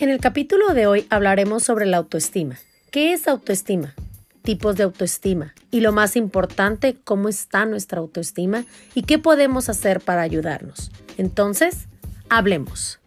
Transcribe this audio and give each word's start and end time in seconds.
En 0.00 0.08
el 0.08 0.18
capítulo 0.18 0.72
de 0.72 0.86
hoy 0.86 1.06
hablaremos 1.10 1.62
sobre 1.62 1.84
la 1.84 1.98
autoestima. 1.98 2.56
¿Qué 2.90 3.12
es 3.12 3.28
autoestima? 3.28 3.94
Tipos 4.40 4.76
de 4.76 4.84
autoestima. 4.84 5.52
Y 5.70 5.80
lo 5.80 5.92
más 5.92 6.16
importante, 6.16 6.96
cómo 7.04 7.28
está 7.28 7.66
nuestra 7.66 8.00
autoestima 8.00 8.64
y 8.94 9.02
qué 9.02 9.18
podemos 9.18 9.68
hacer 9.68 10.00
para 10.00 10.22
ayudarnos. 10.22 10.90
Entonces, 11.18 11.86
hablemos. 12.30 12.98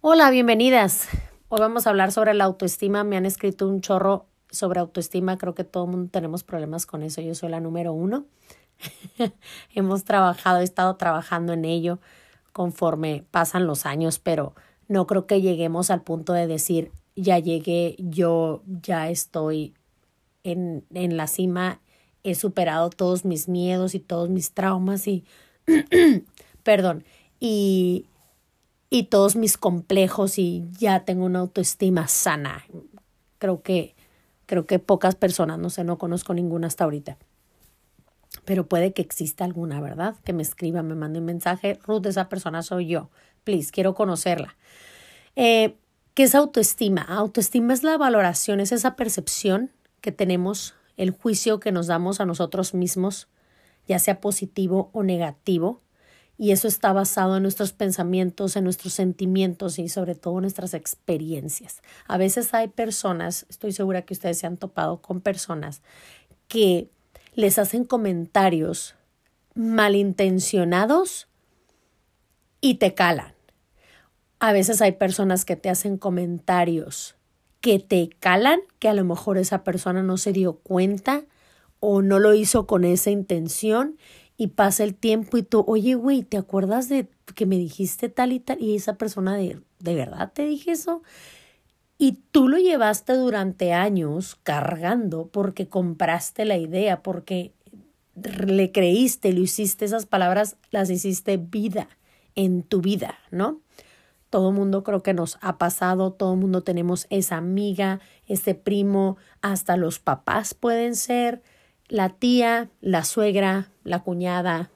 Hola, 0.00 0.32
bienvenidas. 0.32 1.06
Hoy 1.48 1.60
vamos 1.60 1.86
a 1.86 1.90
hablar 1.90 2.10
sobre 2.10 2.34
la 2.34 2.42
autoestima. 2.42 3.04
Me 3.04 3.16
han 3.16 3.24
escrito 3.24 3.68
un 3.68 3.82
chorro 3.82 4.26
sobre 4.50 4.80
autoestima. 4.80 5.38
Creo 5.38 5.54
que 5.54 5.62
todo 5.62 5.84
el 5.84 5.92
mundo 5.92 6.10
tenemos 6.10 6.42
problemas 6.42 6.86
con 6.86 7.04
eso. 7.04 7.20
Yo 7.20 7.36
soy 7.36 7.50
la 7.50 7.60
número 7.60 7.92
uno. 7.92 8.24
Hemos 9.74 10.04
trabajado, 10.04 10.60
he 10.60 10.64
estado 10.64 10.96
trabajando 10.96 11.52
en 11.52 11.64
ello 11.64 12.00
conforme 12.52 13.24
pasan 13.30 13.66
los 13.66 13.86
años, 13.86 14.18
pero 14.18 14.54
no 14.88 15.06
creo 15.06 15.26
que 15.26 15.40
lleguemos 15.40 15.90
al 15.90 16.02
punto 16.02 16.32
de 16.32 16.46
decir, 16.46 16.90
ya 17.16 17.38
llegué, 17.38 17.96
yo 17.98 18.62
ya 18.66 19.08
estoy 19.08 19.74
en, 20.42 20.84
en 20.92 21.16
la 21.16 21.26
cima, 21.26 21.80
he 22.22 22.34
superado 22.34 22.90
todos 22.90 23.24
mis 23.24 23.48
miedos 23.48 23.94
y 23.94 24.00
todos 24.00 24.28
mis 24.30 24.52
traumas 24.52 25.06
y, 25.06 25.24
perdón, 26.62 27.04
y, 27.38 28.06
y 28.90 29.04
todos 29.04 29.36
mis 29.36 29.56
complejos 29.56 30.38
y 30.38 30.64
ya 30.78 31.04
tengo 31.04 31.24
una 31.24 31.38
autoestima 31.38 32.08
sana. 32.08 32.64
Creo 33.38 33.62
que, 33.62 33.94
creo 34.46 34.66
que 34.66 34.78
pocas 34.78 35.14
personas, 35.14 35.58
no 35.58 35.70
sé, 35.70 35.84
no 35.84 35.98
conozco 35.98 36.34
ninguna 36.34 36.66
hasta 36.66 36.84
ahorita 36.84 37.16
pero 38.44 38.66
puede 38.66 38.92
que 38.92 39.02
exista 39.02 39.44
alguna, 39.44 39.80
¿verdad? 39.80 40.16
Que 40.24 40.32
me 40.32 40.42
escriba, 40.42 40.82
me 40.82 40.94
mande 40.94 41.18
un 41.18 41.24
mensaje, 41.24 41.78
Ruth, 41.84 42.06
esa 42.06 42.28
persona 42.28 42.62
soy 42.62 42.86
yo, 42.86 43.10
please, 43.44 43.70
quiero 43.70 43.94
conocerla. 43.94 44.56
Eh, 45.36 45.76
¿Qué 46.14 46.24
es 46.24 46.34
autoestima? 46.34 47.02
Autoestima 47.02 47.72
es 47.72 47.82
la 47.82 47.96
valoración, 47.96 48.60
es 48.60 48.72
esa 48.72 48.96
percepción 48.96 49.70
que 50.00 50.12
tenemos, 50.12 50.74
el 50.96 51.10
juicio 51.12 51.60
que 51.60 51.72
nos 51.72 51.86
damos 51.86 52.20
a 52.20 52.26
nosotros 52.26 52.74
mismos, 52.74 53.28
ya 53.86 53.98
sea 53.98 54.20
positivo 54.20 54.90
o 54.92 55.02
negativo, 55.02 55.82
y 56.36 56.52
eso 56.52 56.68
está 56.68 56.94
basado 56.94 57.36
en 57.36 57.42
nuestros 57.42 57.72
pensamientos, 57.72 58.56
en 58.56 58.64
nuestros 58.64 58.94
sentimientos 58.94 59.78
y 59.78 59.90
sobre 59.90 60.14
todo 60.14 60.40
nuestras 60.40 60.72
experiencias. 60.72 61.82
A 62.06 62.16
veces 62.16 62.54
hay 62.54 62.68
personas, 62.68 63.44
estoy 63.50 63.72
segura 63.72 64.02
que 64.02 64.14
ustedes 64.14 64.38
se 64.38 64.46
han 64.46 64.56
topado 64.56 65.02
con 65.02 65.20
personas 65.20 65.82
que 66.48 66.90
les 67.40 67.58
hacen 67.58 67.84
comentarios 67.84 68.94
malintencionados 69.54 71.28
y 72.60 72.74
te 72.74 72.94
calan. 72.94 73.34
A 74.38 74.52
veces 74.52 74.80
hay 74.80 74.92
personas 74.92 75.44
que 75.44 75.56
te 75.56 75.68
hacen 75.68 75.98
comentarios 75.98 77.16
que 77.60 77.78
te 77.78 78.10
calan, 78.20 78.60
que 78.78 78.88
a 78.88 78.94
lo 78.94 79.04
mejor 79.04 79.38
esa 79.38 79.64
persona 79.64 80.02
no 80.02 80.16
se 80.16 80.32
dio 80.32 80.54
cuenta 80.54 81.24
o 81.78 82.02
no 82.02 82.18
lo 82.18 82.34
hizo 82.34 82.66
con 82.66 82.84
esa 82.84 83.10
intención 83.10 83.98
y 84.36 84.48
pasa 84.48 84.84
el 84.84 84.94
tiempo 84.94 85.36
y 85.36 85.42
tú, 85.42 85.64
oye, 85.66 85.94
güey, 85.94 86.22
¿te 86.22 86.38
acuerdas 86.38 86.88
de 86.88 87.08
que 87.34 87.44
me 87.44 87.56
dijiste 87.56 88.08
tal 88.08 88.32
y 88.32 88.40
tal? 88.40 88.60
Y 88.62 88.76
esa 88.76 88.94
persona 88.94 89.36
de, 89.36 89.60
¿de 89.78 89.94
verdad 89.94 90.32
te 90.32 90.46
dije 90.46 90.72
eso? 90.72 91.02
Y 92.02 92.12
tú 92.30 92.48
lo 92.48 92.56
llevaste 92.56 93.12
durante 93.12 93.74
años 93.74 94.38
cargando 94.42 95.26
porque 95.26 95.68
compraste 95.68 96.46
la 96.46 96.56
idea, 96.56 97.02
porque 97.02 97.52
le 98.14 98.72
creíste, 98.72 99.34
lo 99.34 99.42
hiciste, 99.42 99.84
esas 99.84 100.06
palabras 100.06 100.56
las 100.70 100.88
hiciste 100.88 101.36
vida 101.36 101.90
en 102.36 102.62
tu 102.62 102.80
vida, 102.80 103.18
¿no? 103.30 103.60
Todo 104.30 104.50
mundo 104.50 104.82
creo 104.82 105.02
que 105.02 105.12
nos 105.12 105.36
ha 105.42 105.58
pasado, 105.58 106.10
todo 106.14 106.36
mundo 106.36 106.62
tenemos 106.62 107.06
esa 107.10 107.36
amiga, 107.36 108.00
ese 108.26 108.54
primo, 108.54 109.18
hasta 109.42 109.76
los 109.76 109.98
papás 109.98 110.54
pueden 110.54 110.96
ser, 110.96 111.42
la 111.86 112.08
tía, 112.08 112.70
la 112.80 113.04
suegra, 113.04 113.72
la 113.84 114.02
cuñada, 114.02 114.70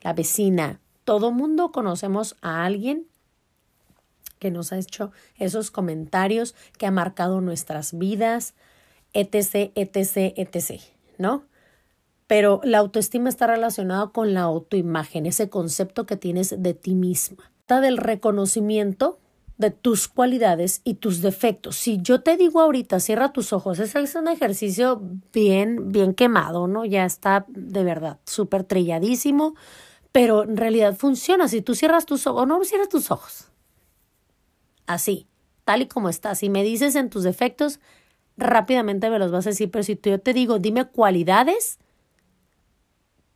la 0.00 0.14
vecina. 0.14 0.80
Todo 1.04 1.32
mundo 1.32 1.70
conocemos 1.70 2.34
a 2.40 2.64
alguien 2.64 3.08
que 4.42 4.50
nos 4.50 4.72
ha 4.72 4.78
hecho 4.78 5.12
esos 5.36 5.70
comentarios, 5.70 6.56
que 6.76 6.86
ha 6.86 6.90
marcado 6.90 7.40
nuestras 7.40 7.96
vidas, 7.96 8.54
etc., 9.12 9.70
etc., 9.76 10.34
etc., 10.36 10.80
¿no? 11.16 11.44
Pero 12.26 12.60
la 12.64 12.78
autoestima 12.78 13.28
está 13.28 13.46
relacionada 13.46 14.08
con 14.08 14.34
la 14.34 14.40
autoimagen, 14.40 15.26
ese 15.26 15.48
concepto 15.48 16.06
que 16.06 16.16
tienes 16.16 16.60
de 16.60 16.74
ti 16.74 16.96
misma. 16.96 17.52
Está 17.60 17.80
del 17.80 17.98
reconocimiento 17.98 19.20
de 19.58 19.70
tus 19.70 20.08
cualidades 20.08 20.80
y 20.82 20.94
tus 20.94 21.22
defectos. 21.22 21.76
Si 21.76 22.02
yo 22.02 22.22
te 22.22 22.36
digo 22.36 22.60
ahorita, 22.60 22.98
cierra 22.98 23.32
tus 23.32 23.52
ojos, 23.52 23.78
ese 23.78 24.00
es 24.00 24.16
un 24.16 24.26
ejercicio 24.26 25.00
bien, 25.32 25.92
bien 25.92 26.14
quemado, 26.14 26.66
¿no? 26.66 26.84
Ya 26.84 27.04
está 27.04 27.44
de 27.46 27.84
verdad 27.84 28.18
súper 28.24 28.64
trilladísimo, 28.64 29.54
pero 30.10 30.42
en 30.42 30.56
realidad 30.56 30.96
funciona. 30.96 31.46
Si 31.46 31.62
tú 31.62 31.76
cierras 31.76 32.06
tus 32.06 32.26
ojos, 32.26 32.48
no 32.48 32.64
cierras 32.64 32.88
tus 32.88 33.12
ojos, 33.12 33.51
así, 34.86 35.26
tal 35.64 35.82
y 35.82 35.86
como 35.86 36.08
estás. 36.08 36.38
Si 36.38 36.48
me 36.48 36.62
dices 36.62 36.94
en 36.96 37.10
tus 37.10 37.22
defectos, 37.22 37.80
rápidamente 38.36 39.10
me 39.10 39.18
los 39.18 39.30
vas 39.30 39.46
a 39.46 39.50
decir, 39.50 39.70
pero 39.70 39.84
si 39.84 39.98
yo 40.02 40.20
te 40.20 40.32
digo, 40.32 40.58
dime 40.58 40.86
cualidades, 40.86 41.78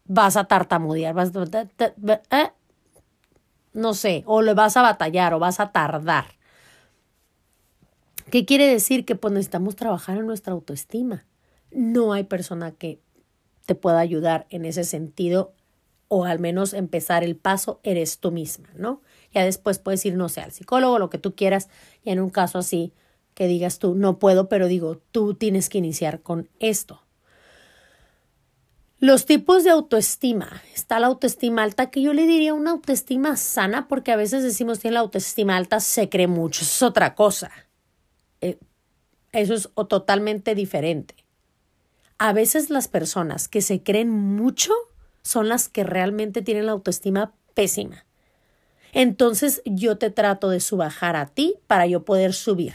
vas 0.04 0.36
a 0.36 0.44
tartamudear, 0.44 1.14
vas 1.14 1.32
a... 1.34 2.38
¿eh? 2.38 2.52
No 3.72 3.92
sé, 3.92 4.22
o 4.26 4.40
le 4.40 4.54
vas 4.54 4.76
a 4.76 4.82
batallar 4.82 5.34
o 5.34 5.38
vas 5.38 5.60
a 5.60 5.70
tardar. 5.70 6.36
¿Qué 8.30 8.44
quiere 8.44 8.66
decir? 8.66 9.04
Que 9.04 9.14
pues 9.14 9.32
necesitamos 9.32 9.76
trabajar 9.76 10.18
en 10.18 10.26
nuestra 10.26 10.52
autoestima. 10.52 11.26
No 11.70 12.12
hay 12.12 12.24
persona 12.24 12.72
que 12.72 13.00
te 13.66 13.74
pueda 13.74 13.98
ayudar 13.98 14.46
en 14.50 14.64
ese 14.64 14.84
sentido 14.84 15.52
o 16.08 16.24
al 16.24 16.38
menos 16.38 16.72
empezar 16.72 17.24
el 17.24 17.36
paso 17.36 17.80
eres 17.82 18.18
tú 18.18 18.30
misma, 18.30 18.68
¿no? 18.76 19.02
Ya 19.32 19.44
después 19.44 19.78
puedes 19.78 20.04
ir, 20.06 20.14
no 20.14 20.28
sé, 20.28 20.40
al 20.40 20.52
psicólogo, 20.52 20.98
lo 20.98 21.10
que 21.10 21.18
tú 21.18 21.34
quieras, 21.34 21.68
y 22.04 22.10
en 22.10 22.20
un 22.20 22.30
caso 22.30 22.58
así 22.58 22.92
que 23.34 23.46
digas 23.48 23.78
tú, 23.78 23.94
no 23.94 24.18
puedo, 24.18 24.48
pero 24.48 24.66
digo, 24.66 25.02
tú 25.12 25.34
tienes 25.34 25.68
que 25.68 25.76
iniciar 25.76 26.22
con 26.22 26.48
esto. 26.58 27.02
Los 28.98 29.26
tipos 29.26 29.62
de 29.62 29.68
autoestima. 29.68 30.62
Está 30.74 30.98
la 30.98 31.08
autoestima 31.08 31.62
alta, 31.62 31.90
que 31.90 32.00
yo 32.00 32.14
le 32.14 32.26
diría 32.26 32.54
una 32.54 32.70
autoestima 32.70 33.36
sana, 33.36 33.88
porque 33.88 34.10
a 34.10 34.16
veces 34.16 34.42
decimos 34.42 34.78
tiene 34.78 34.94
la 34.94 35.00
autoestima 35.00 35.54
alta, 35.54 35.80
se 35.80 36.08
cree 36.08 36.28
mucho. 36.28 36.62
Eso 36.62 36.72
es 36.76 36.82
otra 36.82 37.14
cosa. 37.14 37.50
Eh, 38.40 38.58
eso 39.32 39.52
es 39.52 39.68
totalmente 39.86 40.54
diferente. 40.54 41.14
A 42.16 42.32
veces 42.32 42.70
las 42.70 42.88
personas 42.88 43.48
que 43.48 43.60
se 43.60 43.82
creen 43.82 44.08
mucho 44.08 44.72
son 45.20 45.50
las 45.50 45.68
que 45.68 45.84
realmente 45.84 46.40
tienen 46.40 46.64
la 46.64 46.72
autoestima 46.72 47.34
pésima 47.52 48.05
entonces 48.92 49.62
yo 49.64 49.98
te 49.98 50.10
trato 50.10 50.50
de 50.50 50.60
subajar 50.60 51.16
a 51.16 51.26
ti 51.26 51.56
para 51.66 51.86
yo 51.86 52.04
poder 52.04 52.32
subir. 52.32 52.74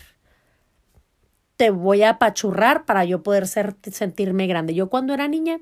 Te 1.58 1.70
voy 1.70 2.04
a 2.04 2.12
apachurrar 2.12 2.86
para 2.86 3.06
yo 3.06 3.24
poder 3.24 3.48
ser, 3.48 3.76
sentirme 3.92 4.48
grande. 4.48 4.74
Yo 4.74 4.90
cuando 4.90 5.14
era 5.14 5.28
niña, 5.28 5.62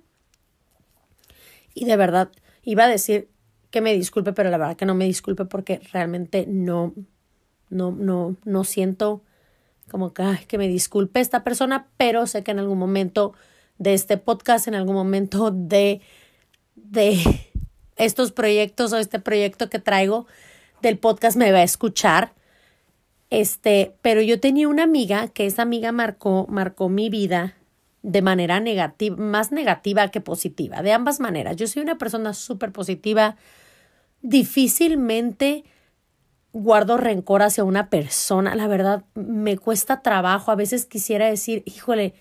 y 1.73 1.85
de 1.85 1.97
verdad 1.97 2.29
iba 2.63 2.85
a 2.85 2.87
decir 2.87 3.29
que 3.69 3.81
me 3.81 3.93
disculpe, 3.93 4.33
pero 4.33 4.49
la 4.49 4.57
verdad 4.57 4.75
que 4.75 4.85
no 4.85 4.95
me 4.95 5.05
disculpe 5.05 5.45
porque 5.45 5.81
realmente 5.91 6.45
no, 6.47 6.93
no, 7.69 7.91
no, 7.91 8.35
no 8.43 8.63
siento 8.63 9.23
como 9.89 10.13
que, 10.13 10.23
que 10.47 10.57
me 10.57 10.67
disculpe 10.67 11.19
esta 11.19 11.43
persona, 11.43 11.87
pero 11.97 12.27
sé 12.27 12.43
que 12.43 12.51
en 12.51 12.59
algún 12.59 12.77
momento 12.77 13.33
de 13.77 13.93
este 13.93 14.17
podcast, 14.17 14.67
en 14.67 14.75
algún 14.75 14.95
momento 14.95 15.51
de, 15.51 16.01
de 16.75 17.19
estos 17.95 18.31
proyectos 18.31 18.93
o 18.93 18.97
este 18.97 19.19
proyecto 19.19 19.69
que 19.69 19.79
traigo, 19.79 20.27
del 20.81 20.97
podcast 20.97 21.37
me 21.37 21.51
va 21.51 21.59
a 21.59 21.63
escuchar. 21.63 22.33
Este, 23.29 23.95
pero 24.01 24.21
yo 24.21 24.39
tenía 24.39 24.67
una 24.67 24.83
amiga 24.83 25.27
que 25.27 25.45
esa 25.45 25.61
amiga 25.61 25.91
marcó, 25.91 26.47
marcó 26.49 26.89
mi 26.89 27.09
vida 27.09 27.55
de 28.01 28.21
manera 28.21 28.59
negativa, 28.59 29.15
más 29.17 29.51
negativa 29.51 30.09
que 30.09 30.21
positiva, 30.21 30.81
de 30.81 30.93
ambas 30.93 31.19
maneras. 31.19 31.55
Yo 31.57 31.67
soy 31.67 31.83
una 31.83 31.97
persona 31.97 32.33
súper 32.33 32.71
positiva, 32.71 33.35
difícilmente 34.21 35.63
guardo 36.51 36.97
rencor 36.97 37.43
hacia 37.43 37.63
una 37.63 37.89
persona, 37.89 38.55
la 38.55 38.67
verdad 38.67 39.03
me 39.13 39.57
cuesta 39.57 40.01
trabajo, 40.01 40.51
a 40.51 40.55
veces 40.55 40.85
quisiera 40.85 41.27
decir, 41.27 41.61
híjole, 41.65 42.15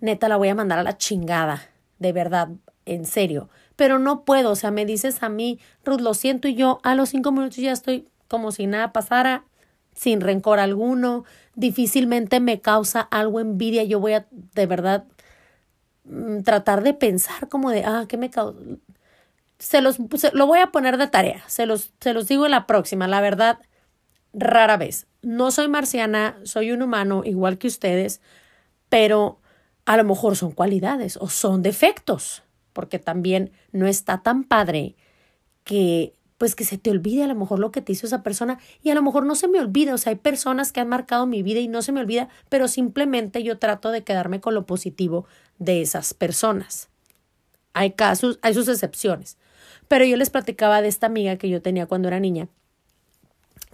neta, 0.00 0.28
la 0.28 0.36
voy 0.36 0.48
a 0.48 0.54
mandar 0.54 0.78
a 0.78 0.84
la 0.84 0.96
chingada, 0.96 1.62
de 1.98 2.12
verdad, 2.12 2.48
en 2.86 3.04
serio, 3.06 3.48
pero 3.82 3.98
no 3.98 4.24
puedo, 4.24 4.52
o 4.52 4.54
sea, 4.54 4.70
me 4.70 4.86
dices 4.86 5.24
a 5.24 5.28
mí, 5.28 5.58
Ruth, 5.84 6.00
lo 6.00 6.14
siento 6.14 6.46
y 6.46 6.54
yo 6.54 6.78
a 6.84 6.94
los 6.94 7.08
cinco 7.08 7.32
minutos 7.32 7.56
ya 7.56 7.72
estoy 7.72 8.08
como 8.28 8.52
si 8.52 8.68
nada 8.68 8.92
pasara, 8.92 9.44
sin 9.92 10.20
rencor 10.20 10.60
alguno, 10.60 11.24
difícilmente 11.56 12.38
me 12.38 12.60
causa 12.60 13.00
algo 13.00 13.40
envidia, 13.40 13.82
yo 13.82 13.98
voy 13.98 14.12
a 14.12 14.28
de 14.30 14.66
verdad 14.66 15.06
mm, 16.04 16.42
tratar 16.42 16.84
de 16.84 16.94
pensar 16.94 17.48
como 17.48 17.72
de, 17.72 17.82
ah, 17.84 18.04
¿qué 18.08 18.16
me 18.16 18.30
causa? 18.30 18.56
se 19.58 19.80
los 19.80 19.98
lo 20.32 20.46
voy 20.46 20.60
a 20.60 20.68
poner 20.68 20.96
de 20.96 21.08
tarea, 21.08 21.42
se 21.48 21.66
los, 21.66 21.90
se 21.98 22.12
los 22.12 22.28
digo 22.28 22.44
en 22.44 22.52
la 22.52 22.68
próxima, 22.68 23.08
la 23.08 23.20
verdad, 23.20 23.58
rara 24.32 24.76
vez. 24.76 25.08
No 25.22 25.50
soy 25.50 25.66
marciana, 25.66 26.38
soy 26.44 26.70
un 26.70 26.82
humano 26.82 27.22
igual 27.24 27.58
que 27.58 27.66
ustedes, 27.66 28.20
pero 28.88 29.40
a 29.86 29.96
lo 29.96 30.04
mejor 30.04 30.36
son 30.36 30.52
cualidades 30.52 31.16
o 31.16 31.28
son 31.28 31.62
defectos, 31.62 32.44
porque 32.72 32.98
también 32.98 33.52
no 33.72 33.86
está 33.86 34.22
tan 34.22 34.44
padre 34.44 34.96
que 35.64 36.14
pues 36.42 36.56
que 36.56 36.64
se 36.64 36.76
te 36.76 36.90
olvide 36.90 37.22
a 37.22 37.28
lo 37.28 37.36
mejor 37.36 37.60
lo 37.60 37.70
que 37.70 37.82
te 37.82 37.92
hizo 37.92 38.04
esa 38.04 38.24
persona 38.24 38.58
y 38.82 38.90
a 38.90 38.96
lo 38.96 39.02
mejor 39.02 39.24
no 39.24 39.36
se 39.36 39.46
me 39.46 39.60
olvida, 39.60 39.94
o 39.94 39.98
sea, 39.98 40.10
hay 40.10 40.16
personas 40.16 40.72
que 40.72 40.80
han 40.80 40.88
marcado 40.88 41.24
mi 41.24 41.40
vida 41.40 41.60
y 41.60 41.68
no 41.68 41.82
se 41.82 41.92
me 41.92 42.00
olvida, 42.00 42.28
pero 42.48 42.66
simplemente 42.66 43.44
yo 43.44 43.58
trato 43.58 43.92
de 43.92 44.02
quedarme 44.02 44.40
con 44.40 44.52
lo 44.52 44.66
positivo 44.66 45.24
de 45.60 45.82
esas 45.82 46.14
personas. 46.14 46.88
Hay 47.74 47.92
casos, 47.92 48.40
hay 48.42 48.54
sus 48.54 48.66
excepciones. 48.66 49.38
Pero 49.86 50.04
yo 50.04 50.16
les 50.16 50.30
platicaba 50.30 50.82
de 50.82 50.88
esta 50.88 51.06
amiga 51.06 51.36
que 51.36 51.48
yo 51.48 51.62
tenía 51.62 51.86
cuando 51.86 52.08
era 52.08 52.18
niña, 52.18 52.48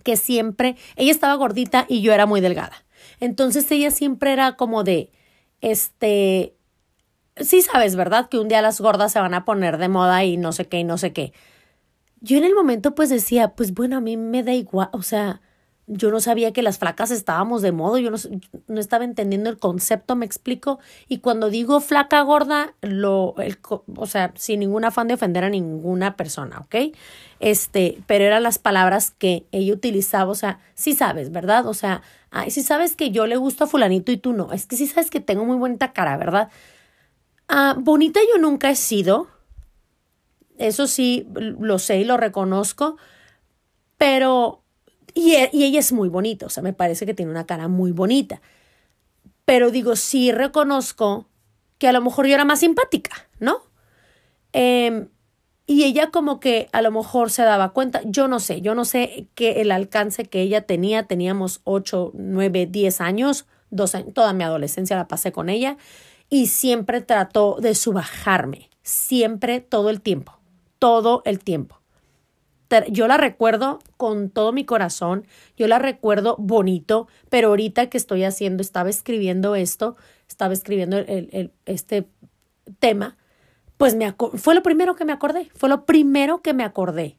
que 0.02 0.16
siempre, 0.16 0.76
ella 0.96 1.10
estaba 1.10 1.34
gordita 1.36 1.86
y 1.88 2.02
yo 2.02 2.12
era 2.12 2.26
muy 2.26 2.42
delgada. 2.42 2.84
Entonces 3.18 3.70
ella 3.70 3.90
siempre 3.90 4.34
era 4.34 4.56
como 4.56 4.84
de, 4.84 5.10
este, 5.62 6.54
sí 7.40 7.62
sabes, 7.62 7.96
¿verdad? 7.96 8.28
Que 8.28 8.38
un 8.38 8.48
día 8.48 8.62
las 8.62 8.80
gordas 8.80 9.12
se 9.12 9.20
van 9.20 9.34
a 9.34 9.44
poner 9.44 9.78
de 9.78 9.88
moda 9.88 10.24
y 10.24 10.36
no 10.36 10.52
sé 10.52 10.66
qué 10.66 10.78
y 10.80 10.84
no 10.84 10.98
sé 10.98 11.12
qué. 11.12 11.32
Yo 12.20 12.36
en 12.36 12.44
el 12.44 12.54
momento 12.54 12.94
pues 12.94 13.10
decía, 13.10 13.54
pues 13.54 13.74
bueno, 13.74 13.96
a 13.96 14.00
mí 14.00 14.16
me 14.16 14.42
da 14.42 14.52
igual, 14.52 14.88
o 14.92 15.02
sea, 15.02 15.40
yo 15.88 16.10
no 16.10 16.20
sabía 16.20 16.52
que 16.52 16.62
las 16.62 16.78
flacas 16.78 17.10
estábamos 17.10 17.62
de 17.62 17.72
modo, 17.72 17.96
yo 17.96 18.10
no, 18.10 18.18
no, 18.66 18.78
estaba 18.78 19.04
entendiendo 19.04 19.48
el 19.48 19.58
concepto, 19.58 20.16
me 20.16 20.26
explico. 20.26 20.78
Y 21.08 21.18
cuando 21.18 21.48
digo 21.48 21.80
flaca 21.80 22.20
gorda, 22.20 22.74
lo, 22.82 23.34
el, 23.38 23.58
o 23.96 24.06
sea, 24.06 24.32
sin 24.36 24.60
ningún 24.60 24.84
afán 24.84 25.08
de 25.08 25.14
ofender 25.14 25.44
a 25.44 25.48
ninguna 25.48 26.14
persona, 26.14 26.58
¿ok? 26.58 26.94
Este, 27.40 27.98
pero 28.06 28.24
eran 28.24 28.42
las 28.42 28.58
palabras 28.58 29.12
que 29.12 29.46
ella 29.50 29.72
utilizaba, 29.72 30.30
o 30.30 30.34
sea, 30.34 30.60
sí 30.74 30.92
sabes, 30.92 31.32
¿verdad? 31.32 31.66
O 31.66 31.74
sea, 31.74 32.02
ay, 32.30 32.50
sí 32.50 32.62
sabes 32.62 32.94
que 32.94 33.10
yo 33.10 33.26
le 33.26 33.36
gusto 33.36 33.64
a 33.64 33.66
fulanito 33.66 34.12
y 34.12 34.18
tú 34.18 34.34
no, 34.34 34.52
es 34.52 34.66
que 34.66 34.76
sí 34.76 34.86
sabes 34.86 35.10
que 35.10 35.20
tengo 35.20 35.46
muy 35.46 35.56
bonita 35.56 35.94
cara, 35.94 36.18
¿verdad? 36.18 36.50
Ah, 37.48 37.74
bonita 37.78 38.20
yo 38.30 38.38
nunca 38.38 38.70
he 38.70 38.76
sido, 38.76 39.28
eso 40.58 40.86
sí 40.86 41.26
lo 41.34 41.78
sé 41.78 41.98
y 41.98 42.04
lo 42.04 42.18
reconozco, 42.18 42.98
pero 43.96 44.62
y, 45.14 45.34
e, 45.34 45.50
y, 45.52 45.64
ella 45.64 45.80
es 45.80 45.92
muy 45.92 46.08
bonita, 46.08 46.46
o 46.46 46.50
sea, 46.50 46.62
me 46.62 46.74
parece 46.74 47.06
que 47.06 47.14
tiene 47.14 47.30
una 47.30 47.46
cara 47.46 47.68
muy 47.68 47.92
bonita. 47.92 48.40
Pero 49.44 49.70
digo, 49.70 49.96
sí 49.96 50.30
reconozco 50.30 51.26
que 51.78 51.88
a 51.88 51.92
lo 51.92 52.02
mejor 52.02 52.26
yo 52.26 52.34
era 52.34 52.44
más 52.44 52.60
simpática, 52.60 53.28
¿no? 53.40 53.62
Eh, 54.52 55.08
y 55.66 55.84
ella 55.84 56.10
como 56.10 56.40
que 56.40 56.68
a 56.72 56.82
lo 56.82 56.90
mejor 56.90 57.30
se 57.30 57.42
daba 57.42 57.72
cuenta, 57.72 58.00
yo 58.04 58.28
no 58.28 58.40
sé, 58.40 58.60
yo 58.60 58.74
no 58.74 58.84
sé 58.84 59.28
qué 59.34 59.60
el 59.60 59.70
alcance 59.70 60.24
que 60.24 60.42
ella 60.42 60.62
tenía, 60.62 61.04
teníamos 61.06 61.60
8, 61.64 62.12
9, 62.14 62.66
10 62.66 63.00
años, 63.00 63.46
dos 63.70 63.94
años, 63.94 64.14
toda 64.14 64.32
mi 64.32 64.44
adolescencia 64.44 64.96
la 64.96 65.08
pasé 65.08 65.32
con 65.32 65.48
ella 65.48 65.76
y 66.30 66.46
siempre 66.46 67.00
trató 67.00 67.58
de 67.60 67.74
subajarme, 67.74 68.70
siempre, 68.82 69.60
todo 69.60 69.90
el 69.90 70.00
tiempo, 70.00 70.38
todo 70.78 71.22
el 71.24 71.38
tiempo 71.38 71.78
yo 72.90 73.08
la 73.08 73.16
recuerdo 73.16 73.78
con 73.96 74.30
todo 74.30 74.52
mi 74.52 74.64
corazón, 74.64 75.26
yo 75.56 75.66
la 75.68 75.78
recuerdo 75.78 76.36
bonito, 76.38 77.08
pero 77.30 77.48
ahorita 77.48 77.88
que 77.88 77.96
estoy 77.96 78.24
haciendo, 78.24 78.62
estaba 78.62 78.90
escribiendo 78.90 79.54
esto, 79.54 79.96
estaba 80.28 80.52
escribiendo 80.52 80.98
el, 80.98 81.28
el, 81.32 81.52
este 81.64 82.08
tema, 82.78 83.16
pues 83.76 83.94
me 83.94 84.12
fue 84.34 84.54
lo 84.54 84.62
primero 84.62 84.96
que 84.96 85.04
me 85.04 85.12
acordé, 85.12 85.50
fue 85.54 85.68
lo 85.68 85.86
primero 85.86 86.42
que 86.42 86.52
me 86.52 86.64
acordé, 86.64 87.16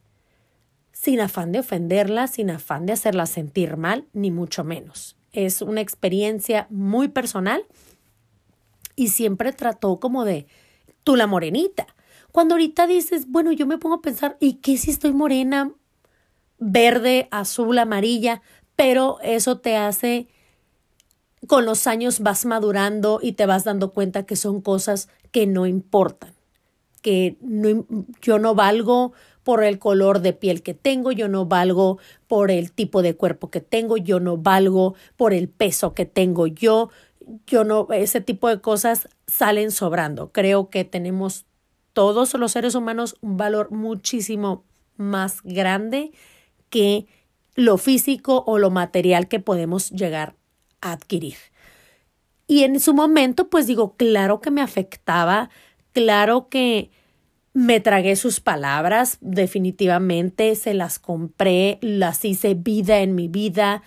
sin 0.92 1.20
afán 1.20 1.52
de 1.52 1.60
ofenderla, 1.60 2.28
sin 2.28 2.52
afán 2.52 2.86
de 2.86 2.94
hacerla 2.94 3.26
sentir 3.26 3.78
mal, 3.78 4.06
ni 4.14 4.32
mucho 4.32 4.64
menos. 4.64 5.16
Es 5.32 5.62
una 5.62 5.82
experiencia 5.82 6.68
muy 6.70 7.08
personal 7.08 7.64
y 9.00 9.07
siempre 9.07 9.54
trató 9.54 10.00
como 10.00 10.25
de 10.25 10.46
tú 11.04 11.16
la 11.16 11.25
morenita 11.25 11.88
cuando 12.31 12.56
ahorita 12.56 12.86
dices, 12.88 13.28
bueno, 13.28 13.51
yo 13.51 13.66
me 13.66 13.78
pongo 13.78 13.96
a 13.96 14.01
pensar, 14.01 14.38
¿y 14.40 14.56
qué 14.56 14.78
si 14.78 14.92
estoy 14.92 15.13
morena, 15.13 15.72
verde, 16.60 17.28
azul, 17.31 17.78
amarilla? 17.80 18.42
Pero 18.75 19.18
eso 19.24 19.60
te 19.60 19.75
hace, 19.75 20.28
con 21.48 21.66
los 21.66 21.88
años 21.88 22.19
vas 22.19 22.46
madurando 22.46 23.19
y 23.22 23.31
te 23.31 23.46
vas 23.46 23.63
dando 23.63 23.94
cuenta 23.94 24.25
que 24.25 24.36
son 24.36 24.62
cosas 24.62 25.10
que 25.31 25.48
no 25.48 25.66
importan, 25.66 26.34
que 27.01 27.38
no, 27.42 27.86
yo 28.22 28.38
no 28.38 28.54
valgo 28.54 29.13
por 29.44 29.63
el 29.63 29.80
color 29.80 30.22
de 30.22 30.34
piel 30.34 30.62
que 30.62 30.75
tengo, 30.75 31.12
yo 31.12 31.28
no 31.28 31.48
valgo 31.48 31.98
por 32.28 32.51
el 32.51 32.72
tipo 32.72 33.01
de 33.01 33.16
cuerpo 33.16 33.50
que 33.50 33.62
tengo, 33.62 33.98
yo 33.98 34.19
no 34.19 34.38
valgo 34.38 34.94
por 35.18 35.34
el 35.34 35.50
peso 35.50 35.96
que 35.96 36.06
tengo 36.06 36.46
yo, 36.46 36.92
yo 37.48 37.64
no, 37.64 37.88
ese 37.92 38.22
tipo 38.22 38.48
de 38.48 38.62
cosas 38.62 39.10
salen 39.28 39.72
sobrando. 39.72 40.31
Creo 40.31 40.70
que 40.70 40.84
tenemos 40.84 41.46
todos 41.94 42.34
los 42.34 42.52
seres 42.52 42.76
humanos 42.76 43.18
un 43.22 43.38
valor 43.38 43.72
muchísimo 43.72 44.64
más 44.98 45.42
grande 45.44 46.12
que 46.70 47.08
lo 47.56 47.78
físico 47.78 48.44
o 48.48 48.58
lo 48.58 48.70
material 48.70 49.28
que 49.28 49.40
podemos 49.40 49.90
llegar 49.92 50.36
a 50.81 50.92
adquirir. 50.92 51.36
Y 52.48 52.64
en 52.64 52.80
su 52.80 52.94
momento, 52.94 53.50
pues 53.50 53.68
digo, 53.68 53.96
claro 53.96 54.42
que 54.42 54.50
me 54.50 54.62
afectaba, 54.62 55.50
claro 55.94 56.50
que 56.50 56.90
me 57.54 57.80
tragué 57.80 58.16
sus 58.16 58.40
palabras, 58.40 59.18
definitivamente 59.22 60.56
se 60.56 60.74
las 60.74 61.00
compré, 61.00 61.78
las 61.82 62.24
hice 62.25 62.54
vida 62.54 63.00
en 63.00 63.16
mi 63.16 63.28
vida, 63.28 63.84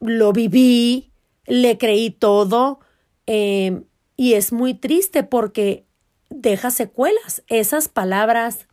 lo 0.00 0.32
viví, 0.32 1.11
le 1.52 1.76
creí 1.76 2.08
todo, 2.08 2.80
eh, 3.26 3.82
y 4.16 4.32
es 4.34 4.54
muy 4.54 4.72
triste 4.72 5.22
porque 5.22 5.84
deja 6.30 6.70
secuelas. 6.70 7.42
Esas 7.46 7.88
palabras, 7.88 8.68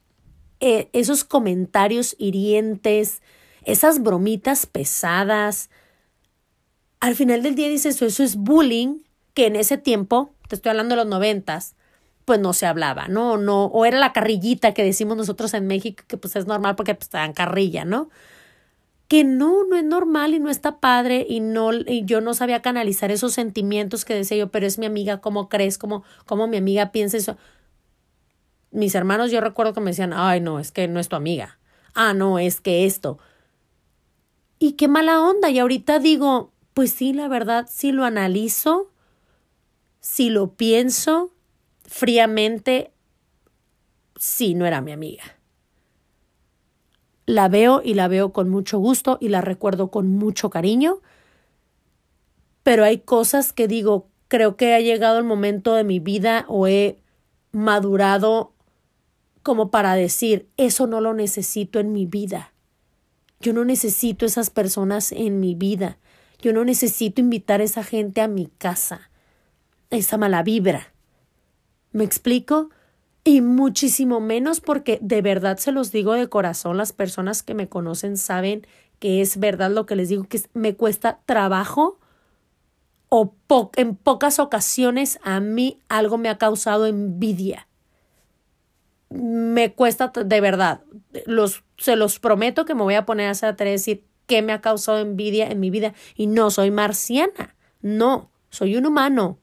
eh, 0.62 0.88
esos 0.94 1.26
comentarios 1.26 2.16
hirientes, 2.18 3.22
esas 3.66 4.02
bromitas 4.02 4.66
pesadas. 4.66 5.70
Al 7.02 7.16
final 7.16 7.44
del 7.44 7.56
día 7.56 7.68
dices, 7.68 8.02
eso 8.02 8.24
es 8.24 8.38
bullying, 8.38 9.02
que 9.34 9.48
en 9.48 9.58
ese 9.58 9.78
tiempo, 9.78 10.34
te 10.48 10.56
estoy 10.56 10.70
hablando 10.70 10.96
de 10.96 11.02
los 11.02 11.10
noventas, 11.10 11.76
pues 12.24 12.40
no 12.40 12.54
se 12.54 12.66
hablaba, 12.66 13.10
¿no? 13.10 13.36
no 13.36 13.66
o 13.66 13.86
era 13.86 14.00
la 14.00 14.14
carrillita 14.14 14.74
que 14.74 14.86
decimos 14.86 15.18
nosotros 15.18 15.54
en 15.54 15.68
México, 15.68 16.06
que 16.08 16.16
pues 16.16 16.38
es 16.38 16.48
normal 16.48 16.78
porque 16.78 16.96
pues 16.96 17.10
te 17.10 17.18
dan 17.18 17.34
carrilla, 17.34 17.84
¿no? 17.84 18.10
Que 19.10 19.24
no, 19.24 19.64
no 19.66 19.76
es 19.76 19.84
normal 19.84 20.36
y 20.36 20.40
no 20.40 20.52
está 20.52 20.80
padre 20.80 21.26
y 21.28 21.40
no, 21.40 21.74
y 21.74 22.06
yo 22.06 22.22
no 22.22 22.36
sabía 22.36 22.62
canalizar 22.62 23.10
esos 23.10 23.34
sentimientos 23.34 24.06
que 24.06 24.14
decía 24.14 24.38
yo, 24.38 24.52
pero 24.52 24.68
es 24.68 24.78
mi 24.78 24.86
amiga, 24.86 25.20
¿cómo 25.20 25.50
crees? 25.50 25.80
¿Cómo, 25.80 26.04
cómo 26.28 26.46
mi 26.46 26.58
amiga 26.58 26.92
piensa 26.92 27.18
eso? 27.18 27.36
Mis 28.70 28.94
hermanos 28.94 29.32
yo 29.32 29.42
recuerdo 29.42 29.74
que 29.74 29.82
me 29.82 29.90
decían, 29.90 30.14
ay, 30.14 30.42
no, 30.42 30.60
es 30.60 30.72
que 30.72 30.88
no 30.88 31.00
es 31.00 31.10
tu 31.10 31.16
amiga. 31.16 31.58
Ah, 31.96 32.14
no, 32.14 32.38
es 32.38 32.62
que 32.62 32.86
esto. 32.86 33.18
Y 34.60 34.74
qué 34.74 34.88
mala 34.88 35.20
onda. 35.22 35.50
Y 35.50 35.58
ahorita 35.58 35.98
digo, 35.98 36.54
pues 36.76 36.92
sí, 36.92 37.12
la 37.12 37.28
verdad, 37.28 37.66
si 37.68 37.92
lo 37.92 38.06
analizo, 38.06 38.92
si 40.02 40.30
lo 40.30 40.54
pienso 40.54 41.34
fríamente, 41.84 42.92
sí, 44.18 44.54
no 44.54 44.68
era 44.68 44.82
mi 44.82 44.92
amiga 44.92 45.39
la 47.30 47.48
veo 47.48 47.84
y 47.86 47.94
la 47.94 48.08
veo 48.08 48.34
con 48.34 48.50
mucho 48.50 48.80
gusto 48.80 49.20
y 49.22 49.30
la 49.30 49.42
recuerdo 49.42 49.92
con 49.92 50.08
mucho 50.08 50.50
cariño, 50.50 51.00
pero 52.64 52.84
hay 52.84 52.98
cosas 52.98 53.54
que 53.54 53.68
digo, 53.68 54.08
creo 54.28 54.58
que 54.58 54.74
ha 54.74 54.80
llegado 54.80 55.20
el 55.20 55.26
momento 55.26 55.76
de 55.76 55.84
mi 55.84 56.00
vida 56.00 56.46
o 56.48 56.66
he 56.66 56.98
madurado 57.52 58.54
como 59.44 59.70
para 59.70 59.94
decir, 59.94 60.48
eso 60.58 60.88
no 60.88 61.02
lo 61.02 61.14
necesito 61.14 61.80
en 61.80 61.94
mi 61.94 62.08
vida. 62.08 62.52
Yo 63.40 63.54
no 63.54 63.64
necesito 63.64 64.26
esas 64.26 64.50
personas 64.50 65.12
en 65.12 65.40
mi 65.40 65.54
vida. 65.54 66.00
Yo 66.42 66.52
no 66.52 66.66
necesito 66.66 67.22
invitar 67.22 67.62
a 67.62 67.64
esa 67.64 67.84
gente 67.84 68.22
a 68.22 68.28
mi 68.28 68.48
casa. 68.58 69.12
Esa 69.92 70.18
mala 70.18 70.42
vibra. 70.42 70.94
¿Me 71.92 72.04
explico? 72.04 72.72
Y 73.30 73.42
muchísimo 73.42 74.20
menos 74.22 74.60
porque 74.60 74.98
de 75.04 75.22
verdad 75.22 75.60
se 75.60 75.72
los 75.72 75.92
digo 75.92 76.14
de 76.14 76.30
corazón, 76.30 76.78
las 76.78 76.94
personas 76.94 77.44
que 77.44 77.54
me 77.54 77.70
conocen 77.70 78.18
saben 78.18 78.66
que 78.98 79.22
es 79.22 79.38
verdad 79.38 79.70
lo 79.70 79.86
que 79.86 79.96
les 79.96 80.10
digo, 80.10 80.24
que 80.24 80.42
me 80.56 80.76
cuesta 80.76 81.20
trabajo 81.28 82.00
o 83.10 83.36
en 83.76 83.96
pocas 83.96 84.40
ocasiones 84.40 85.20
a 85.22 85.42
mí 85.42 85.78
algo 85.90 86.18
me 86.18 86.30
ha 86.30 86.40
causado 86.40 86.88
envidia. 86.88 87.68
Me 89.12 89.74
cuesta 89.74 90.08
de 90.08 90.42
verdad, 90.42 90.82
los, 91.28 91.64
se 91.78 91.96
los 91.96 92.18
prometo 92.18 92.66
que 92.66 92.74
me 92.74 92.82
voy 92.82 92.96
a 92.96 93.06
poner 93.06 93.28
a 93.28 93.32
hacer 93.32 93.56
decir 93.56 94.06
que 94.26 94.42
me 94.42 94.54
ha 94.54 94.62
causado 94.62 94.98
envidia 94.98 95.52
en 95.52 95.60
mi 95.60 95.70
vida 95.70 95.94
y 96.16 96.26
no 96.26 96.50
soy 96.50 96.72
marciana, 96.72 97.56
no, 97.84 98.32
soy 98.50 98.76
un 98.76 98.88
humano 98.88 99.38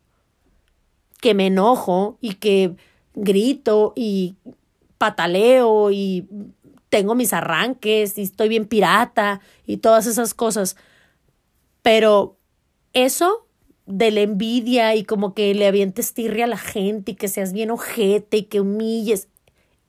que 1.21 1.35
me 1.35 1.47
enojo 1.47 2.19
y 2.21 2.35
que 2.35 2.75
grito 3.17 3.93
y 3.97 4.37
pataleo 4.99 5.91
y 5.91 6.29
tengo 6.89 7.17
mis 7.17 7.33
arranques 7.33 8.17
y 8.17 8.23
estoy 8.23 8.49
bien 8.49 8.67
pirata 8.67 9.41
y 9.67 9.79
todas 9.79 10.07
esas 10.07 10.35
cosas. 10.35 10.77
Pero 11.83 12.39
eso 12.93 13.49
de 13.87 14.11
la 14.11 14.21
envidia 14.21 14.95
y 14.95 15.05
como 15.05 15.35
que 15.35 15.55
le 15.55 15.67
avientes 15.67 16.15
tirria 16.15 16.45
a 16.45 16.49
la 16.49 16.59
gente 16.59 17.13
y 17.13 17.15
que 17.15 17.29
seas 17.29 17.53
bien 17.53 17.71
ojete 17.71 18.39
y 18.39 18.43
que 18.45 18.61
humilles, 18.61 19.29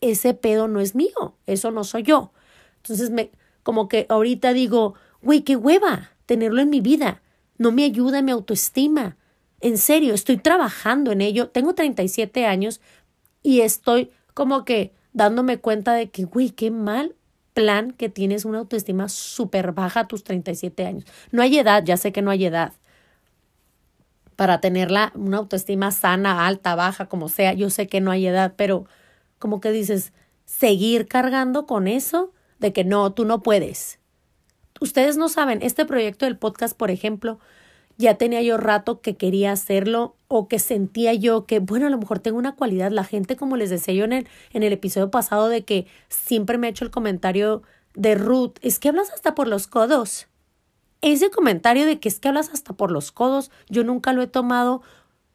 ese 0.01 0.33
pedo 0.33 0.67
no 0.67 0.79
es 0.79 0.95
mío, 0.95 1.35
eso 1.45 1.71
no 1.71 1.83
soy 1.83 2.03
yo. 2.03 2.31
Entonces 2.77 3.09
me 3.09 3.31
como 3.63 3.89
que 3.89 4.05
ahorita 4.07 4.53
digo, 4.53 4.93
güey, 5.21 5.41
qué 5.41 5.57
hueva 5.57 6.11
tenerlo 6.25 6.61
en 6.61 6.69
mi 6.69 6.79
vida. 6.79 7.21
No 7.57 7.71
me 7.71 7.83
ayuda 7.83 8.21
mi 8.21 8.31
autoestima. 8.31 9.17
En 9.59 9.77
serio, 9.77 10.13
estoy 10.13 10.37
trabajando 10.37 11.11
en 11.11 11.19
ello. 11.19 11.49
Tengo 11.49 11.73
37 11.73 12.45
años 12.45 12.79
y 13.47 13.61
estoy 13.61 14.11
como 14.33 14.65
que 14.65 14.93
dándome 15.13 15.57
cuenta 15.57 15.93
de 15.93 16.09
que, 16.09 16.25
güey, 16.25 16.49
qué 16.49 16.69
mal 16.69 17.15
plan 17.53 17.91
que 17.91 18.09
tienes 18.09 18.43
una 18.43 18.57
autoestima 18.57 19.07
súper 19.07 19.71
baja 19.71 20.01
a 20.01 20.07
tus 20.09 20.25
37 20.25 20.85
años. 20.85 21.05
No 21.31 21.41
hay 21.41 21.57
edad, 21.57 21.81
ya 21.85 21.95
sé 21.95 22.11
que 22.11 22.21
no 22.21 22.29
hay 22.29 22.43
edad 22.43 22.73
para 24.35 24.59
tenerla 24.59 25.13
una 25.15 25.37
autoestima 25.37 25.91
sana, 25.91 26.45
alta, 26.45 26.75
baja, 26.75 27.05
como 27.05 27.29
sea. 27.29 27.53
Yo 27.53 27.69
sé 27.69 27.87
que 27.87 28.01
no 28.01 28.11
hay 28.11 28.27
edad, 28.27 28.53
pero 28.57 28.85
como 29.39 29.61
que 29.61 29.71
dices, 29.71 30.11
seguir 30.43 31.07
cargando 31.07 31.65
con 31.65 31.87
eso 31.87 32.33
de 32.59 32.73
que 32.73 32.83
no, 32.83 33.13
tú 33.13 33.23
no 33.23 33.43
puedes. 33.43 34.01
Ustedes 34.81 35.15
no 35.15 35.29
saben, 35.29 35.61
este 35.61 35.85
proyecto 35.85 36.25
del 36.25 36.37
podcast, 36.37 36.75
por 36.75 36.91
ejemplo, 36.91 37.39
ya 37.97 38.15
tenía 38.15 38.41
yo 38.41 38.57
rato 38.57 39.01
que 39.01 39.17
quería 39.17 39.51
hacerlo 39.51 40.15
o 40.27 40.47
que 40.47 40.59
sentía 40.59 41.13
yo 41.13 41.45
que, 41.45 41.59
bueno, 41.59 41.87
a 41.87 41.89
lo 41.89 41.97
mejor 41.97 42.19
tengo 42.19 42.37
una 42.37 42.55
cualidad. 42.55 42.91
La 42.91 43.03
gente, 43.03 43.35
como 43.35 43.57
les 43.57 43.69
decía 43.69 43.93
yo 43.93 44.05
en 44.05 44.13
el, 44.13 44.27
en 44.53 44.63
el 44.63 44.73
episodio 44.73 45.09
pasado, 45.09 45.49
de 45.49 45.65
que 45.65 45.87
siempre 46.09 46.57
me 46.57 46.67
ha 46.67 46.69
hecho 46.69 46.85
el 46.85 46.91
comentario 46.91 47.63
de 47.95 48.15
Ruth, 48.15 48.57
es 48.61 48.79
que 48.79 48.89
hablas 48.89 49.11
hasta 49.11 49.33
por 49.33 49.47
los 49.47 49.67
codos. 49.67 50.27
Ese 51.01 51.29
comentario 51.29 51.85
de 51.85 51.99
que 51.99 52.09
es 52.09 52.19
que 52.19 52.27
hablas 52.27 52.49
hasta 52.49 52.73
por 52.73 52.91
los 52.91 53.11
codos, 53.11 53.51
yo 53.69 53.83
nunca 53.83 54.13
lo 54.13 54.21
he 54.21 54.27
tomado 54.27 54.81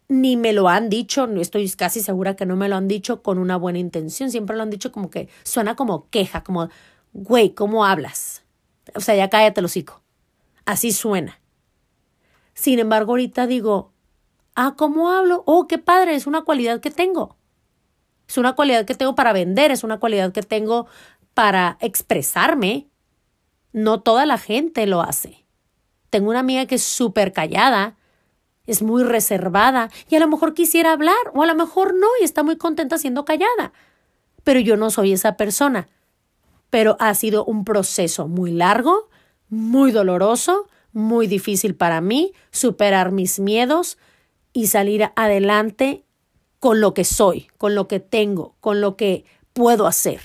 ni 0.09 0.37
me 0.37 0.53
lo 0.53 0.69
han 0.69 0.91
dicho, 0.91 1.27
estoy 1.41 1.69
casi 1.71 2.01
segura 2.01 2.37
que 2.37 2.45
no 2.45 2.55
me 2.55 2.69
lo 2.69 2.77
han 2.77 2.87
dicho 2.87 3.23
con 3.23 3.39
una 3.39 3.57
buena 3.57 3.79
intención, 3.79 4.31
siempre 4.31 4.57
lo 4.57 4.63
han 4.63 4.69
dicho 4.69 4.93
como 4.93 5.09
que 5.09 5.29
suena 5.43 5.75
como 5.75 6.11
queja, 6.11 6.45
como, 6.45 6.69
güey, 7.15 7.55
¿cómo 7.55 7.87
hablas? 7.87 8.43
O 8.95 9.01
sea, 9.01 9.15
ya 9.15 9.31
cállate 9.31 9.61
el 9.61 9.67
hocico. 9.67 10.03
Así 10.67 10.93
suena. 10.93 11.42
Sin 12.63 12.79
embargo, 12.79 13.11
ahorita 13.15 13.49
digo, 13.49 13.91
ah, 14.55 14.75
¿cómo 14.77 15.11
hablo? 15.11 15.43
Oh, 15.47 15.67
qué 15.67 15.79
padre, 15.79 16.15
es 16.15 16.29
una 16.29 16.43
cualidad 16.43 16.79
que 16.79 16.93
tengo. 16.93 17.35
Es 18.29 18.39
una 18.39 18.53
cualidad 18.53 18.85
que 18.85 18.95
tengo 18.95 19.17
para 19.17 19.33
vender, 19.33 19.73
es 19.73 19.83
una 19.83 19.99
cualidad 19.99 20.31
que 20.31 20.45
tengo 20.45 20.87
para 21.35 21.77
expresarme. 21.81 22.87
No 23.73 24.01
toda 24.01 24.27
la 24.27 24.39
gente 24.39 24.87
lo 24.87 25.03
hace. 25.03 25.45
Tengo 26.09 26.31
una 26.31 26.39
amiga 26.39 26.67
que 26.67 26.77
es 26.77 26.85
súper 26.85 27.33
callada, 27.33 27.97
es 28.69 28.81
muy 28.81 29.03
reservada 29.03 29.91
y 30.09 30.15
a 30.15 30.21
lo 30.21 30.29
mejor 30.29 30.55
quisiera 30.55 30.93
hablar 30.93 31.17
o 31.35 31.43
a 31.43 31.47
lo 31.47 31.57
mejor 31.57 31.95
no 31.95 32.07
y 32.21 32.25
está 32.25 32.45
muy 32.45 32.59
contenta 32.59 32.97
siendo 32.97 33.25
callada. 33.25 33.73
Pero 34.45 34.61
yo 34.61 34.77
no 34.77 34.91
soy 34.91 35.15
esa 35.15 35.37
persona. 35.37 35.89
Pero 36.71 36.97
ha 37.01 37.13
sido 37.15 37.45
un 37.45 37.65
proceso 37.65 38.29
muy 38.29 38.53
largo, 38.53 39.09
muy 39.49 39.91
doloroso, 39.91 40.69
muy 40.93 41.27
difícil 41.27 41.75
para 41.75 42.01
mí 42.01 42.33
superar 42.51 43.13
mis 43.13 43.39
miedos 43.41 43.99
y 44.53 44.67
salir 44.67 45.11
adelante 45.17 46.05
con 46.61 46.81
lo 46.81 46.95
que 46.95 47.05
soy, 47.05 47.49
con 47.59 47.75
lo 47.75 47.89
que 47.89 48.01
tengo, 48.01 48.55
con 48.61 48.81
lo 48.81 48.97
que 48.97 49.25
puedo 49.53 49.87
hacer. 49.87 50.21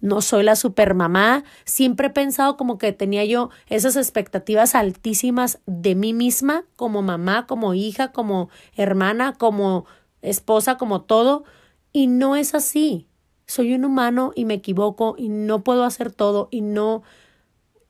No 0.00 0.20
soy 0.20 0.42
la 0.42 0.56
supermamá, 0.56 1.44
siempre 1.64 2.08
he 2.08 2.10
pensado 2.10 2.56
como 2.56 2.76
que 2.76 2.92
tenía 2.92 3.24
yo 3.24 3.50
esas 3.68 3.96
expectativas 3.96 4.74
altísimas 4.74 5.60
de 5.64 5.94
mí 5.94 6.12
misma 6.12 6.64
como 6.76 7.00
mamá, 7.00 7.46
como 7.46 7.72
hija, 7.72 8.12
como 8.12 8.50
hermana, 8.76 9.32
como 9.32 9.86
esposa, 10.20 10.76
como 10.76 11.02
todo, 11.02 11.44
y 11.92 12.06
no 12.06 12.36
es 12.36 12.54
así. 12.54 13.06
Soy 13.46 13.74
un 13.74 13.84
humano 13.84 14.32
y 14.34 14.44
me 14.44 14.54
equivoco 14.54 15.14
y 15.16 15.28
no 15.28 15.64
puedo 15.64 15.84
hacer 15.84 16.10
todo 16.10 16.48
y 16.50 16.60
no 16.60 17.02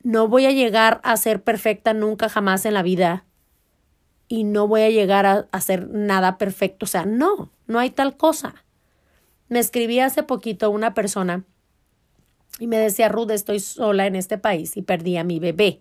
no 0.04 0.28
voy 0.28 0.46
a 0.46 0.52
llegar 0.52 1.00
a 1.02 1.16
ser 1.16 1.42
perfecta 1.42 1.94
nunca 1.94 2.28
jamás 2.28 2.66
en 2.66 2.74
la 2.74 2.82
vida 2.82 3.24
y 4.28 4.44
no 4.44 4.68
voy 4.68 4.82
a 4.82 4.90
llegar 4.90 5.26
a 5.26 5.48
hacer 5.50 5.88
nada 5.88 6.38
perfecto. 6.38 6.84
O 6.84 6.86
sea, 6.86 7.06
no, 7.06 7.50
no 7.66 7.78
hay 7.78 7.90
tal 7.90 8.16
cosa. 8.16 8.54
Me 9.48 9.58
escribí 9.58 10.00
hace 10.00 10.22
poquito 10.22 10.70
una 10.70 10.92
persona 10.94 11.44
y 12.58 12.66
me 12.66 12.76
decía, 12.76 13.08
Ruth, 13.08 13.30
estoy 13.30 13.60
sola 13.60 14.06
en 14.06 14.14
este 14.14 14.36
país 14.36 14.76
y 14.76 14.82
perdí 14.82 15.16
a 15.16 15.24
mi 15.24 15.40
bebé. 15.40 15.80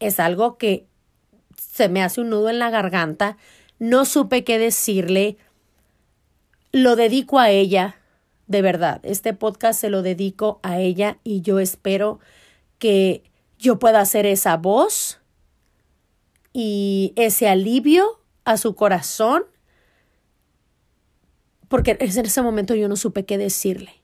Es 0.00 0.18
algo 0.18 0.56
que 0.56 0.86
se 1.56 1.88
me 1.88 2.02
hace 2.02 2.22
un 2.22 2.30
nudo 2.30 2.48
en 2.48 2.58
la 2.58 2.70
garganta. 2.70 3.36
No 3.78 4.06
supe 4.06 4.44
qué 4.44 4.58
decirle. 4.58 5.36
Lo 6.72 6.96
dedico 6.96 7.38
a 7.38 7.50
ella, 7.50 7.96
de 8.46 8.62
verdad. 8.62 9.00
Este 9.02 9.34
podcast 9.34 9.78
se 9.78 9.90
lo 9.90 10.00
dedico 10.00 10.58
a 10.62 10.80
ella 10.80 11.18
y 11.22 11.42
yo 11.42 11.60
espero 11.60 12.18
que 12.78 13.30
yo 13.62 13.78
pueda 13.78 14.00
hacer 14.00 14.26
esa 14.26 14.56
voz 14.56 15.20
y 16.52 17.12
ese 17.16 17.48
alivio 17.48 18.20
a 18.44 18.56
su 18.56 18.74
corazón, 18.74 19.44
porque 21.68 21.96
en 21.98 22.26
ese 22.26 22.42
momento 22.42 22.74
yo 22.74 22.88
no 22.88 22.96
supe 22.96 23.24
qué 23.24 23.38
decirle. 23.38 24.02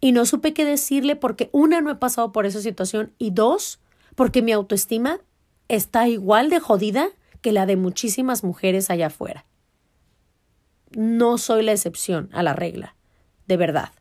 Y 0.00 0.12
no 0.12 0.24
supe 0.26 0.54
qué 0.54 0.64
decirle 0.64 1.16
porque 1.16 1.50
una, 1.52 1.80
no 1.80 1.90
he 1.90 1.96
pasado 1.96 2.32
por 2.32 2.46
esa 2.46 2.60
situación 2.60 3.12
y 3.18 3.30
dos, 3.30 3.78
porque 4.14 4.42
mi 4.42 4.52
autoestima 4.52 5.20
está 5.68 6.08
igual 6.08 6.48
de 6.48 6.58
jodida 6.58 7.10
que 7.42 7.52
la 7.52 7.66
de 7.66 7.76
muchísimas 7.76 8.42
mujeres 8.42 8.90
allá 8.90 9.08
afuera. 9.08 9.44
No 10.92 11.36
soy 11.36 11.62
la 11.62 11.72
excepción 11.72 12.30
a 12.32 12.42
la 12.42 12.54
regla, 12.54 12.96
de 13.46 13.56
verdad. 13.58 13.92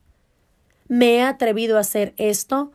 Me 0.88 1.16
he 1.16 1.24
atrevido 1.24 1.78
a 1.78 1.82
hacer 1.82 2.14
esto 2.18 2.72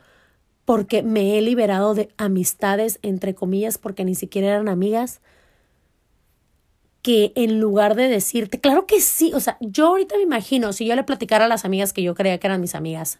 porque 0.70 1.02
me 1.02 1.36
he 1.36 1.42
liberado 1.42 1.96
de 1.96 2.10
amistades, 2.16 3.00
entre 3.02 3.34
comillas, 3.34 3.76
porque 3.76 4.04
ni 4.04 4.14
siquiera 4.14 4.50
eran 4.50 4.68
amigas, 4.68 5.20
que 7.02 7.32
en 7.34 7.58
lugar 7.58 7.96
de 7.96 8.06
decirte, 8.06 8.60
claro 8.60 8.86
que 8.86 9.00
sí, 9.00 9.32
o 9.34 9.40
sea, 9.40 9.56
yo 9.58 9.88
ahorita 9.88 10.14
me 10.14 10.22
imagino, 10.22 10.72
si 10.72 10.86
yo 10.86 10.94
le 10.94 11.02
platicara 11.02 11.46
a 11.46 11.48
las 11.48 11.64
amigas 11.64 11.92
que 11.92 12.04
yo 12.04 12.14
creía 12.14 12.38
que 12.38 12.46
eran 12.46 12.60
mis 12.60 12.76
amigas, 12.76 13.18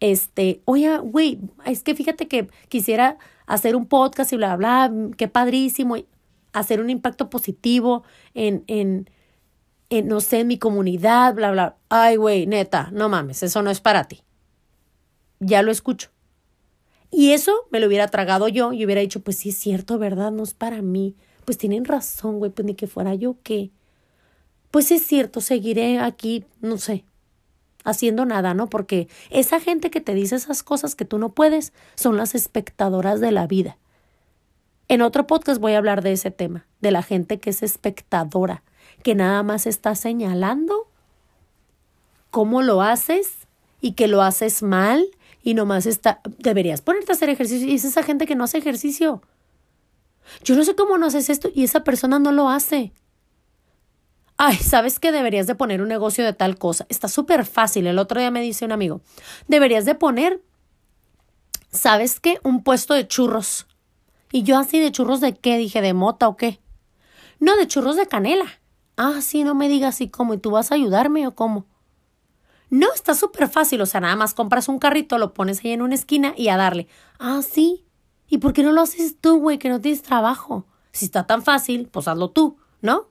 este, 0.00 0.62
oye, 0.64 0.96
güey, 1.00 1.40
es 1.66 1.82
que 1.82 1.94
fíjate 1.94 2.28
que 2.28 2.48
quisiera 2.70 3.18
hacer 3.44 3.76
un 3.76 3.84
podcast 3.84 4.32
y 4.32 4.36
bla, 4.36 4.56
bla, 4.56 4.88
bla, 4.88 5.10
qué 5.18 5.28
padrísimo, 5.28 5.96
hacer 6.54 6.80
un 6.80 6.88
impacto 6.88 7.28
positivo 7.28 8.04
en, 8.32 8.64
en, 8.68 9.10
en, 9.90 10.08
no 10.08 10.22
sé, 10.22 10.40
en 10.40 10.46
mi 10.46 10.58
comunidad, 10.58 11.34
bla, 11.34 11.50
bla. 11.50 11.76
Ay, 11.90 12.16
güey, 12.16 12.46
neta, 12.46 12.88
no 12.90 13.10
mames, 13.10 13.42
eso 13.42 13.60
no 13.60 13.68
es 13.68 13.82
para 13.82 14.04
ti. 14.04 14.22
Ya 15.40 15.60
lo 15.60 15.70
escucho. 15.70 16.08
Y 17.10 17.32
eso 17.32 17.52
me 17.70 17.80
lo 17.80 17.86
hubiera 17.86 18.08
tragado 18.08 18.48
yo 18.48 18.72
y 18.72 18.84
hubiera 18.84 19.00
dicho, 19.00 19.20
pues 19.20 19.38
sí 19.38 19.50
es 19.50 19.56
cierto, 19.56 19.98
¿verdad? 19.98 20.30
No 20.30 20.42
es 20.42 20.54
para 20.54 20.80
mí. 20.80 21.16
Pues 21.44 21.58
tienen 21.58 21.84
razón, 21.84 22.38
güey, 22.38 22.50
pues 22.50 22.64
ni 22.64 22.74
que 22.74 22.86
fuera 22.86 23.14
yo 23.14 23.36
qué. 23.42 23.70
Pues 24.70 24.90
es 24.92 25.04
cierto, 25.04 25.40
seguiré 25.40 25.98
aquí, 25.98 26.44
no 26.60 26.78
sé, 26.78 27.04
haciendo 27.84 28.24
nada, 28.24 28.54
¿no? 28.54 28.68
Porque 28.68 29.08
esa 29.30 29.58
gente 29.58 29.90
que 29.90 30.00
te 30.00 30.14
dice 30.14 30.36
esas 30.36 30.62
cosas 30.62 30.94
que 30.94 31.04
tú 31.04 31.18
no 31.18 31.30
puedes 31.30 31.72
son 31.96 32.16
las 32.16 32.36
espectadoras 32.36 33.20
de 33.20 33.32
la 33.32 33.48
vida. 33.48 33.78
En 34.88 35.02
otro 35.02 35.26
podcast 35.26 35.60
voy 35.60 35.72
a 35.72 35.78
hablar 35.78 36.02
de 36.02 36.12
ese 36.12 36.30
tema, 36.30 36.66
de 36.80 36.90
la 36.92 37.02
gente 37.02 37.40
que 37.40 37.50
es 37.50 37.62
espectadora, 37.62 38.62
que 39.02 39.14
nada 39.14 39.42
más 39.42 39.66
está 39.66 39.94
señalando 39.94 40.88
cómo 42.30 42.62
lo 42.62 42.82
haces 42.82 43.32
y 43.80 43.92
que 43.92 44.08
lo 44.08 44.22
haces 44.22 44.62
mal 44.62 45.06
y 45.42 45.54
nomás 45.54 45.86
está, 45.86 46.20
deberías 46.38 46.82
ponerte 46.82 47.12
a 47.12 47.14
hacer 47.14 47.30
ejercicio 47.30 47.68
y 47.68 47.74
es 47.74 47.84
esa 47.84 48.02
gente 48.02 48.26
que 48.26 48.34
no 48.34 48.44
hace 48.44 48.58
ejercicio. 48.58 49.22
Yo 50.44 50.54
no 50.54 50.64
sé 50.64 50.74
cómo 50.74 50.98
no 50.98 51.06
haces 51.06 51.30
esto 51.30 51.50
y 51.54 51.64
esa 51.64 51.82
persona 51.82 52.18
no 52.18 52.32
lo 52.32 52.48
hace. 52.48 52.92
Ay, 54.36 54.56
¿sabes 54.56 54.98
que 54.98 55.12
deberías 55.12 55.46
de 55.46 55.54
poner 55.54 55.82
un 55.82 55.88
negocio 55.88 56.24
de 56.24 56.32
tal 56.32 56.56
cosa? 56.56 56.86
Está 56.88 57.08
súper 57.08 57.44
fácil. 57.44 57.86
El 57.86 57.98
otro 57.98 58.20
día 58.20 58.30
me 58.30 58.40
dice 58.40 58.64
un 58.64 58.72
amigo, 58.72 59.02
deberías 59.48 59.84
de 59.84 59.94
poner, 59.94 60.42
¿sabes 61.70 62.20
qué? 62.20 62.38
Un 62.42 62.62
puesto 62.62 62.94
de 62.94 63.06
churros. 63.06 63.66
Y 64.32 64.42
yo 64.42 64.58
así 64.58 64.78
de 64.78 64.92
churros 64.92 65.20
de 65.20 65.34
qué? 65.34 65.58
Dije, 65.58 65.82
¿de 65.82 65.92
mota 65.92 66.28
o 66.28 66.36
qué? 66.36 66.60
No, 67.38 67.56
de 67.56 67.66
churros 67.66 67.96
de 67.96 68.06
canela. 68.06 68.46
Ah, 68.96 69.20
sí, 69.20 69.44
no 69.44 69.54
me 69.54 69.68
digas 69.68 69.96
así 69.96 70.08
cómo. 70.08 70.34
¿Y 70.34 70.38
tú 70.38 70.52
vas 70.52 70.72
a 70.72 70.76
ayudarme 70.76 71.26
o 71.26 71.34
cómo? 71.34 71.66
No, 72.70 72.92
está 72.94 73.14
súper 73.14 73.48
fácil, 73.48 73.80
o 73.80 73.86
sea, 73.86 74.00
nada 74.00 74.16
más 74.16 74.32
compras 74.32 74.68
un 74.68 74.78
carrito, 74.78 75.18
lo 75.18 75.34
pones 75.34 75.64
ahí 75.64 75.72
en 75.72 75.82
una 75.82 75.96
esquina 75.96 76.34
y 76.36 76.48
a 76.48 76.56
darle. 76.56 76.86
Ah, 77.18 77.42
sí. 77.42 77.84
¿Y 78.28 78.38
por 78.38 78.52
qué 78.52 78.62
no 78.62 78.70
lo 78.70 78.80
haces 78.80 79.16
tú, 79.20 79.40
güey, 79.40 79.58
que 79.58 79.68
no 79.68 79.80
tienes 79.80 80.02
trabajo? 80.02 80.64
Si 80.92 81.04
está 81.04 81.26
tan 81.26 81.42
fácil, 81.42 81.88
pues 81.90 82.06
hazlo 82.06 82.30
tú, 82.30 82.56
¿no? 82.80 83.08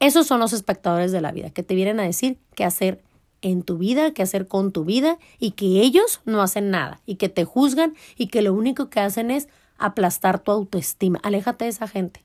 Esos 0.00 0.26
son 0.26 0.38
los 0.38 0.52
espectadores 0.52 1.12
de 1.12 1.22
la 1.22 1.32
vida, 1.32 1.48
que 1.48 1.62
te 1.62 1.74
vienen 1.74 1.98
a 1.98 2.02
decir 2.02 2.38
qué 2.54 2.64
hacer 2.64 3.02
en 3.40 3.62
tu 3.62 3.78
vida, 3.78 4.12
qué 4.12 4.22
hacer 4.22 4.48
con 4.48 4.72
tu 4.72 4.84
vida 4.84 5.18
y 5.38 5.52
que 5.52 5.80
ellos 5.80 6.20
no 6.26 6.42
hacen 6.42 6.70
nada 6.70 7.00
y 7.06 7.16
que 7.16 7.28
te 7.28 7.44
juzgan 7.44 7.94
y 8.16 8.26
que 8.28 8.42
lo 8.42 8.52
único 8.52 8.90
que 8.90 9.00
hacen 9.00 9.30
es 9.30 9.48
aplastar 9.78 10.40
tu 10.40 10.50
autoestima. 10.50 11.20
Aléjate 11.22 11.64
de 11.64 11.70
esa 11.70 11.88
gente. 11.88 12.22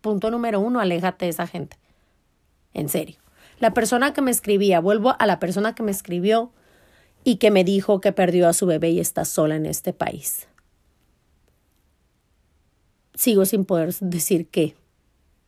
Punto 0.00 0.30
número 0.30 0.60
uno, 0.60 0.80
aléjate 0.80 1.26
de 1.26 1.30
esa 1.30 1.46
gente. 1.46 1.78
En 2.74 2.88
serio. 2.88 3.19
La 3.60 3.74
persona 3.74 4.14
que 4.14 4.22
me 4.22 4.30
escribía, 4.30 4.80
vuelvo 4.80 5.14
a 5.18 5.26
la 5.26 5.38
persona 5.38 5.74
que 5.74 5.82
me 5.82 5.90
escribió 5.90 6.50
y 7.24 7.36
que 7.36 7.50
me 7.50 7.62
dijo 7.62 8.00
que 8.00 8.12
perdió 8.12 8.48
a 8.48 8.54
su 8.54 8.66
bebé 8.66 8.90
y 8.90 9.00
está 9.00 9.26
sola 9.26 9.54
en 9.54 9.66
este 9.66 9.92
país. 9.92 10.48
Sigo 13.14 13.44
sin 13.44 13.66
poder 13.66 13.94
decir 14.00 14.48
qué, 14.48 14.74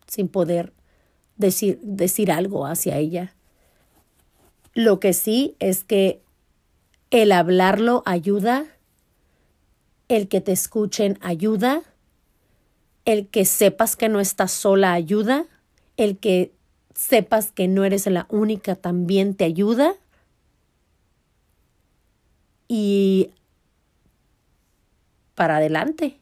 sin 0.07 0.29
poder 0.29 0.75
decir, 1.39 1.81
decir 1.83 2.31
algo 2.31 2.67
hacia 2.67 2.99
ella. 2.99 3.35
Lo 4.75 5.01
que 5.01 5.15
sí 5.15 5.57
es 5.59 5.83
que 5.83 6.21
el 7.11 7.33
hablarlo 7.33 8.03
ayuda, 8.05 8.67
el 10.09 10.29
que 10.29 10.43
te 10.43 10.53
escuchen 10.53 11.19
ayuda, 11.23 11.83
el 13.07 13.29
que 13.29 13.47
sepas 13.47 13.97
que 13.97 14.11
no 14.11 14.21
estás 14.21 14.53
sola 14.53 14.93
ayuda, 14.93 15.47
el 15.97 16.19
que 16.19 16.53
sepas 16.95 17.53
que 17.53 17.69
no 17.69 17.85
eres 17.85 18.07
la 18.07 18.27
única 18.31 18.75
también 18.75 19.35
te 19.35 19.45
ayuda. 19.45 19.95
Y 22.69 23.31
para 25.35 25.57
adelante, 25.57 26.19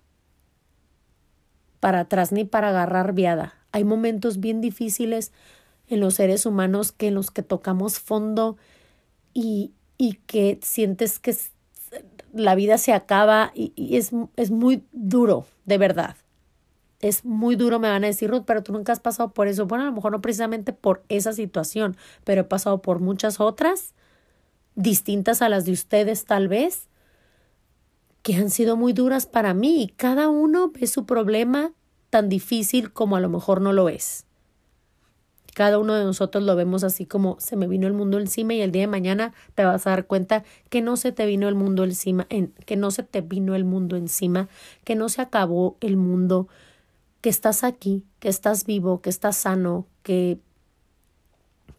para 1.78 2.00
atrás 2.00 2.32
ni 2.32 2.44
para 2.44 2.70
agarrar 2.70 3.12
viada. 3.12 3.54
Hay 3.72 3.84
momentos 3.84 4.40
bien 4.40 4.60
difíciles 4.60 5.32
en 5.88 6.00
los 6.00 6.14
seres 6.14 6.46
humanos 6.46 6.92
que 6.92 7.08
en 7.08 7.14
los 7.14 7.30
que 7.30 7.42
tocamos 7.42 7.98
fondo 7.98 8.56
y, 9.34 9.72
y 9.98 10.14
que 10.26 10.58
sientes 10.62 11.18
que 11.18 11.36
la 12.32 12.54
vida 12.54 12.78
se 12.78 12.92
acaba 12.92 13.52
y, 13.54 13.72
y 13.76 13.96
es, 13.96 14.10
es 14.36 14.50
muy 14.50 14.84
duro, 14.92 15.46
de 15.64 15.78
verdad 15.78 16.16
es 17.00 17.24
muy 17.24 17.56
duro, 17.56 17.78
me 17.78 17.88
van 17.88 18.04
a 18.04 18.08
decir, 18.08 18.30
Ruth, 18.30 18.44
pero 18.46 18.62
tú 18.62 18.72
nunca 18.72 18.92
has 18.92 19.00
pasado 19.00 19.30
por 19.30 19.48
eso. 19.48 19.66
Bueno, 19.66 19.84
a 19.84 19.86
lo 19.86 19.92
mejor 19.92 20.12
no 20.12 20.20
precisamente 20.20 20.72
por 20.72 21.02
esa 21.08 21.32
situación, 21.32 21.96
pero 22.24 22.42
he 22.42 22.44
pasado 22.44 22.82
por 22.82 23.00
muchas 23.00 23.40
otras, 23.40 23.94
distintas 24.74 25.42
a 25.42 25.48
las 25.48 25.64
de 25.64 25.72
ustedes 25.72 26.24
tal 26.24 26.48
vez, 26.48 26.88
que 28.22 28.34
han 28.34 28.50
sido 28.50 28.76
muy 28.76 28.92
duras 28.92 29.26
para 29.26 29.54
mí 29.54 29.82
y 29.82 29.88
cada 29.88 30.28
uno 30.28 30.70
ve 30.70 30.86
su 30.86 31.06
problema 31.06 31.72
tan 32.10 32.28
difícil 32.28 32.92
como 32.92 33.16
a 33.16 33.20
lo 33.20 33.28
mejor 33.28 33.60
no 33.60 33.72
lo 33.72 33.88
es. 33.88 34.26
Cada 35.54 35.78
uno 35.78 35.94
de 35.94 36.04
nosotros 36.04 36.44
lo 36.44 36.54
vemos 36.54 36.84
así 36.84 37.06
como 37.06 37.36
se 37.40 37.56
me 37.56 37.66
vino 37.66 37.86
el 37.86 37.92
mundo 37.92 38.18
encima 38.20 38.54
y 38.54 38.60
el 38.60 38.72
día 38.72 38.82
de 38.82 38.86
mañana 38.86 39.32
te 39.54 39.64
vas 39.64 39.86
a 39.86 39.90
dar 39.90 40.06
cuenta 40.06 40.44
que 40.68 40.80
no 40.80 40.96
se 40.96 41.12
te 41.12 41.26
vino 41.26 41.48
el 41.48 41.54
mundo 41.54 41.84
encima, 41.84 42.26
en, 42.30 42.48
que 42.66 42.76
no 42.76 42.90
se 42.90 43.02
te 43.02 43.20
vino 43.20 43.54
el 43.54 43.64
mundo 43.64 43.96
encima, 43.96 44.48
que 44.84 44.94
no 44.94 45.08
se 45.08 45.22
acabó 45.22 45.76
el 45.80 45.96
mundo, 45.96 46.48
que 47.20 47.28
estás 47.28 47.64
aquí, 47.64 48.04
que 48.18 48.28
estás 48.28 48.64
vivo, 48.64 49.00
que 49.02 49.10
estás 49.10 49.36
sano, 49.36 49.86
que 50.02 50.38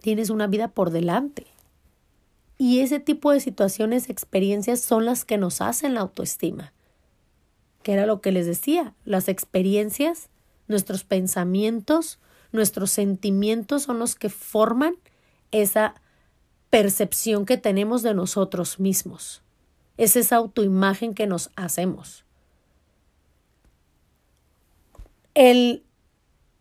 tienes 0.02 0.30
una 0.30 0.48
vida 0.48 0.68
por 0.68 0.92
delante. 0.92 1.48
Y 2.58 2.82
ese 2.82 3.00
tipo 3.00 3.32
de 3.32 3.40
situaciones, 3.40 4.10
experiencias 4.10 4.82
son 4.82 5.06
las 5.06 5.26
que 5.26 5.38
nos 5.38 5.62
hacen 5.62 5.96
la 5.96 6.02
autoestima. 6.02 6.74
Que 7.82 7.94
era 7.94 8.06
lo 8.06 8.22
que 8.22 8.32
les 8.32 8.46
decía, 8.46 8.94
las 9.04 9.28
experiencias, 9.28 10.30
nuestros 10.68 11.04
pensamientos, 11.04 12.20
nuestros 12.52 12.92
sentimientos 12.92 13.84
son 13.84 13.98
los 13.98 14.14
que 14.16 14.30
forman 14.30 14.96
esa 15.52 15.96
percepción 16.70 17.46
que 17.46 17.58
tenemos 17.58 18.04
de 18.04 18.14
nosotros 18.14 18.80
mismos. 18.80 19.42
Es 19.98 20.16
esa 20.16 20.36
autoimagen 20.36 21.14
que 21.14 21.28
nos 21.28 21.50
hacemos. 21.56 22.26
El, 25.34 25.84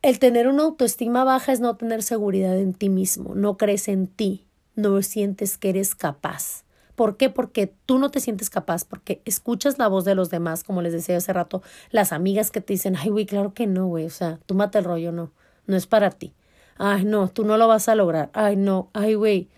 el 0.03 0.19
tener 0.19 0.49
una 0.49 0.65
autoestima 0.65 1.25
baja 1.25 1.53
es 1.53 1.61
no 1.61 1.77
tener 1.77 2.03
seguridad 2.03 2.59
en 2.59 2.75
ti 2.75 2.89
mismo, 2.89 3.35
no 3.35 3.57
crees 3.57 3.89
en 3.89 4.07
ti, 4.07 4.47
no 4.77 5.03
sientes 5.03 5.59
que 5.59 5.71
eres 5.71 5.95
capaz. 5.95 6.65
¿Por 6.95 7.17
qué? 7.17 7.31
Porque 7.31 7.73
tú 7.87 7.99
no 7.99 8.11
te 8.11 8.21
sientes 8.21 8.51
capaz, 8.51 8.85
porque 8.85 9.23
escuchas 9.25 9.79
la 9.79 9.89
voz 9.89 10.05
de 10.05 10.15
los 10.15 10.29
demás, 10.29 10.65
como 10.65 10.83
les 10.83 10.93
decía 10.93 11.17
hace 11.17 11.33
rato, 11.33 11.63
las 11.91 12.13
amigas 12.13 12.51
que 12.51 12.61
te 12.61 12.75
dicen, 12.75 12.95
ay, 12.97 13.09
güey, 13.09 13.27
claro 13.27 13.55
que 13.55 13.67
no, 13.67 13.87
güey, 13.87 14.05
o 14.05 14.11
sea, 14.11 14.39
tú 14.47 14.55
mate 14.55 14.79
el 14.79 14.85
rollo, 14.85 15.11
no, 15.11 15.33
no 15.67 15.77
es 15.77 15.87
para 15.87 16.11
ti. 16.11 16.35
Ay, 16.77 17.05
no, 17.05 17.29
tú 17.29 17.45
no 17.45 17.57
lo 17.57 17.69
vas 17.69 17.89
a 17.89 17.95
lograr. 17.95 18.31
Ay, 18.33 18.57
no, 18.57 18.91
ay, 18.93 19.15
güey, 19.15 19.49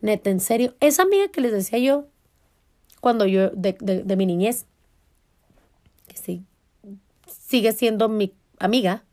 neta, 0.00 0.30
en 0.30 0.40
serio. 0.40 0.74
Esa 0.80 1.02
amiga 1.02 1.28
que 1.28 1.40
les 1.40 1.52
decía 1.52 1.78
yo, 1.78 2.06
cuando 3.00 3.26
yo, 3.26 3.50
de, 3.50 3.76
de, 3.80 4.02
de 4.04 4.16
mi 4.16 4.26
niñez, 4.26 4.66
que 6.06 6.16
sí, 6.16 6.44
sigue 7.26 7.72
siendo 7.72 8.08
mi 8.08 8.32
amiga, 8.64 9.04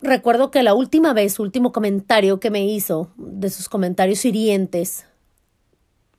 recuerdo 0.00 0.50
que 0.50 0.62
la 0.62 0.74
última 0.74 1.12
vez, 1.12 1.38
último 1.38 1.72
comentario 1.72 2.40
que 2.40 2.50
me 2.50 2.66
hizo 2.66 3.10
de 3.16 3.50
sus 3.50 3.68
comentarios 3.68 4.24
hirientes 4.24 5.06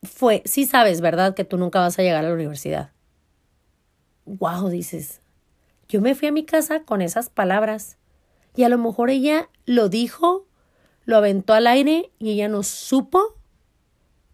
fue, 0.04 0.42
sí 0.46 0.66
sabes, 0.66 1.02
¿verdad? 1.02 1.36
Que 1.36 1.44
tú 1.44 1.58
nunca 1.58 1.80
vas 1.80 2.00
a 2.00 2.04
llegar 2.04 2.24
a 2.24 2.30
la 2.30 2.34
universidad. 2.34 2.92
Wow, 4.26 4.70
dices. 4.70 5.22
Yo 5.88 6.02
me 6.02 6.16
fui 6.16 6.28
a 6.28 6.32
mi 6.32 6.46
casa 6.46 6.84
con 6.84 7.02
esas 7.02 7.30
palabras 7.30 7.98
y 8.56 8.64
a 8.64 8.70
lo 8.70 8.78
mejor 8.78 9.10
ella 9.10 9.50
lo 9.66 9.90
dijo, 9.90 10.46
lo 11.06 11.18
aventó 11.18 11.54
al 11.54 11.68
aire 11.68 12.12
y 12.20 12.32
ella 12.32 12.48
no 12.48 12.64
supo 12.64 13.36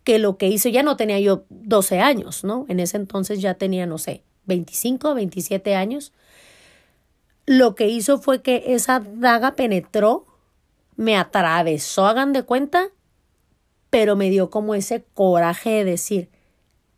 que 0.03 0.19
lo 0.19 0.37
que 0.37 0.47
hizo, 0.47 0.69
ya 0.69 0.83
no 0.83 0.97
tenía 0.97 1.19
yo 1.19 1.45
12 1.49 1.99
años, 1.99 2.43
¿no? 2.43 2.65
En 2.69 2.79
ese 2.79 2.97
entonces 2.97 3.41
ya 3.41 3.55
tenía, 3.55 3.87
no 3.87 3.97
sé, 3.97 4.23
25, 4.45 5.15
27 5.15 5.75
años 5.75 6.13
lo 7.45 7.75
que 7.75 7.87
hizo 7.87 8.19
fue 8.19 8.41
que 8.41 8.63
esa 8.67 8.99
daga 8.99 9.55
penetró, 9.55 10.25
me 10.95 11.17
atravesó, 11.17 12.05
hagan 12.07 12.33
de 12.33 12.43
cuenta, 12.43 12.89
pero 13.89 14.15
me 14.15 14.29
dio 14.29 14.49
como 14.49 14.75
ese 14.75 15.03
coraje 15.13 15.69
de 15.69 15.83
decir, 15.85 16.29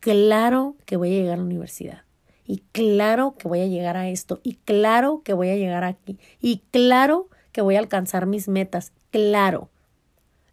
claro 0.00 0.76
que 0.86 0.96
voy 0.96 1.08
a 1.14 1.18
llegar 1.18 1.34
a 1.34 1.36
la 1.38 1.44
universidad. 1.44 2.04
Y 2.46 2.62
claro 2.72 3.34
que 3.38 3.46
voy 3.46 3.60
a 3.60 3.66
llegar 3.66 3.98
a 3.98 4.08
esto. 4.08 4.40
Y 4.42 4.54
claro 4.54 5.20
que 5.22 5.34
voy 5.34 5.50
a 5.50 5.56
llegar 5.56 5.84
aquí. 5.84 6.18
Y 6.40 6.62
claro 6.70 7.28
que 7.52 7.60
voy 7.60 7.76
a 7.76 7.78
alcanzar 7.78 8.24
mis 8.24 8.48
metas. 8.48 8.92
Claro. 9.10 9.68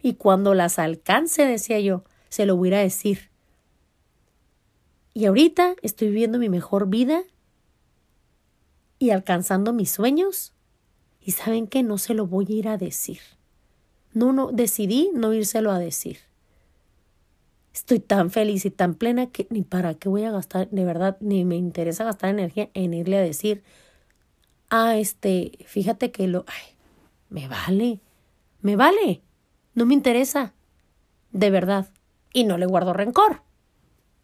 Y 0.02 0.16
cuando 0.16 0.54
las 0.54 0.78
alcance, 0.78 1.46
decía 1.46 1.80
yo, 1.80 2.04
se 2.28 2.46
lo 2.46 2.58
voy 2.58 2.74
a 2.74 2.80
decir. 2.80 3.30
Y 5.14 5.26
ahorita 5.26 5.76
estoy 5.82 6.10
viviendo 6.10 6.38
mi 6.38 6.50
mejor 6.50 6.90
vida 6.90 7.24
y 9.06 9.12
alcanzando 9.12 9.74
mis 9.74 9.92
sueños. 9.92 10.54
Y 11.22 11.32
saben 11.32 11.68
que 11.68 11.84
no 11.84 11.98
se 11.98 12.14
lo 12.14 12.28
voy 12.28 12.46
a 12.50 12.54
ir 12.54 12.68
a 12.68 12.78
decir. 12.78 13.20
No, 14.14 14.32
no, 14.32 14.52
decidí 14.52 15.10
no 15.14 15.34
írselo 15.34 15.72
a 15.72 15.80
decir. 15.80 16.20
Estoy 17.74 18.00
tan 18.00 18.32
feliz 18.32 18.66
y 18.66 18.72
tan 18.72 18.96
plena 18.96 19.28
que 19.28 19.48
ni 19.50 19.62
para 19.62 19.96
qué 19.96 20.08
voy 20.08 20.24
a 20.24 20.32
gastar, 20.32 20.70
de 20.70 20.86
verdad, 20.86 21.18
ni 21.20 21.44
me 21.44 21.58
interesa 21.58 22.06
gastar 22.06 22.30
energía 22.30 22.70
en 22.74 22.94
irle 22.94 23.18
a 23.18 23.22
decir, 23.22 23.64
ah, 24.70 24.96
este, 24.96 25.52
fíjate 25.66 26.12
que 26.12 26.28
lo, 26.28 26.46
ay, 26.48 26.76
me 27.30 27.50
vale, 27.50 28.00
me 28.62 28.78
vale, 28.78 29.22
no 29.74 29.86
me 29.86 29.94
interesa, 29.94 30.54
de 31.34 31.50
verdad, 31.50 31.90
y 32.32 32.46
no 32.46 32.58
le 32.58 32.66
guardo 32.66 32.94
rencor. 32.94 33.42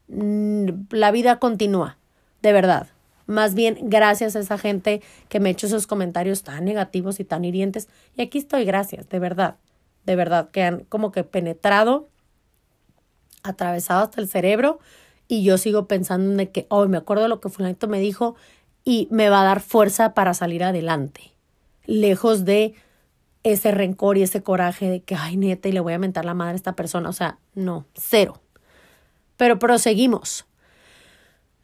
Mm, 0.08 0.86
la 0.92 1.12
vida 1.12 1.40
continúa, 1.40 1.98
de 2.42 2.54
verdad. 2.54 2.88
Más 3.32 3.56
bien, 3.56 3.78
gracias 3.84 4.36
a 4.36 4.40
esa 4.40 4.58
gente 4.58 5.02
que 5.30 5.40
me 5.40 5.48
ha 5.48 5.52
hecho 5.54 5.68
esos 5.68 5.88
comentarios 5.88 6.44
tan 6.44 6.66
negativos 6.66 7.22
y 7.22 7.24
tan 7.24 7.46
hirientes. 7.46 7.88
Y 8.18 8.22
aquí 8.22 8.38
estoy, 8.38 8.66
gracias, 8.66 9.08
de 9.08 9.20
verdad, 9.20 9.56
de 10.06 10.18
verdad, 10.18 10.50
que 10.52 10.64
han 10.64 10.84
como 10.84 11.14
que 11.14 11.24
penetrado, 11.24 12.10
atravesado 13.42 14.04
hasta 14.04 14.20
el 14.20 14.28
cerebro. 14.28 14.80
Y 15.30 15.44
yo 15.44 15.58
sigo 15.58 15.88
pensando 15.88 16.42
en 16.42 16.48
que, 16.50 16.68
oh, 16.70 16.86
me 16.90 16.98
acuerdo 16.98 17.24
de 17.24 17.30
lo 17.30 17.40
que 17.40 17.48
fulanito 17.48 17.88
me 17.88 18.02
dijo 18.02 18.36
y 18.84 19.08
me 19.12 19.30
va 19.30 19.42
a 19.42 19.46
dar 19.46 19.62
fuerza 19.62 20.14
para 20.14 20.34
salir 20.34 20.66
adelante. 20.66 21.32
Lejos 21.86 22.44
de 22.44 22.74
ese 23.44 23.72
rencor 23.72 24.18
y 24.18 24.24
ese 24.24 24.44
coraje 24.44 24.90
de 24.90 25.04
que, 25.04 25.16
ay, 25.16 25.38
neta, 25.38 25.70
y 25.70 25.72
le 25.72 25.80
voy 25.80 25.94
a 25.94 26.00
mentar 26.00 26.26
la 26.26 26.34
madre 26.34 26.52
a 26.52 26.56
esta 26.56 26.76
persona. 26.76 27.08
O 27.08 27.14
sea, 27.14 27.40
no, 27.56 27.86
cero. 27.94 28.42
Pero 29.38 29.58
proseguimos. 29.58 30.46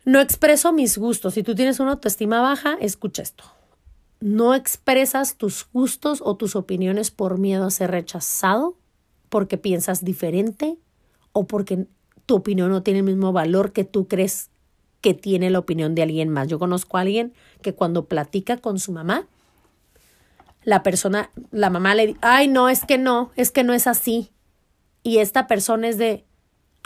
No 0.07 0.21
expreso 0.21 0.71
mis 0.71 0.97
gustos. 0.97 1.33
Si 1.33 1.43
tú 1.43 1.53
tienes 1.53 1.81
una 1.81 1.91
autoestima 1.91 2.39
baja, 2.39 2.77
escucha 2.79 3.21
esto. 3.21 3.43
No 4.21 4.55
expresas 4.55 5.35
tus 5.35 5.67
gustos 5.73 6.21
o 6.23 6.37
tus 6.37 6.55
opiniones 6.55 7.11
por 7.11 7.39
miedo 7.39 7.65
a 7.65 7.71
ser 7.71 7.91
rechazado, 7.91 8.77
porque 9.27 9.57
piensas 9.57 10.05
diferente 10.05 10.77
o 11.33 11.45
porque 11.45 11.87
tu 12.25 12.35
opinión 12.35 12.69
no 12.69 12.83
tiene 12.83 12.99
el 12.99 13.05
mismo 13.05 13.33
valor 13.33 13.73
que 13.73 13.83
tú 13.83 14.07
crees 14.07 14.49
que 15.01 15.13
tiene 15.13 15.49
la 15.49 15.59
opinión 15.59 15.93
de 15.93 16.03
alguien 16.03 16.29
más. 16.29 16.47
Yo 16.47 16.57
conozco 16.57 16.95
a 16.95 17.01
alguien 17.01 17.33
que 17.61 17.75
cuando 17.75 18.05
platica 18.05 18.55
con 18.55 18.79
su 18.79 18.93
mamá, 18.93 19.27
la 20.63 20.83
persona, 20.83 21.31
la 21.51 21.69
mamá 21.69 21.95
le 21.95 22.07
dice, 22.07 22.19
ay, 22.21 22.47
no, 22.47 22.69
es 22.69 22.85
que 22.85 22.97
no, 22.97 23.31
es 23.35 23.51
que 23.51 23.65
no 23.65 23.73
es 23.73 23.87
así. 23.87 24.31
y 25.03 25.17
esta 25.17 25.47
persona 25.47 25.89
es 25.89 25.97
de, 25.97 26.25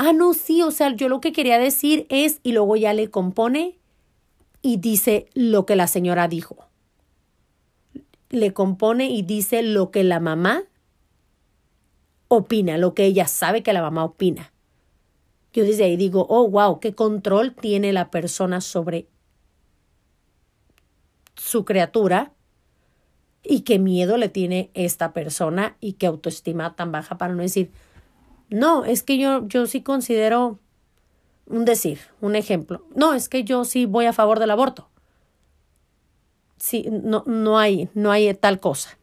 ah, 0.02 0.14
no, 0.14 0.34
sí, 0.34 0.64
o 0.64 0.72
sea, 0.72 0.96
yo 0.96 1.10
lo 1.10 1.22
que 1.22 1.32
quería 1.32 1.60
decir 1.60 2.08
es, 2.10 2.40
y 2.42 2.54
luego 2.54 2.76
ya 2.76 2.92
le 2.92 3.12
compone 3.12 3.78
y 4.64 4.78
dice 4.78 5.28
lo 5.36 5.68
que 5.68 5.76
la 5.76 5.86
señora 5.86 6.28
dijo. 6.28 6.58
Le 8.30 8.52
compone 8.52 9.12
y 9.12 9.22
dice 9.22 9.62
lo 9.62 9.92
que 9.92 10.04
la 10.04 10.20
mamá 10.20 10.64
opina, 12.30 12.80
lo 12.80 12.96
que 12.96 13.06
ella 13.06 13.28
sabe 13.28 13.62
que 13.62 13.74
la 13.74 13.84
mamá 13.84 14.04
opina. 14.04 14.52
Yo 15.54 15.66
desde 15.66 15.84
ahí 15.84 15.98
digo, 15.98 16.26
oh, 16.30 16.50
wow, 16.50 16.80
qué 16.80 16.96
control 16.96 17.54
tiene 17.54 17.94
la 17.94 18.10
persona 18.10 18.60
sobre 18.60 19.08
su 21.36 21.64
criatura 21.64 22.34
y 23.44 23.62
qué 23.62 23.78
miedo 23.78 24.18
le 24.18 24.30
tiene 24.30 24.72
esta 24.74 25.14
persona 25.14 25.78
y 25.80 25.94
qué 25.94 26.08
autoestima 26.08 26.76
tan 26.76 26.92
baja 26.92 27.20
para 27.20 27.36
no 27.36 27.44
decir, 27.44 27.70
no, 28.52 28.84
es 28.84 29.02
que 29.02 29.18
yo, 29.18 29.48
yo 29.48 29.66
sí 29.66 29.82
considero 29.82 30.60
un 31.48 31.64
decir, 31.64 32.00
un 32.20 32.36
ejemplo. 32.36 32.86
No, 32.94 33.14
es 33.14 33.30
que 33.30 33.46
yo 33.46 33.64
sí 33.64 33.86
voy 33.86 34.06
a 34.06 34.14
favor 34.14 34.40
del 34.40 34.52
aborto. 34.52 34.90
Sí, 36.58 36.86
no, 36.92 37.24
no 37.26 37.58
hay, 37.58 37.90
no 37.94 38.12
hay 38.12 38.34
tal 38.34 38.60
cosa. 38.60 38.98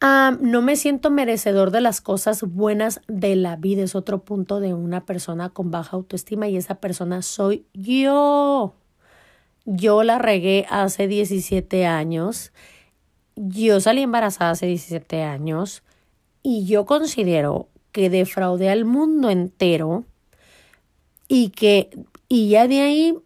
Ah, 0.00 0.36
no 0.40 0.62
me 0.62 0.76
siento 0.76 1.10
merecedor 1.10 1.70
de 1.70 1.82
las 1.82 2.00
cosas 2.00 2.42
buenas 2.42 3.02
de 3.08 3.36
la 3.36 3.56
vida. 3.56 3.82
Es 3.82 3.94
otro 3.94 4.24
punto 4.24 4.58
de 4.58 4.72
una 4.72 5.04
persona 5.04 5.50
con 5.50 5.70
baja 5.70 5.96
autoestima 5.96 6.48
y 6.48 6.56
esa 6.56 6.76
persona 6.76 7.20
soy 7.20 7.66
yo. 7.74 8.74
Yo 9.66 10.02
la 10.02 10.18
regué 10.18 10.66
hace 10.70 11.08
17 11.08 11.84
años. 11.84 12.52
Yo 13.36 13.80
salí 13.80 14.02
embarazada 14.02 14.52
hace 14.52 14.66
17 14.66 15.22
años 15.22 15.82
y 16.44 16.66
yo 16.66 16.84
considero 16.84 17.68
que 17.90 18.10
defraudé 18.10 18.68
al 18.70 18.84
mundo 18.84 19.30
entero 19.30 20.04
y 21.26 21.48
que 21.48 21.90
y 22.28 22.50
ya 22.50 22.68
de 22.68 22.82
ahí 22.82 23.18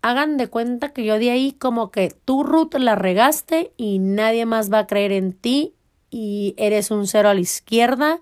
hagan 0.00 0.36
de 0.36 0.48
cuenta 0.48 0.92
que 0.92 1.04
yo 1.04 1.18
de 1.18 1.30
ahí 1.30 1.52
como 1.52 1.90
que 1.90 2.14
tú 2.24 2.44
Ruth 2.44 2.74
la 2.74 2.94
regaste 2.94 3.72
y 3.76 3.98
nadie 3.98 4.46
más 4.46 4.72
va 4.72 4.80
a 4.80 4.86
creer 4.86 5.12
en 5.12 5.32
ti 5.32 5.74
y 6.10 6.54
eres 6.56 6.90
un 6.90 7.06
cero 7.08 7.28
a 7.28 7.34
la 7.34 7.40
izquierda 7.40 8.20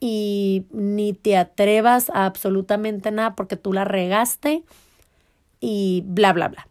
y 0.00 0.66
ni 0.72 1.12
te 1.12 1.36
atrevas 1.36 2.10
a 2.10 2.26
absolutamente 2.26 3.10
nada 3.12 3.36
porque 3.36 3.56
tú 3.56 3.72
la 3.72 3.84
regaste 3.84 4.64
y 5.60 6.02
bla 6.04 6.32
bla 6.32 6.48
bla. 6.48 6.68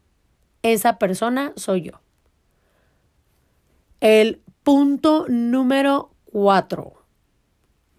Esa 0.62 0.98
persona 0.98 1.54
soy 1.56 1.84
yo. 1.84 2.02
El 4.02 4.42
punto 4.64 5.26
número 5.30 6.12
cuatro. 6.26 6.97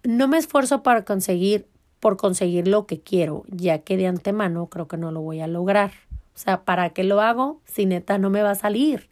No 0.05 0.29
me 0.29 0.39
esfuerzo 0.39 0.83
para 0.83 1.05
conseguir, 1.05 1.69
por 2.01 2.17
conseguir 2.17 2.69
lo 2.69 2.87
que 2.87 3.01
quiero, 3.01 3.45
ya 3.49 3.81
que 3.81 3.97
de 3.97 4.07
antemano 4.07 4.69
creo 4.69 4.89
que 4.89 4.97
no 4.97 5.13
lo 5.13 5.21
voy 5.21 5.41
a 5.41 5.47
lograr. 5.47 5.93
O 6.35 6.39
sea, 6.39 6.65
¿para 6.65 6.91
qué 6.91 7.03
lo 7.03 7.21
hago 7.21 7.61
si 7.65 7.85
neta 7.85 8.19
no 8.19 8.31
me 8.31 8.43
va 8.43 8.53
a 8.53 8.55
salir? 8.55 9.09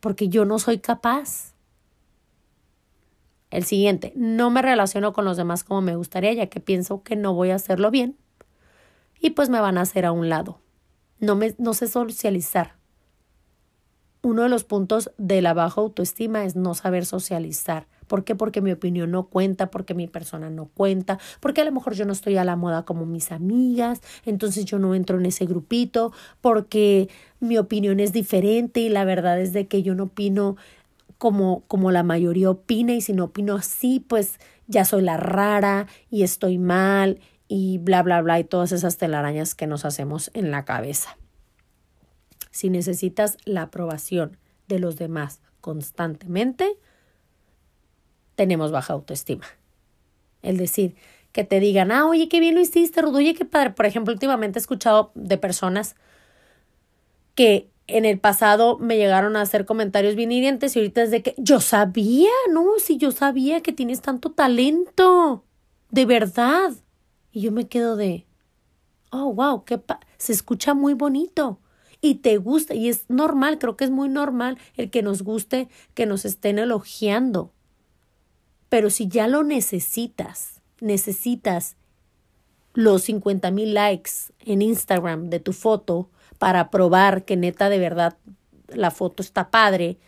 Porque 0.00 0.28
yo 0.28 0.44
no 0.44 0.58
soy 0.58 0.78
capaz. 0.78 1.54
El 3.50 3.64
siguiente, 3.64 4.12
no 4.16 4.50
me 4.50 4.62
relaciono 4.62 5.12
con 5.12 5.24
los 5.24 5.36
demás 5.36 5.64
como 5.64 5.80
me 5.80 5.96
gustaría, 5.96 6.32
ya 6.32 6.46
que 6.46 6.60
pienso 6.60 7.02
que 7.02 7.16
no 7.16 7.34
voy 7.34 7.50
a 7.50 7.54
hacerlo 7.54 7.90
bien. 7.90 8.16
Y 9.20 9.30
pues 9.30 9.48
me 9.48 9.60
van 9.60 9.78
a 9.78 9.82
hacer 9.82 10.04
a 10.04 10.12
un 10.12 10.28
lado. 10.28 10.58
No, 11.18 11.36
me, 11.36 11.54
no 11.58 11.72
sé 11.72 11.86
socializar. 11.86 12.74
Uno 14.22 14.42
de 14.42 14.48
los 14.48 14.64
puntos 14.64 15.12
de 15.18 15.42
la 15.42 15.54
baja 15.54 15.80
autoestima 15.80 16.44
es 16.44 16.56
no 16.56 16.74
saber 16.74 17.06
socializar. 17.06 17.86
¿Por 18.12 18.24
qué? 18.24 18.34
Porque 18.34 18.60
mi 18.60 18.72
opinión 18.72 19.10
no 19.10 19.28
cuenta, 19.28 19.70
porque 19.70 19.94
mi 19.94 20.06
persona 20.06 20.50
no 20.50 20.66
cuenta, 20.66 21.18
porque 21.40 21.62
a 21.62 21.64
lo 21.64 21.72
mejor 21.72 21.94
yo 21.94 22.04
no 22.04 22.12
estoy 22.12 22.36
a 22.36 22.44
la 22.44 22.56
moda 22.56 22.84
como 22.84 23.06
mis 23.06 23.32
amigas, 23.32 24.02
entonces 24.26 24.66
yo 24.66 24.78
no 24.78 24.94
entro 24.94 25.18
en 25.18 25.24
ese 25.24 25.46
grupito, 25.46 26.12
porque 26.42 27.08
mi 27.40 27.56
opinión 27.56 28.00
es 28.00 28.12
diferente 28.12 28.80
y 28.80 28.90
la 28.90 29.06
verdad 29.06 29.40
es 29.40 29.54
de 29.54 29.66
que 29.66 29.82
yo 29.82 29.94
no 29.94 30.02
opino 30.02 30.58
como, 31.16 31.62
como 31.68 31.90
la 31.90 32.02
mayoría 32.02 32.50
opina 32.50 32.92
y 32.92 33.00
si 33.00 33.14
no 33.14 33.24
opino 33.24 33.56
así, 33.56 33.98
pues 33.98 34.38
ya 34.66 34.84
soy 34.84 35.00
la 35.00 35.16
rara 35.16 35.86
y 36.10 36.22
estoy 36.22 36.58
mal 36.58 37.18
y 37.48 37.78
bla, 37.78 38.02
bla, 38.02 38.20
bla, 38.20 38.38
y 38.38 38.44
todas 38.44 38.72
esas 38.72 38.98
telarañas 38.98 39.54
que 39.54 39.66
nos 39.66 39.86
hacemos 39.86 40.30
en 40.34 40.50
la 40.50 40.66
cabeza. 40.66 41.16
Si 42.50 42.68
necesitas 42.68 43.38
la 43.46 43.62
aprobación 43.62 44.36
de 44.68 44.80
los 44.80 44.96
demás 44.96 45.40
constantemente, 45.62 46.76
tenemos 48.34 48.70
baja 48.70 48.92
autoestima. 48.92 49.46
Es 50.42 50.58
decir, 50.58 50.94
que 51.32 51.44
te 51.44 51.60
digan, 51.60 51.92
ah, 51.92 52.06
oye, 52.06 52.28
qué 52.28 52.40
bien 52.40 52.54
lo 52.54 52.60
hiciste, 52.60 53.00
Rudo, 53.00 53.18
oye, 53.18 53.34
qué 53.34 53.44
padre. 53.44 53.70
Por 53.70 53.86
ejemplo, 53.86 54.12
últimamente 54.12 54.58
he 54.58 54.60
escuchado 54.60 55.12
de 55.14 55.38
personas 55.38 55.96
que 57.34 57.70
en 57.86 58.04
el 58.04 58.18
pasado 58.18 58.78
me 58.78 58.96
llegaron 58.96 59.36
a 59.36 59.42
hacer 59.42 59.64
comentarios 59.64 60.14
bien 60.14 60.32
y 60.32 60.46
ahorita 60.46 61.02
es 61.02 61.10
de 61.10 61.22
que 61.22 61.34
yo 61.38 61.60
sabía, 61.60 62.30
no, 62.50 62.78
si 62.78 62.96
yo 62.96 63.10
sabía 63.10 63.60
que 63.60 63.72
tienes 63.72 64.00
tanto 64.00 64.30
talento, 64.30 65.44
de 65.90 66.06
verdad. 66.06 66.72
Y 67.32 67.40
yo 67.42 67.52
me 67.52 67.66
quedo 67.66 67.96
de, 67.96 68.26
oh, 69.10 69.32
wow, 69.32 69.64
qué 69.64 69.80
se 70.18 70.32
escucha 70.32 70.74
muy 70.74 70.94
bonito 70.94 71.58
y 72.00 72.16
te 72.16 72.36
gusta 72.36 72.74
y 72.74 72.88
es 72.88 73.04
normal, 73.08 73.58
creo 73.58 73.76
que 73.76 73.84
es 73.84 73.90
muy 73.90 74.08
normal 74.08 74.58
el 74.76 74.90
que 74.90 75.02
nos 75.02 75.22
guste, 75.22 75.68
que 75.94 76.04
nos 76.04 76.24
estén 76.24 76.58
elogiando. 76.58 77.52
Pero 78.72 78.88
si 78.88 79.06
ya 79.06 79.28
lo 79.28 79.44
necesitas, 79.44 80.62
necesitas 80.80 81.76
los 82.72 83.02
50 83.02 83.50
mil 83.50 83.74
likes 83.74 84.32
en 84.40 84.62
Instagram 84.62 85.28
de 85.28 85.40
tu 85.40 85.52
foto 85.52 86.08
para 86.38 86.70
probar 86.70 87.26
que 87.26 87.36
neta 87.36 87.68
de 87.68 87.78
verdad 87.78 88.16
la 88.68 88.90
foto 88.90 89.22
está 89.22 89.50
padre, 89.50 89.98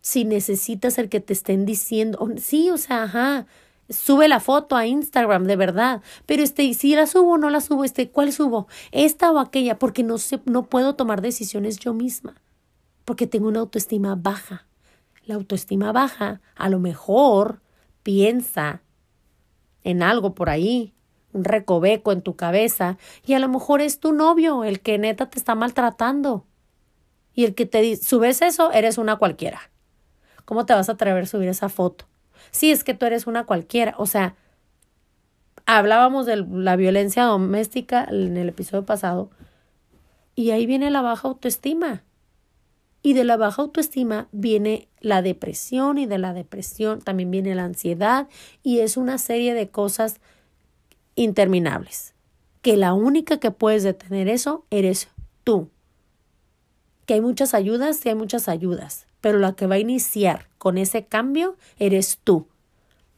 si 0.00 0.24
necesitas 0.24 0.96
el 0.96 1.08
que 1.08 1.18
te 1.18 1.32
estén 1.32 1.66
diciendo, 1.66 2.24
sí, 2.36 2.70
o 2.70 2.78
sea, 2.78 3.02
ajá, 3.02 3.46
sube 3.88 4.28
la 4.28 4.38
foto 4.38 4.76
a 4.76 4.86
Instagram, 4.86 5.42
de 5.46 5.56
verdad. 5.56 6.02
Pero 6.24 6.44
este, 6.44 6.72
si 6.74 6.94
la 6.94 7.08
subo 7.08 7.32
o 7.32 7.38
no 7.38 7.50
la 7.50 7.60
subo, 7.60 7.82
este, 7.82 8.10
¿cuál 8.10 8.32
subo? 8.32 8.68
Esta 8.92 9.32
o 9.32 9.40
aquella, 9.40 9.80
porque 9.80 10.04
no 10.04 10.18
sé, 10.18 10.40
no 10.44 10.66
puedo 10.66 10.94
tomar 10.94 11.20
decisiones 11.20 11.80
yo 11.80 11.94
misma. 11.94 12.40
Porque 13.04 13.26
tengo 13.26 13.48
una 13.48 13.58
autoestima 13.58 14.14
baja. 14.14 14.68
La 15.24 15.34
autoestima 15.34 15.90
baja, 15.90 16.40
a 16.54 16.68
lo 16.68 16.78
mejor 16.78 17.60
piensa 18.02 18.82
en 19.84 20.02
algo 20.02 20.34
por 20.34 20.50
ahí, 20.50 20.94
un 21.32 21.44
recoveco 21.44 22.12
en 22.12 22.22
tu 22.22 22.36
cabeza, 22.36 22.98
y 23.26 23.34
a 23.34 23.38
lo 23.38 23.48
mejor 23.48 23.80
es 23.80 24.00
tu 24.00 24.12
novio 24.12 24.64
el 24.64 24.80
que 24.80 24.98
neta 24.98 25.30
te 25.30 25.38
está 25.38 25.54
maltratando. 25.54 26.46
Y 27.34 27.44
el 27.44 27.54
que 27.54 27.66
te 27.66 27.80
dice, 27.80 28.04
subes 28.04 28.42
eso, 28.42 28.72
eres 28.72 28.98
una 28.98 29.16
cualquiera. 29.16 29.70
¿Cómo 30.44 30.66
te 30.66 30.74
vas 30.74 30.88
a 30.88 30.92
atrever 30.92 31.24
a 31.24 31.26
subir 31.26 31.48
esa 31.48 31.68
foto? 31.68 32.06
sí, 32.50 32.70
es 32.70 32.84
que 32.84 32.94
tú 32.94 33.06
eres 33.06 33.26
una 33.26 33.44
cualquiera. 33.44 33.94
O 33.98 34.06
sea, 34.06 34.36
hablábamos 35.66 36.26
de 36.26 36.36
la 36.36 36.76
violencia 36.76 37.24
doméstica 37.24 38.06
en 38.08 38.36
el 38.36 38.48
episodio 38.48 38.84
pasado 38.84 39.30
y 40.34 40.50
ahí 40.50 40.66
viene 40.66 40.90
la 40.90 41.02
baja 41.02 41.28
autoestima. 41.28 42.02
Y 43.02 43.14
de 43.14 43.24
la 43.24 43.36
baja 43.36 43.62
autoestima 43.62 44.28
viene 44.30 44.88
la 45.00 45.22
depresión 45.22 45.98
y 45.98 46.06
de 46.06 46.18
la 46.18 46.32
depresión 46.32 47.00
también 47.00 47.30
viene 47.30 47.54
la 47.54 47.64
ansiedad 47.64 48.28
y 48.62 48.78
es 48.78 48.96
una 48.96 49.18
serie 49.18 49.54
de 49.54 49.68
cosas 49.68 50.20
interminables. 51.16 52.14
Que 52.62 52.76
la 52.76 52.94
única 52.94 53.38
que 53.38 53.50
puedes 53.50 53.82
detener 53.82 54.28
eso 54.28 54.64
eres 54.70 55.08
tú. 55.42 55.68
Que 57.06 57.14
hay 57.14 57.20
muchas 57.20 57.54
ayudas, 57.54 57.96
sí 57.96 58.08
hay 58.08 58.14
muchas 58.14 58.48
ayudas, 58.48 59.06
pero 59.20 59.38
la 59.38 59.54
que 59.54 59.66
va 59.66 59.74
a 59.74 59.80
iniciar 59.80 60.48
con 60.58 60.78
ese 60.78 61.04
cambio 61.04 61.56
eres 61.78 62.20
tú. 62.22 62.46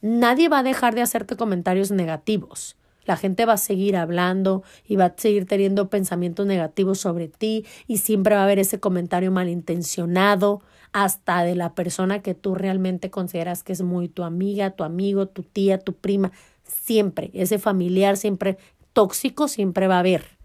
Nadie 0.01 0.49
va 0.49 0.61
a 0.61 0.63
dejar 0.63 0.95
de 0.95 1.03
hacerte 1.03 1.37
comentarios 1.37 1.91
negativos. 1.91 2.77
La 3.05 3.17
gente 3.17 3.45
va 3.45 3.55
a 3.55 3.59
seguir 3.59 3.97
hablando 3.97 4.63
y 4.87 4.97
va 4.97 5.07
a 5.07 5.15
seguir 5.17 5.47
teniendo 5.47 5.89
pensamientos 5.89 6.47
negativos 6.47 6.99
sobre 6.99 7.29
ti 7.29 7.65
y 7.87 7.99
siempre 7.99 8.35
va 8.35 8.43
a 8.43 8.45
haber 8.45 8.59
ese 8.59 8.81
comentario 8.81 9.31
malintencionado 9.31 10.63
hasta 10.93 11.43
de 11.43 11.57
la 11.57 11.75
persona 11.75 12.23
que 12.23 12.35
tú 12.35 12.55
realmente 12.55 13.11
consideras 13.11 13.65
que 13.65 13.73
es 13.73 13.83
muy 13.83 14.09
tu 14.09 14.23
amiga, 14.23 14.71
tu 14.71 14.85
amigo, 14.85 15.27
tu 15.27 15.43
tía, 15.43 15.79
tu 15.79 15.93
prima. 15.93 16.31
Siempre, 16.63 17.31
ese 17.35 17.59
familiar 17.59 18.17
siempre 18.17 18.59
tóxico 18.93 19.49
siempre 19.49 19.89
va 19.89 19.97
a 19.97 20.01
haber. 20.01 20.39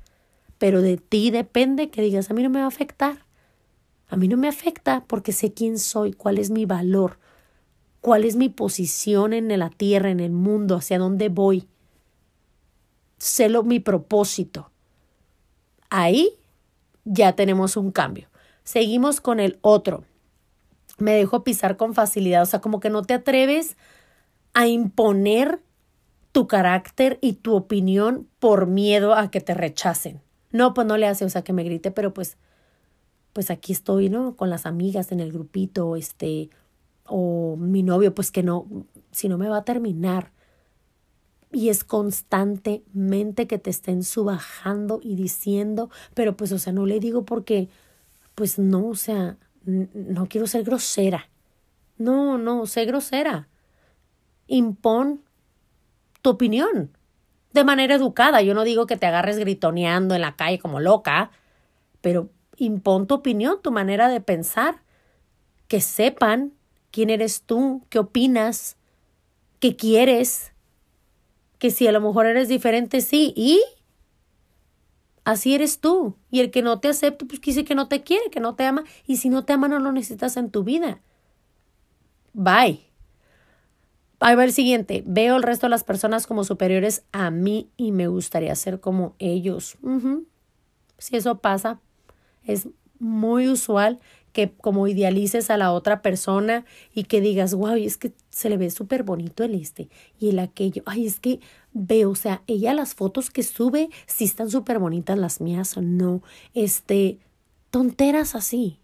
Pero 0.57 0.81
de 0.81 0.97
ti 0.97 1.31
depende 1.31 1.89
que 1.89 2.01
digas, 2.01 2.29
a 2.29 2.33
mí 2.33 2.43
no 2.43 2.49
me 2.49 2.59
va 2.59 2.65
a 2.65 2.69
afectar. 2.69 3.25
A 4.09 4.17
mí 4.17 4.27
no 4.27 4.37
me 4.37 4.47
afecta 4.47 5.05
porque 5.07 5.31
sé 5.31 5.53
quién 5.53 5.77
soy, 5.77 6.13
cuál 6.13 6.39
es 6.39 6.49
mi 6.49 6.65
valor, 6.65 7.19
cuál 8.01 8.25
es 8.25 8.35
mi 8.35 8.49
posición 8.49 9.33
en 9.33 9.57
la 9.57 9.69
tierra, 9.69 10.09
en 10.09 10.19
el 10.19 10.31
mundo, 10.31 10.75
hacia 10.75 10.97
dónde 10.97 11.29
voy. 11.29 11.67
Sé 13.19 13.49
lo, 13.49 13.63
mi 13.63 13.79
propósito. 13.79 14.71
Ahí 15.89 16.31
ya 17.05 17.33
tenemos 17.35 17.77
un 17.77 17.91
cambio. 17.91 18.27
Seguimos 18.63 19.21
con 19.21 19.39
el 19.39 19.59
otro. 19.61 20.03
Me 20.97 21.13
dejo 21.13 21.43
pisar 21.43 21.77
con 21.77 21.93
facilidad, 21.93 22.43
o 22.43 22.45
sea, 22.45 22.61
como 22.61 22.79
que 22.79 22.89
no 22.89 23.03
te 23.03 23.13
atreves 23.13 23.77
a 24.53 24.67
imponer 24.67 25.61
tu 26.31 26.47
carácter 26.47 27.17
y 27.21 27.33
tu 27.33 27.55
opinión 27.55 28.27
por 28.39 28.67
miedo 28.67 29.15
a 29.15 29.31
que 29.31 29.41
te 29.41 29.53
rechacen. 29.53 30.21
No, 30.51 30.73
pues 30.73 30.87
no 30.87 30.97
le 30.97 31.07
hace, 31.07 31.25
o 31.25 31.29
sea, 31.29 31.43
que 31.43 31.53
me 31.53 31.63
grite, 31.63 31.91
pero 31.91 32.13
pues, 32.13 32.37
pues 33.33 33.51
aquí 33.51 33.71
estoy, 33.71 34.09
¿no? 34.09 34.35
Con 34.35 34.49
las 34.49 34.65
amigas 34.65 35.11
en 35.11 35.19
el 35.19 35.31
grupito, 35.31 35.95
este, 35.95 36.49
o 37.05 37.55
mi 37.57 37.83
novio, 37.83 38.13
pues 38.13 38.31
que 38.31 38.43
no, 38.43 38.67
si 39.11 39.29
no 39.29 39.37
me 39.37 39.49
va 39.49 39.57
a 39.57 39.65
terminar. 39.65 40.31
Y 41.51 41.69
es 41.69 41.83
constantemente 41.83 43.47
que 43.47 43.57
te 43.57 43.69
estén 43.69 44.03
subajando 44.03 44.99
y 45.01 45.15
diciendo, 45.15 45.89
pero 46.13 46.37
pues, 46.37 46.51
o 46.51 46.59
sea, 46.59 46.73
no 46.73 46.85
le 46.85 46.99
digo 46.99 47.25
porque, 47.25 47.69
pues 48.35 48.59
no, 48.59 48.87
o 48.87 48.95
sea, 48.95 49.37
no 49.65 50.27
quiero 50.27 50.47
ser 50.47 50.63
grosera. 50.63 51.29
No, 51.97 52.37
no, 52.37 52.65
sé 52.65 52.85
grosera. 52.85 53.47
Impon 54.47 55.21
tu 56.21 56.31
opinión 56.31 56.91
de 57.53 57.63
manera 57.63 57.95
educada. 57.95 58.41
Yo 58.41 58.53
no 58.53 58.63
digo 58.63 58.85
que 58.85 58.97
te 58.97 59.05
agarres 59.05 59.37
gritoneando 59.37 60.15
en 60.15 60.21
la 60.21 60.35
calle 60.35 60.59
como 60.59 60.79
loca, 60.79 61.31
pero 62.01 62.29
impon 62.57 63.07
tu 63.07 63.15
opinión, 63.15 63.61
tu 63.61 63.71
manera 63.71 64.07
de 64.07 64.21
pensar, 64.21 64.81
que 65.67 65.81
sepan 65.81 66.53
quién 66.91 67.09
eres 67.09 67.43
tú, 67.43 67.85
qué 67.89 67.99
opinas, 67.99 68.77
qué 69.59 69.75
quieres, 69.75 70.53
que 71.59 71.69
si 71.69 71.87
a 71.87 71.91
lo 71.91 72.01
mejor 72.01 72.25
eres 72.25 72.47
diferente, 72.47 73.01
sí, 73.01 73.33
y 73.35 73.61
así 75.25 75.53
eres 75.53 75.79
tú. 75.79 76.15
Y 76.31 76.39
el 76.39 76.49
que 76.49 76.61
no 76.61 76.79
te 76.79 76.87
acepta, 76.87 77.25
pues 77.25 77.39
dice 77.41 77.65
que 77.65 77.75
no 77.75 77.87
te 77.87 78.01
quiere, 78.01 78.31
que 78.31 78.39
no 78.39 78.55
te 78.55 78.63
ama, 78.63 78.83
y 79.05 79.17
si 79.17 79.29
no 79.29 79.45
te 79.45 79.53
ama, 79.53 79.67
no 79.67 79.79
lo 79.79 79.91
necesitas 79.91 80.37
en 80.37 80.49
tu 80.49 80.63
vida. 80.63 81.01
Bye. 82.33 82.89
Ahí 84.21 84.35
va 84.35 84.43
el 84.43 84.53
siguiente. 84.53 85.03
Veo 85.05 85.37
el 85.37 85.43
resto 85.43 85.67
de 85.67 85.71
las 85.71 85.83
personas 85.83 86.27
como 86.27 86.43
superiores 86.43 87.03
a 87.11 87.29
mí 87.29 87.69
y 87.77 87.91
me 87.91 88.07
gustaría 88.07 88.55
ser 88.55 88.79
como 88.79 89.15
ellos. 89.17 89.77
Si 90.97 91.15
eso 91.15 91.39
pasa, 91.39 91.79
es 92.43 92.67
muy 92.99 93.47
usual 93.47 93.99
que 94.39 94.53
como 94.53 94.87
idealices 94.87 95.49
a 95.49 95.57
la 95.57 95.73
otra 95.73 96.01
persona 96.01 96.63
y 96.93 97.03
que 97.03 97.19
digas, 97.19 97.53
wow, 97.53 97.75
es 97.75 97.97
que 97.97 98.13
se 98.29 98.49
le 98.49 98.55
ve 98.55 98.69
súper 98.69 99.03
bonito 99.03 99.43
el 99.43 99.53
este 99.53 99.89
y 100.17 100.29
el 100.29 100.39
aquello. 100.39 100.81
Ay, 100.85 101.07
es 101.07 101.19
que 101.19 101.41
veo, 101.73 102.11
o 102.11 102.15
sea, 102.15 102.41
ella 102.47 102.73
las 102.73 102.95
fotos 102.95 103.31
que 103.31 103.43
sube, 103.43 103.89
si 104.05 104.23
están 104.23 104.49
súper 104.49 104.79
bonitas 104.79 105.17
las 105.17 105.41
mías 105.41 105.75
no. 105.77 106.21
Este, 106.53 107.19
tonteras 107.69 108.33
así. 108.33 108.79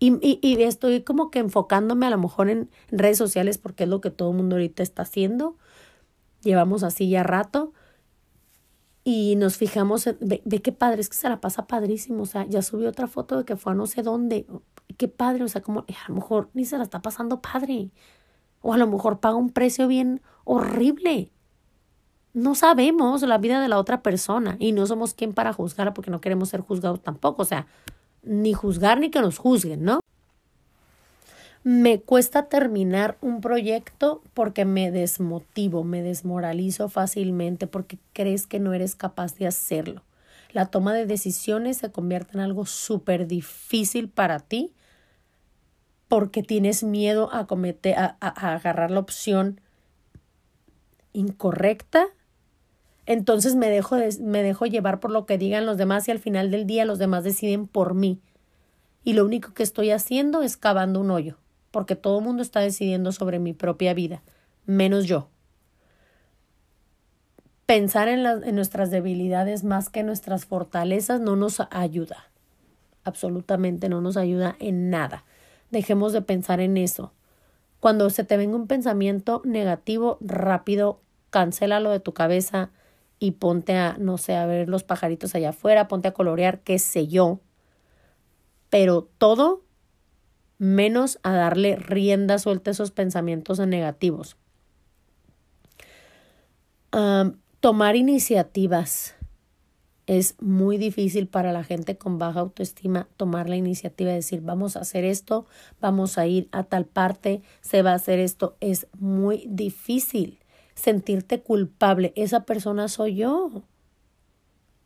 Y, 0.00 0.16
y, 0.22 0.62
estoy 0.62 1.02
como 1.02 1.30
que 1.30 1.40
enfocándome 1.40 2.06
a 2.06 2.10
lo 2.10 2.18
mejor 2.18 2.48
en 2.48 2.70
redes 2.90 3.18
sociales 3.18 3.58
porque 3.58 3.84
es 3.84 3.90
lo 3.90 4.00
que 4.00 4.10
todo 4.10 4.30
el 4.30 4.36
mundo 4.36 4.56
ahorita 4.56 4.82
está 4.82 5.02
haciendo. 5.02 5.58
Llevamos 6.42 6.82
así 6.82 7.10
ya 7.10 7.24
rato. 7.24 7.74
Y 9.04 9.36
nos 9.36 9.56
fijamos, 9.56 10.06
en, 10.06 10.18
ve, 10.20 10.62
qué 10.62 10.70
padre, 10.72 11.00
es 11.00 11.08
que 11.08 11.16
se 11.16 11.28
la 11.28 11.40
pasa 11.40 11.66
padrísimo. 11.66 12.22
O 12.22 12.26
sea, 12.26 12.46
ya 12.46 12.62
subió 12.62 12.88
otra 12.90 13.06
foto 13.06 13.38
de 13.38 13.44
que 13.44 13.56
fue 13.56 13.72
a 13.72 13.74
no 13.74 13.86
sé 13.86 14.02
dónde. 14.02 14.46
Qué 14.96 15.08
padre, 15.08 15.44
o 15.44 15.48
sea, 15.48 15.62
como 15.62 15.80
a 15.80 16.08
lo 16.08 16.14
mejor 16.14 16.48
ni 16.54 16.64
se 16.64 16.76
la 16.78 16.84
está 16.84 17.02
pasando 17.02 17.40
padre. 17.40 17.90
O 18.62 18.72
a 18.72 18.78
lo 18.78 18.86
mejor 18.86 19.20
paga 19.20 19.36
un 19.36 19.50
precio 19.50 19.86
bien 19.86 20.20
horrible. 20.44 21.30
No 22.34 22.54
sabemos 22.54 23.22
la 23.22 23.38
vida 23.38 23.60
de 23.60 23.68
la 23.68 23.78
otra 23.78 24.02
persona 24.02 24.56
y 24.58 24.72
no 24.72 24.86
somos 24.86 25.14
quien 25.14 25.32
para 25.34 25.52
juzgar 25.52 25.94
porque 25.94 26.10
no 26.10 26.20
queremos 26.20 26.48
ser 26.48 26.60
juzgados 26.60 27.02
tampoco. 27.02 27.42
O 27.42 27.44
sea, 27.44 27.66
ni 28.22 28.52
juzgar 28.54 28.98
ni 29.00 29.10
que 29.10 29.20
nos 29.20 29.38
juzguen, 29.38 29.84
¿no? 29.84 30.00
Me 31.64 32.00
cuesta 32.00 32.44
terminar 32.44 33.18
un 33.20 33.40
proyecto 33.40 34.22
porque 34.32 34.64
me 34.64 34.90
desmotivo, 34.90 35.84
me 35.84 36.02
desmoralizo 36.02 36.88
fácilmente 36.88 37.66
porque 37.66 37.98
crees 38.12 38.46
que 38.46 38.58
no 38.58 38.72
eres 38.72 38.94
capaz 38.94 39.34
de 39.34 39.46
hacerlo. 39.46 40.02
La 40.52 40.66
toma 40.66 40.94
de 40.94 41.04
decisiones 41.04 41.78
se 41.78 41.90
convierte 41.90 42.34
en 42.34 42.40
algo 42.40 42.64
súper 42.64 43.26
difícil 43.26 44.08
para 44.08 44.38
ti 44.38 44.72
porque 46.08 46.42
tienes 46.42 46.82
miedo 46.82 47.32
a, 47.32 47.46
cometer, 47.46 47.96
a, 47.96 48.16
agarrar 48.20 48.90
la 48.90 49.00
opción 49.00 49.60
incorrecta 51.12 52.08
entonces 53.08 53.54
me 53.54 53.70
dejo, 53.70 53.96
me 54.20 54.42
dejo 54.42 54.66
llevar 54.66 55.00
por 55.00 55.10
lo 55.10 55.24
que 55.24 55.38
digan 55.38 55.64
los 55.64 55.78
demás 55.78 56.06
y 56.06 56.10
al 56.10 56.18
final 56.18 56.50
del 56.50 56.66
día 56.66 56.84
los 56.84 56.98
demás 56.98 57.24
deciden 57.24 57.66
por 57.66 57.94
mí. 57.94 58.20
Y 59.02 59.14
lo 59.14 59.24
único 59.24 59.54
que 59.54 59.62
estoy 59.62 59.92
haciendo 59.92 60.42
es 60.42 60.58
cavando 60.58 61.00
un 61.00 61.10
hoyo, 61.10 61.38
porque 61.70 61.96
todo 61.96 62.18
el 62.18 62.24
mundo 62.26 62.42
está 62.42 62.60
decidiendo 62.60 63.10
sobre 63.12 63.38
mi 63.38 63.54
propia 63.54 63.94
vida, 63.94 64.22
menos 64.66 65.06
yo. 65.06 65.30
Pensar 67.64 68.08
en, 68.08 68.26
en 68.26 68.54
nuestras 68.54 68.90
debilidades 68.90 69.64
más 69.64 69.88
que 69.88 70.00
en 70.00 70.06
nuestras 70.06 70.44
fortalezas 70.44 71.18
no 71.18 71.34
nos 71.34 71.62
ayuda. 71.70 72.28
Absolutamente 73.04 73.88
no 73.88 74.02
nos 74.02 74.18
ayuda 74.18 74.54
en 74.58 74.90
nada. 74.90 75.24
Dejemos 75.70 76.12
de 76.12 76.22
pensar 76.22 76.60
en 76.60 76.76
eso. 76.76 77.12
Cuando 77.80 78.10
se 78.10 78.24
te 78.24 78.36
venga 78.36 78.56
un 78.56 78.66
pensamiento 78.66 79.42
negativo, 79.44 80.18
rápido, 80.20 81.00
cancélalo 81.30 81.90
de 81.90 82.00
tu 82.00 82.12
cabeza, 82.12 82.70
y 83.18 83.32
ponte 83.32 83.74
a, 83.74 83.96
no 83.98 84.18
sé, 84.18 84.36
a 84.36 84.46
ver 84.46 84.68
los 84.68 84.84
pajaritos 84.84 85.34
allá 85.34 85.50
afuera, 85.50 85.88
ponte 85.88 86.08
a 86.08 86.14
colorear, 86.14 86.60
qué 86.60 86.78
sé 86.78 87.08
yo. 87.08 87.40
Pero 88.70 89.08
todo 89.18 89.64
menos 90.58 91.18
a 91.22 91.32
darle 91.32 91.76
rienda 91.76 92.38
suelta 92.38 92.70
a 92.70 92.72
esos 92.72 92.90
pensamientos 92.90 93.58
negativos. 93.60 94.36
tomar 97.60 97.96
iniciativas. 97.96 99.14
Es 100.08 100.36
muy 100.40 100.78
difícil 100.78 101.28
para 101.28 101.52
la 101.52 101.62
gente 101.64 101.98
con 101.98 102.18
baja 102.18 102.40
autoestima 102.40 103.06
tomar 103.18 103.46
la 103.50 103.56
iniciativa 103.56 104.08
de 104.08 104.16
decir 104.16 104.40
vamos 104.40 104.74
a 104.74 104.80
hacer 104.80 105.04
esto, 105.04 105.44
vamos 105.82 106.16
a 106.16 106.26
ir 106.26 106.48
a 106.50 106.64
tal 106.64 106.86
parte, 106.86 107.42
se 107.60 107.82
va 107.82 107.92
a 107.92 107.96
hacer 107.96 108.18
esto. 108.18 108.56
Es 108.60 108.86
muy 108.98 109.44
difícil 109.46 110.38
sentirte 110.74 111.42
culpable. 111.42 112.14
Esa 112.16 112.44
persona 112.44 112.88
soy 112.88 113.16
yo. 113.16 113.64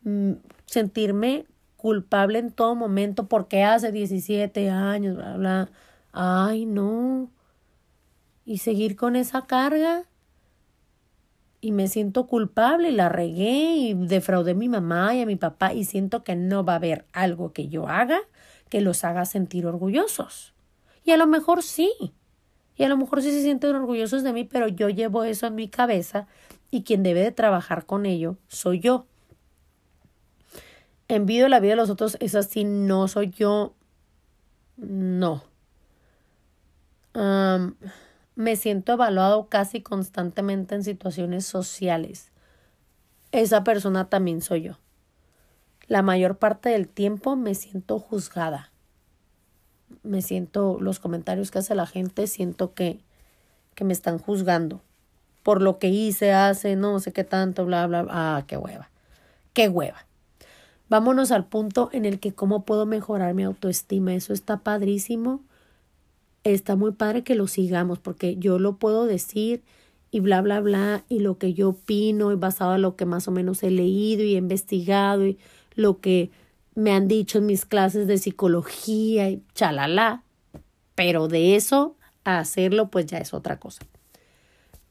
Mm, 0.01 0.33
sentirme 0.65 1.45
culpable 1.77 2.39
en 2.39 2.51
todo 2.51 2.75
momento 2.75 3.29
porque 3.29 3.63
hace 3.63 3.93
17 3.93 4.69
años, 4.69 5.15
bla, 5.15 5.37
bla. 5.37 5.69
Ay, 6.11 6.65
no. 6.65 7.31
Y 8.43 8.57
seguir 8.57 8.97
con 8.97 9.15
esa 9.15 9.43
carga. 9.43 10.03
Y 11.63 11.71
me 11.71 11.87
siento 11.87 12.27
culpable, 12.27 12.91
la 12.91 13.07
regué 13.07 13.77
y 13.77 13.93
defraudé 13.93 14.51
a 14.51 14.53
mi 14.53 14.67
mamá 14.67 15.15
y 15.15 15.21
a 15.21 15.25
mi 15.25 15.37
papá 15.37 15.71
y 15.71 15.85
siento 15.85 16.21
que 16.25 16.35
no 16.35 16.65
va 16.65 16.73
a 16.73 16.75
haber 16.75 17.05
algo 17.13 17.53
que 17.53 17.69
yo 17.69 17.87
haga 17.87 18.19
que 18.67 18.81
los 18.81 19.05
haga 19.05 19.23
sentir 19.23 19.65
orgullosos. 19.65 20.53
Y 21.05 21.11
a 21.11 21.17
lo 21.17 21.25
mejor 21.25 21.63
sí, 21.63 21.89
y 22.75 22.83
a 22.83 22.89
lo 22.89 22.97
mejor 22.97 23.21
sí 23.21 23.31
se 23.31 23.41
sienten 23.41 23.77
orgullosos 23.77 24.23
de 24.23 24.33
mí, 24.33 24.43
pero 24.43 24.67
yo 24.67 24.89
llevo 24.89 25.23
eso 25.23 25.47
en 25.47 25.55
mi 25.55 25.69
cabeza 25.69 26.27
y 26.69 26.83
quien 26.83 27.01
debe 27.01 27.21
de 27.21 27.31
trabajar 27.31 27.85
con 27.85 28.05
ello 28.05 28.35
soy 28.49 28.81
yo. 28.81 29.05
Envidio 31.07 31.47
la 31.47 31.61
vida 31.61 31.71
de 31.71 31.77
los 31.77 31.89
otros, 31.89 32.17
es 32.19 32.35
así, 32.35 32.65
no 32.65 33.07
soy 33.07 33.29
yo. 33.29 33.73
No. 34.75 35.45
Me 38.35 38.55
siento 38.55 38.93
evaluado 38.93 39.47
casi 39.47 39.81
constantemente 39.81 40.75
en 40.75 40.83
situaciones 40.83 41.45
sociales. 41.45 42.31
Esa 43.31 43.63
persona 43.63 44.09
también 44.09 44.41
soy 44.41 44.63
yo. 44.63 44.79
La 45.87 46.01
mayor 46.01 46.37
parte 46.37 46.69
del 46.69 46.87
tiempo 46.87 47.35
me 47.35 47.55
siento 47.55 47.99
juzgada 47.99 48.73
me 50.01 50.21
siento, 50.21 50.77
los 50.79 50.99
comentarios 50.99 51.51
que 51.51 51.59
hace 51.59 51.75
la 51.75 51.85
gente, 51.85 52.27
siento 52.27 52.73
que, 52.73 52.99
que 53.75 53.83
me 53.83 53.93
están 53.93 54.17
juzgando 54.17 54.81
por 55.43 55.61
lo 55.61 55.77
que 55.77 55.89
hice, 55.89 56.31
hace, 56.31 56.75
no 56.75 56.99
sé 56.99 57.11
qué 57.11 57.25
tanto, 57.25 57.65
bla, 57.65 57.85
bla, 57.85 58.05
ah, 58.09 58.43
qué 58.47 58.57
hueva, 58.57 58.89
qué 59.53 59.67
hueva. 59.67 60.05
Vámonos 60.87 61.31
al 61.31 61.45
punto 61.45 61.89
en 61.91 62.05
el 62.05 62.19
que 62.19 62.33
cómo 62.33 62.63
puedo 62.63 62.85
mejorar 62.85 63.33
mi 63.33 63.43
autoestima. 63.43 64.13
Eso 64.13 64.31
está 64.31 64.57
padrísimo. 64.57 65.41
Está 66.43 66.75
muy 66.75 66.91
padre 66.91 67.23
que 67.23 67.35
lo 67.35 67.47
sigamos 67.47 67.99
porque 67.99 68.35
yo 68.37 68.59
lo 68.59 68.77
puedo 68.77 69.05
decir 69.05 69.63
y 70.11 70.19
bla, 70.19 70.41
bla, 70.41 70.59
bla, 70.59 71.03
y 71.09 71.19
lo 71.19 71.37
que 71.37 71.53
yo 71.53 71.69
opino 71.69 72.31
y 72.31 72.35
basado 72.35 72.75
en 72.75 72.83
lo 72.83 72.95
que 72.95 73.05
más 73.05 73.27
o 73.27 73.31
menos 73.31 73.63
he 73.63 73.71
leído 73.71 74.23
y 74.23 74.35
he 74.35 74.37
investigado 74.37 75.25
y 75.25 75.39
lo 75.73 75.99
que 76.01 76.29
me 76.75 76.91
han 76.91 77.07
dicho 77.07 77.39
en 77.39 77.47
mis 77.47 77.65
clases 77.65 78.07
de 78.07 78.17
psicología 78.17 79.29
y 79.29 79.41
chalala, 79.55 80.23
pero 80.95 81.27
de 81.27 81.55
eso 81.55 81.95
a 82.23 82.39
hacerlo 82.39 82.89
pues 82.89 83.07
ya 83.07 83.17
es 83.17 83.33
otra 83.33 83.59
cosa. 83.59 83.83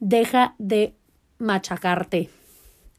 Deja 0.00 0.56
de 0.58 0.94
machacarte 1.38 2.28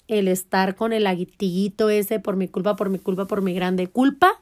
el 0.08 0.28
estar 0.28 0.76
con 0.76 0.94
el 0.94 1.08
aguitiguito 1.08 1.90
ese 1.90 2.20
por 2.20 2.36
mi 2.36 2.48
culpa, 2.48 2.76
por 2.76 2.90
mi 2.90 3.00
culpa, 3.00 3.28
por 3.28 3.42
mi 3.42 3.54
grande 3.54 3.88
culpa, 3.88 4.42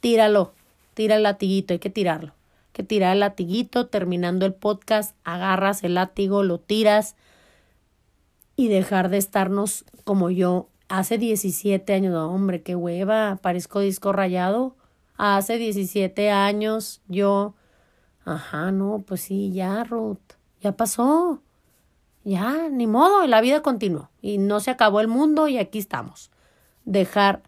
tíralo, 0.00 0.52
tira 0.94 1.16
el 1.16 1.22
latiguito, 1.22 1.72
hay 1.72 1.78
que 1.78 1.90
tirarlo. 1.90 2.35
Que 2.76 2.82
tirar 2.82 3.14
el 3.14 3.20
latiguito, 3.20 3.86
terminando 3.86 4.44
el 4.44 4.52
podcast, 4.52 5.16
agarras 5.24 5.82
el 5.82 5.94
látigo, 5.94 6.42
lo 6.42 6.60
tiras 6.60 7.16
y 8.54 8.68
dejar 8.68 9.08
de 9.08 9.16
estarnos 9.16 9.86
como 10.04 10.28
yo 10.28 10.68
hace 10.88 11.16
17 11.16 11.94
años, 11.94 12.14
hombre, 12.14 12.60
qué 12.60 12.76
hueva, 12.76 13.38
parezco 13.40 13.80
disco 13.80 14.12
rayado. 14.12 14.76
Hace 15.16 15.56
17 15.56 16.30
años 16.30 17.00
yo, 17.08 17.54
ajá, 18.26 18.72
no, 18.72 19.02
pues 19.06 19.22
sí, 19.22 19.52
ya, 19.52 19.82
Ruth, 19.82 20.34
ya 20.60 20.72
pasó. 20.72 21.40
Ya, 22.24 22.68
ni 22.68 22.86
modo, 22.86 23.26
la 23.26 23.40
vida 23.40 23.62
continuó 23.62 24.10
y 24.20 24.36
no 24.36 24.60
se 24.60 24.70
acabó 24.70 25.00
el 25.00 25.08
mundo 25.08 25.48
y 25.48 25.56
aquí 25.56 25.78
estamos. 25.78 26.30
Dejar 26.84 27.42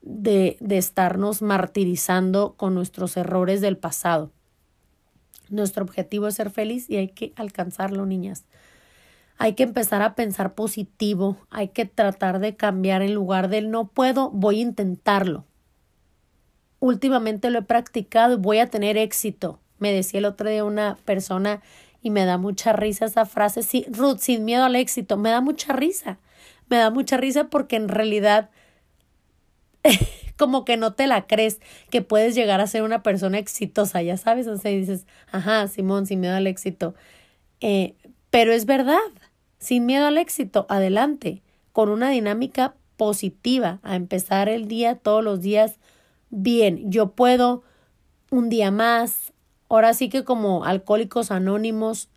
de, 0.00 0.56
de 0.60 0.78
estarnos 0.78 1.42
martirizando 1.42 2.54
con 2.56 2.74
nuestros 2.74 3.18
errores 3.18 3.60
del 3.60 3.76
pasado. 3.76 4.30
Nuestro 5.50 5.84
objetivo 5.84 6.28
es 6.28 6.34
ser 6.34 6.50
feliz 6.50 6.88
y 6.88 6.96
hay 6.96 7.08
que 7.08 7.32
alcanzarlo, 7.36 8.06
niñas. 8.06 8.44
Hay 9.38 9.54
que 9.54 9.62
empezar 9.62 10.02
a 10.02 10.14
pensar 10.14 10.54
positivo, 10.54 11.36
hay 11.50 11.68
que 11.68 11.84
tratar 11.84 12.38
de 12.38 12.54
cambiar 12.54 13.02
en 13.02 13.14
lugar 13.14 13.48
del 13.48 13.70
no 13.70 13.88
puedo, 13.88 14.30
voy 14.30 14.58
a 14.58 14.62
intentarlo. 14.62 15.44
Últimamente 16.78 17.50
lo 17.50 17.60
he 17.60 17.62
practicado 17.62 18.34
y 18.34 18.36
voy 18.36 18.58
a 18.58 18.70
tener 18.70 18.96
éxito. 18.96 19.58
Me 19.78 19.92
decía 19.92 20.18
el 20.18 20.26
otro 20.26 20.48
día 20.48 20.64
una 20.64 20.96
persona 21.04 21.60
y 22.02 22.10
me 22.10 22.24
da 22.24 22.38
mucha 22.38 22.72
risa 22.72 23.06
esa 23.06 23.26
frase, 23.26 23.62
sí, 23.62 23.86
Ruth, 23.90 24.18
sin 24.18 24.44
miedo 24.44 24.64
al 24.64 24.76
éxito, 24.76 25.16
me 25.16 25.30
da 25.30 25.40
mucha 25.40 25.72
risa. 25.72 26.18
Me 26.68 26.76
da 26.76 26.90
mucha 26.90 27.16
risa 27.16 27.44
porque 27.44 27.76
en 27.76 27.88
realidad 27.88 28.50
como 30.36 30.64
que 30.64 30.76
no 30.76 30.94
te 30.94 31.06
la 31.06 31.26
crees 31.26 31.60
que 31.90 32.02
puedes 32.02 32.34
llegar 32.34 32.60
a 32.60 32.66
ser 32.66 32.82
una 32.82 33.02
persona 33.02 33.38
exitosa, 33.38 34.02
ya 34.02 34.16
sabes, 34.16 34.46
o 34.46 34.56
sea, 34.56 34.70
dices, 34.70 35.06
ajá, 35.30 35.68
Simón, 35.68 36.06
sin 36.06 36.20
miedo 36.20 36.34
al 36.34 36.46
éxito. 36.46 36.94
Eh, 37.60 37.94
pero 38.30 38.52
es 38.52 38.66
verdad, 38.66 38.98
sin 39.58 39.86
miedo 39.86 40.06
al 40.06 40.18
éxito, 40.18 40.66
adelante, 40.68 41.42
con 41.72 41.88
una 41.88 42.10
dinámica 42.10 42.74
positiva, 42.96 43.80
a 43.82 43.96
empezar 43.96 44.48
el 44.48 44.68
día 44.68 44.96
todos 44.96 45.24
los 45.24 45.40
días 45.40 45.78
bien. 46.30 46.90
Yo 46.90 47.12
puedo 47.12 47.62
un 48.30 48.48
día 48.48 48.70
más, 48.70 49.32
ahora 49.68 49.94
sí 49.94 50.08
que 50.08 50.24
como 50.24 50.64
alcohólicos 50.64 51.30
anónimos, 51.30 52.08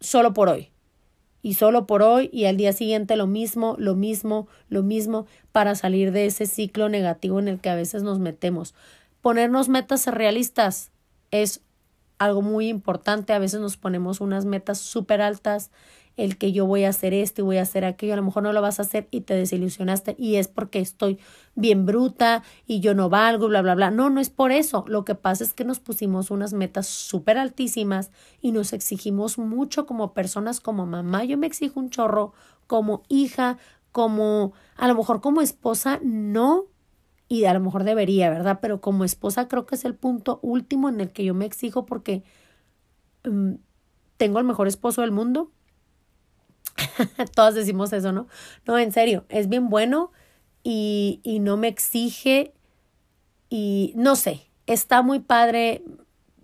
solo 0.00 0.34
por 0.34 0.48
hoy. 0.48 0.70
Y 1.42 1.54
solo 1.54 1.86
por 1.86 2.02
hoy 2.02 2.30
y 2.32 2.46
al 2.46 2.56
día 2.56 2.72
siguiente 2.72 3.16
lo 3.16 3.26
mismo, 3.26 3.76
lo 3.78 3.94
mismo, 3.94 4.48
lo 4.68 4.82
mismo, 4.82 5.26
para 5.52 5.74
salir 5.74 6.12
de 6.12 6.26
ese 6.26 6.46
ciclo 6.46 6.88
negativo 6.88 7.38
en 7.38 7.48
el 7.48 7.60
que 7.60 7.70
a 7.70 7.74
veces 7.76 8.02
nos 8.02 8.18
metemos. 8.18 8.74
Ponernos 9.20 9.68
metas 9.68 10.06
realistas 10.06 10.90
es 11.30 11.62
algo 12.18 12.42
muy 12.42 12.68
importante. 12.68 13.32
A 13.32 13.38
veces 13.38 13.60
nos 13.60 13.76
ponemos 13.76 14.20
unas 14.20 14.44
metas 14.44 14.78
súper 14.78 15.20
altas, 15.22 15.70
el 16.18 16.36
que 16.36 16.50
yo 16.52 16.66
voy 16.66 16.82
a 16.82 16.88
hacer 16.88 17.14
esto 17.14 17.40
y 17.40 17.44
voy 17.44 17.56
a 17.58 17.62
hacer 17.62 17.84
aquello, 17.84 18.12
a 18.12 18.16
lo 18.16 18.24
mejor 18.24 18.42
no 18.42 18.52
lo 18.52 18.60
vas 18.60 18.80
a 18.80 18.82
hacer 18.82 19.06
y 19.12 19.20
te 19.20 19.34
desilusionaste 19.34 20.16
y 20.18 20.34
es 20.34 20.48
porque 20.48 20.80
estoy 20.80 21.20
bien 21.54 21.86
bruta 21.86 22.42
y 22.66 22.80
yo 22.80 22.92
no 22.92 23.08
valgo, 23.08 23.46
bla, 23.46 23.62
bla, 23.62 23.76
bla. 23.76 23.92
No, 23.92 24.10
no 24.10 24.20
es 24.20 24.28
por 24.28 24.50
eso. 24.50 24.84
Lo 24.88 25.04
que 25.04 25.14
pasa 25.14 25.44
es 25.44 25.54
que 25.54 25.64
nos 25.64 25.78
pusimos 25.78 26.32
unas 26.32 26.52
metas 26.52 26.88
súper 26.88 27.38
altísimas 27.38 28.10
y 28.40 28.50
nos 28.50 28.72
exigimos 28.72 29.38
mucho 29.38 29.86
como 29.86 30.12
personas, 30.12 30.60
como 30.60 30.86
mamá. 30.86 31.22
Yo 31.22 31.38
me 31.38 31.46
exijo 31.46 31.78
un 31.78 31.90
chorro, 31.90 32.32
como 32.66 33.04
hija, 33.08 33.56
como 33.92 34.52
a 34.76 34.88
lo 34.88 34.96
mejor 34.96 35.20
como 35.20 35.40
esposa, 35.40 36.00
no 36.02 36.66
y 37.28 37.44
a 37.44 37.54
lo 37.54 37.60
mejor 37.60 37.84
debería, 37.84 38.28
¿verdad? 38.28 38.58
Pero 38.60 38.80
como 38.80 39.04
esposa 39.04 39.46
creo 39.46 39.66
que 39.66 39.76
es 39.76 39.84
el 39.84 39.94
punto 39.94 40.40
último 40.42 40.88
en 40.88 41.00
el 41.00 41.12
que 41.12 41.24
yo 41.24 41.34
me 41.34 41.44
exijo 41.44 41.86
porque 41.86 42.24
mm, 43.24 43.54
tengo 44.16 44.40
el 44.40 44.44
mejor 44.44 44.66
esposo 44.66 45.02
del 45.02 45.12
mundo. 45.12 45.52
Todas 47.34 47.54
decimos 47.54 47.92
eso, 47.92 48.12
¿no? 48.12 48.26
No, 48.66 48.78
en 48.78 48.92
serio, 48.92 49.24
es 49.28 49.48
bien 49.48 49.68
bueno 49.68 50.12
y, 50.62 51.20
y 51.22 51.40
no 51.40 51.56
me 51.56 51.68
exige 51.68 52.52
y 53.50 53.92
no 53.96 54.16
sé, 54.16 54.42
está 54.66 55.02
muy 55.02 55.20
padre 55.20 55.82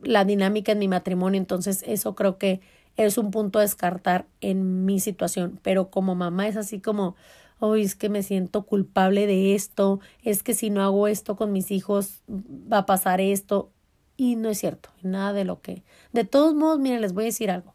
la 0.02 0.24
dinámica 0.24 0.72
en 0.72 0.78
mi 0.78 0.88
matrimonio, 0.88 1.38
entonces 1.38 1.84
eso 1.86 2.14
creo 2.14 2.38
que 2.38 2.60
es 2.96 3.18
un 3.18 3.30
punto 3.30 3.58
a 3.58 3.62
descartar 3.62 4.26
en 4.40 4.84
mi 4.84 5.00
situación, 5.00 5.58
pero 5.62 5.90
como 5.90 6.14
mamá 6.14 6.46
es 6.46 6.56
así 6.56 6.80
como 6.80 7.16
hoy 7.58 7.82
es 7.82 7.94
que 7.94 8.08
me 8.08 8.22
siento 8.22 8.62
culpable 8.64 9.26
de 9.26 9.54
esto, 9.54 10.00
es 10.22 10.42
que 10.42 10.54
si 10.54 10.70
no 10.70 10.82
hago 10.82 11.08
esto 11.08 11.36
con 11.36 11.52
mis 11.52 11.70
hijos 11.70 12.22
va 12.30 12.78
a 12.78 12.86
pasar 12.86 13.20
esto. 13.20 13.70
Y 14.16 14.36
no 14.36 14.48
es 14.48 14.58
cierto, 14.58 14.90
nada 15.02 15.32
de 15.32 15.44
lo 15.44 15.60
que. 15.60 15.82
De 16.12 16.24
todos 16.24 16.54
modos, 16.54 16.78
miren, 16.78 17.00
les 17.00 17.14
voy 17.14 17.24
a 17.24 17.26
decir 17.26 17.50
algo. 17.50 17.74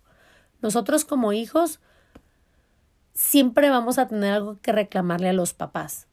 Nosotros 0.62 1.04
como 1.04 1.34
hijos 1.34 1.82
siempre 3.20 3.70
vamos 3.70 3.98
a 4.00 4.08
tener 4.08 4.32
algo 4.32 4.58
que 4.62 4.72
reclamarle 4.72 5.28
a 5.28 5.34
los 5.34 5.54
papás. 5.54 6.08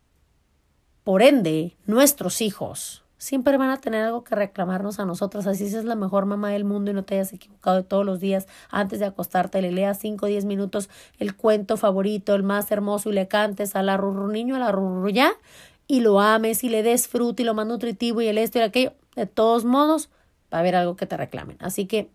Por 1.04 1.22
ende, 1.22 1.76
nuestros 1.86 2.40
hijos 2.40 3.04
siempre 3.16 3.56
van 3.56 3.70
a 3.70 3.80
tener 3.80 4.04
algo 4.04 4.24
que 4.24 4.34
reclamarnos 4.34 4.98
a 4.98 5.04
nosotros. 5.04 5.46
Así 5.46 5.66
es 5.66 5.84
la 5.84 5.94
mejor 5.94 6.26
mamá 6.26 6.50
del 6.50 6.64
mundo 6.64 6.90
y 6.90 6.94
no 6.94 7.04
te 7.04 7.14
hayas 7.14 7.32
equivocado 7.32 7.84
todos 7.84 8.04
los 8.04 8.18
días 8.18 8.48
antes 8.70 8.98
de 8.98 9.06
acostarte, 9.06 9.62
le 9.62 9.70
leas 9.70 10.00
5 10.00 10.26
o 10.26 10.28
10 10.28 10.46
minutos 10.46 10.90
el 11.20 11.36
cuento 11.36 11.76
favorito, 11.76 12.34
el 12.34 12.42
más 12.42 12.72
hermoso 12.72 13.10
y 13.10 13.12
le 13.12 13.28
cantes 13.28 13.76
a 13.76 13.84
la 13.84 13.96
rurru 13.96 14.26
niño, 14.26 14.56
a 14.56 14.58
la 14.58 14.72
rurru 14.72 15.08
ya, 15.08 15.32
y 15.86 16.00
lo 16.00 16.20
ames 16.20 16.64
y 16.64 16.70
le 16.70 16.82
des 16.82 17.06
fruto 17.06 17.40
y 17.40 17.44
lo 17.44 17.54
más 17.54 17.68
nutritivo 17.68 18.20
y 18.20 18.26
el 18.26 18.36
esto 18.36 18.58
y 18.58 18.62
aquello. 18.62 18.94
De 19.14 19.26
todos 19.26 19.64
modos, 19.64 20.10
va 20.52 20.58
a 20.58 20.60
haber 20.60 20.74
algo 20.74 20.96
que 20.96 21.06
te 21.06 21.16
reclamen. 21.16 21.56
Así 21.60 21.86
que 21.86 22.10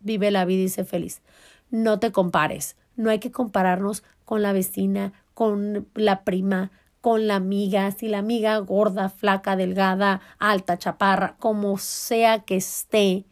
vive 0.00 0.30
la 0.30 0.44
vida 0.44 0.64
y 0.64 0.68
sé 0.68 0.84
feliz. 0.84 1.22
No 1.70 1.98
te 1.98 2.12
compares. 2.12 2.76
No 2.96 3.10
hay 3.10 3.18
que 3.18 3.32
compararnos 3.32 4.02
con 4.24 4.42
la 4.42 4.52
vecina, 4.52 5.12
con 5.34 5.88
la 5.94 6.24
prima, 6.24 6.70
con 7.00 7.26
la 7.26 7.34
amiga, 7.36 7.90
si 7.90 8.08
la 8.08 8.18
amiga 8.18 8.56
gorda, 8.58 9.08
flaca, 9.08 9.56
delgada, 9.56 10.20
alta, 10.38 10.78
chaparra, 10.78 11.36
como 11.38 11.76
sea 11.78 12.40
que 12.44 12.56
esté, 12.56 13.26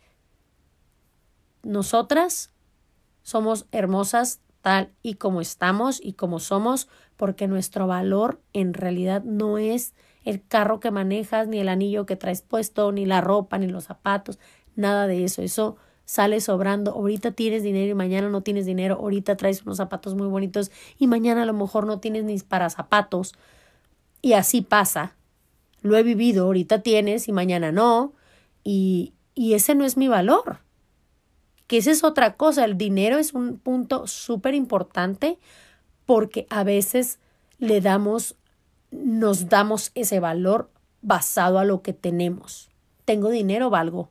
nosotras 1.62 2.50
somos 3.22 3.66
hermosas 3.70 4.40
tal 4.60 4.90
y 5.02 5.14
como 5.14 5.40
estamos 5.40 6.00
y 6.02 6.14
como 6.14 6.40
somos, 6.40 6.88
porque 7.16 7.48
nuestro 7.48 7.86
valor 7.86 8.40
en 8.52 8.74
realidad 8.74 9.22
no 9.24 9.58
es 9.58 9.94
el 10.24 10.44
carro 10.46 10.80
que 10.80 10.90
manejas, 10.90 11.48
ni 11.48 11.60
el 11.60 11.68
anillo 11.68 12.06
que 12.06 12.16
traes 12.16 12.42
puesto, 12.42 12.92
ni 12.92 13.06
la 13.06 13.20
ropa, 13.20 13.58
ni 13.58 13.66
los 13.66 13.84
zapatos, 13.84 14.38
nada 14.74 15.06
de 15.06 15.24
eso. 15.24 15.42
Eso 15.42 15.76
sale 16.10 16.40
sobrando. 16.40 16.90
Ahorita 16.90 17.30
tienes 17.30 17.62
dinero 17.62 17.92
y 17.92 17.94
mañana 17.94 18.28
no 18.28 18.40
tienes 18.40 18.66
dinero. 18.66 18.96
Ahorita 18.96 19.36
traes 19.36 19.62
unos 19.62 19.76
zapatos 19.76 20.16
muy 20.16 20.26
bonitos 20.26 20.72
y 20.98 21.06
mañana 21.06 21.42
a 21.42 21.46
lo 21.46 21.52
mejor 21.52 21.86
no 21.86 22.00
tienes 22.00 22.24
ni 22.24 22.36
para 22.40 22.68
zapatos. 22.68 23.34
Y 24.20 24.32
así 24.32 24.60
pasa. 24.60 25.14
Lo 25.82 25.96
he 25.96 26.02
vivido, 26.02 26.46
ahorita 26.46 26.82
tienes 26.82 27.28
y 27.28 27.32
mañana 27.32 27.70
no. 27.70 28.12
Y, 28.64 29.12
y 29.36 29.54
ese 29.54 29.76
no 29.76 29.84
es 29.84 29.96
mi 29.96 30.08
valor. 30.08 30.58
Que 31.68 31.76
esa 31.76 31.92
es 31.92 32.02
otra 32.02 32.34
cosa. 32.34 32.64
El 32.64 32.76
dinero 32.76 33.16
es 33.16 33.32
un 33.32 33.58
punto 33.58 34.08
súper 34.08 34.54
importante 34.54 35.38
porque 36.06 36.48
a 36.50 36.64
veces 36.64 37.20
le 37.60 37.80
damos, 37.80 38.34
nos 38.90 39.48
damos 39.48 39.92
ese 39.94 40.18
valor 40.18 40.70
basado 41.02 41.60
a 41.60 41.64
lo 41.64 41.82
que 41.82 41.92
tenemos. 41.92 42.68
Tengo 43.04 43.30
dinero, 43.30 43.70
valgo. 43.70 44.10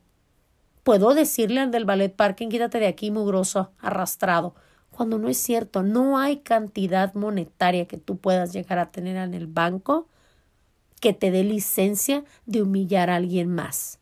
Puedo 0.83 1.13
decirle 1.13 1.59
al 1.61 1.71
del 1.71 1.85
ballet 1.85 2.13
parking, 2.15 2.49
quítate 2.49 2.79
de 2.79 2.87
aquí, 2.87 3.11
mugroso, 3.11 3.71
arrastrado 3.79 4.55
cuando 4.99 5.17
no 5.17 5.29
es 5.29 5.37
cierto. 5.37 5.81
No 5.81 6.17
hay 6.17 6.39
cantidad 6.39 7.13
monetaria 7.13 7.87
que 7.87 7.97
tú 7.97 8.17
puedas 8.17 8.51
llegar 8.51 8.79
a 8.79 8.91
tener 8.91 9.15
en 9.15 9.33
el 9.33 9.47
banco 9.47 10.07
que 10.99 11.13
te 11.13 11.32
dé 11.32 11.45
licencia 11.45 12.25
de 12.45 12.61
humillar 12.61 13.09
a 13.09 13.15
alguien 13.15 13.47
más 13.47 13.99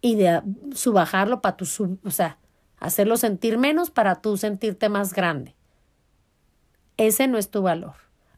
y 0.00 0.16
de 0.16 0.42
subajarlo 0.74 1.40
para 1.40 1.56
tu, 1.56 1.64
o 2.04 2.10
sea, 2.10 2.38
hacerlo 2.78 3.16
sentir 3.16 3.56
menos 3.56 3.90
para 3.90 4.16
tú 4.16 4.36
sentirte 4.36 4.88
más 4.88 5.14
grande. 5.14 5.54
Ese 6.96 7.28
no 7.28 7.38
es 7.38 7.50
tu 7.50 7.62
valor. 7.62 7.94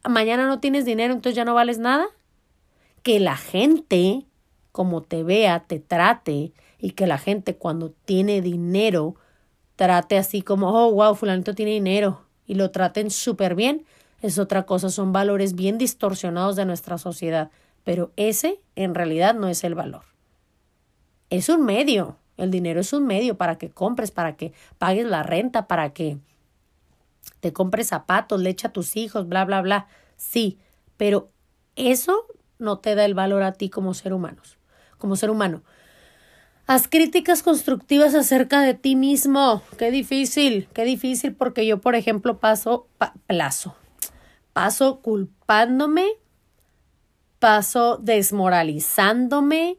Mañana 0.07 0.47
no 0.47 0.59
tienes 0.59 0.85
dinero, 0.85 1.13
entonces 1.13 1.35
ya 1.35 1.43
no 1.43 1.55
vales 1.55 1.79
nada. 1.79 2.05
Que 3.03 3.19
la 3.19 3.35
gente, 3.35 4.25
como 4.71 5.01
te 5.01 5.23
vea, 5.23 5.61
te 5.61 5.79
trate 5.79 6.53
y 6.79 6.91
que 6.91 7.07
la 7.07 7.17
gente 7.17 7.55
cuando 7.55 7.91
tiene 8.05 8.41
dinero 8.41 9.15
trate 9.75 10.17
así 10.17 10.41
como, 10.41 10.69
oh, 10.69 10.91
wow, 10.91 11.15
fulanito 11.15 11.53
tiene 11.53 11.71
dinero 11.71 12.25
y 12.45 12.55
lo 12.55 12.71
traten 12.71 13.11
súper 13.11 13.55
bien, 13.55 13.85
es 14.21 14.39
otra 14.39 14.65
cosa, 14.65 14.89
son 14.89 15.13
valores 15.13 15.53
bien 15.53 15.77
distorsionados 15.77 16.55
de 16.55 16.65
nuestra 16.65 16.97
sociedad, 16.97 17.51
pero 17.83 18.11
ese 18.15 18.59
en 18.75 18.95
realidad 18.95 19.35
no 19.35 19.47
es 19.47 19.63
el 19.63 19.75
valor. 19.75 20.03
Es 21.29 21.49
un 21.49 21.65
medio, 21.65 22.17
el 22.37 22.51
dinero 22.51 22.79
es 22.79 22.93
un 22.93 23.05
medio 23.05 23.37
para 23.37 23.57
que 23.57 23.69
compres, 23.69 24.11
para 24.11 24.35
que 24.35 24.53
pagues 24.77 25.05
la 25.05 25.23
renta, 25.23 25.67
para 25.67 25.91
que 25.93 26.17
te 27.39 27.53
compres 27.53 27.87
zapatos, 27.87 28.41
leche 28.41 28.67
a 28.67 28.73
tus 28.73 28.95
hijos, 28.95 29.27
bla, 29.27 29.45
bla, 29.45 29.61
bla. 29.61 29.87
Sí, 30.15 30.57
pero 30.95 31.29
eso 31.75 32.25
no 32.59 32.79
te 32.79 32.95
da 32.95 33.05
el 33.05 33.13
valor 33.13 33.43
a 33.43 33.53
ti 33.53 33.69
como 33.69 33.93
ser 33.93 34.13
humano. 34.13 34.41
Como 34.97 35.15
ser 35.15 35.29
humano. 35.29 35.63
Haz 36.69 36.89
críticas 36.89 37.43
constructivas 37.43 38.13
acerca 38.13 38.59
de 38.59 38.73
ti 38.73 38.97
mismo. 38.97 39.61
Qué 39.77 39.89
difícil, 39.89 40.67
qué 40.73 40.83
difícil 40.83 41.33
porque 41.33 41.65
yo, 41.65 41.79
por 41.79 41.95
ejemplo, 41.95 42.39
paso, 42.39 42.89
plazo, 43.25 43.73
paso 44.51 44.99
culpándome, 44.99 46.05
paso 47.39 47.97
desmoralizándome. 48.03 49.77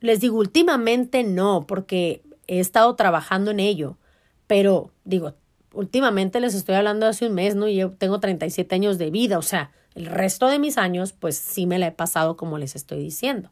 Les 0.00 0.20
digo, 0.20 0.38
últimamente 0.38 1.24
no, 1.24 1.66
porque 1.66 2.22
he 2.46 2.58
estado 2.58 2.96
trabajando 2.96 3.50
en 3.50 3.60
ello, 3.60 3.98
pero 4.46 4.92
digo, 5.04 5.34
últimamente 5.74 6.40
les 6.40 6.54
estoy 6.54 6.76
hablando 6.76 7.04
hace 7.04 7.26
un 7.26 7.34
mes, 7.34 7.54
¿no? 7.54 7.68
Yo 7.68 7.90
tengo 7.92 8.18
37 8.18 8.74
años 8.74 8.96
de 8.96 9.10
vida, 9.10 9.36
o 9.36 9.42
sea, 9.42 9.72
el 9.94 10.06
resto 10.06 10.46
de 10.46 10.58
mis 10.58 10.78
años, 10.78 11.12
pues 11.12 11.36
sí 11.36 11.66
me 11.66 11.78
la 11.78 11.88
he 11.88 11.92
pasado 11.92 12.38
como 12.38 12.56
les 12.56 12.76
estoy 12.76 13.00
diciendo. 13.00 13.50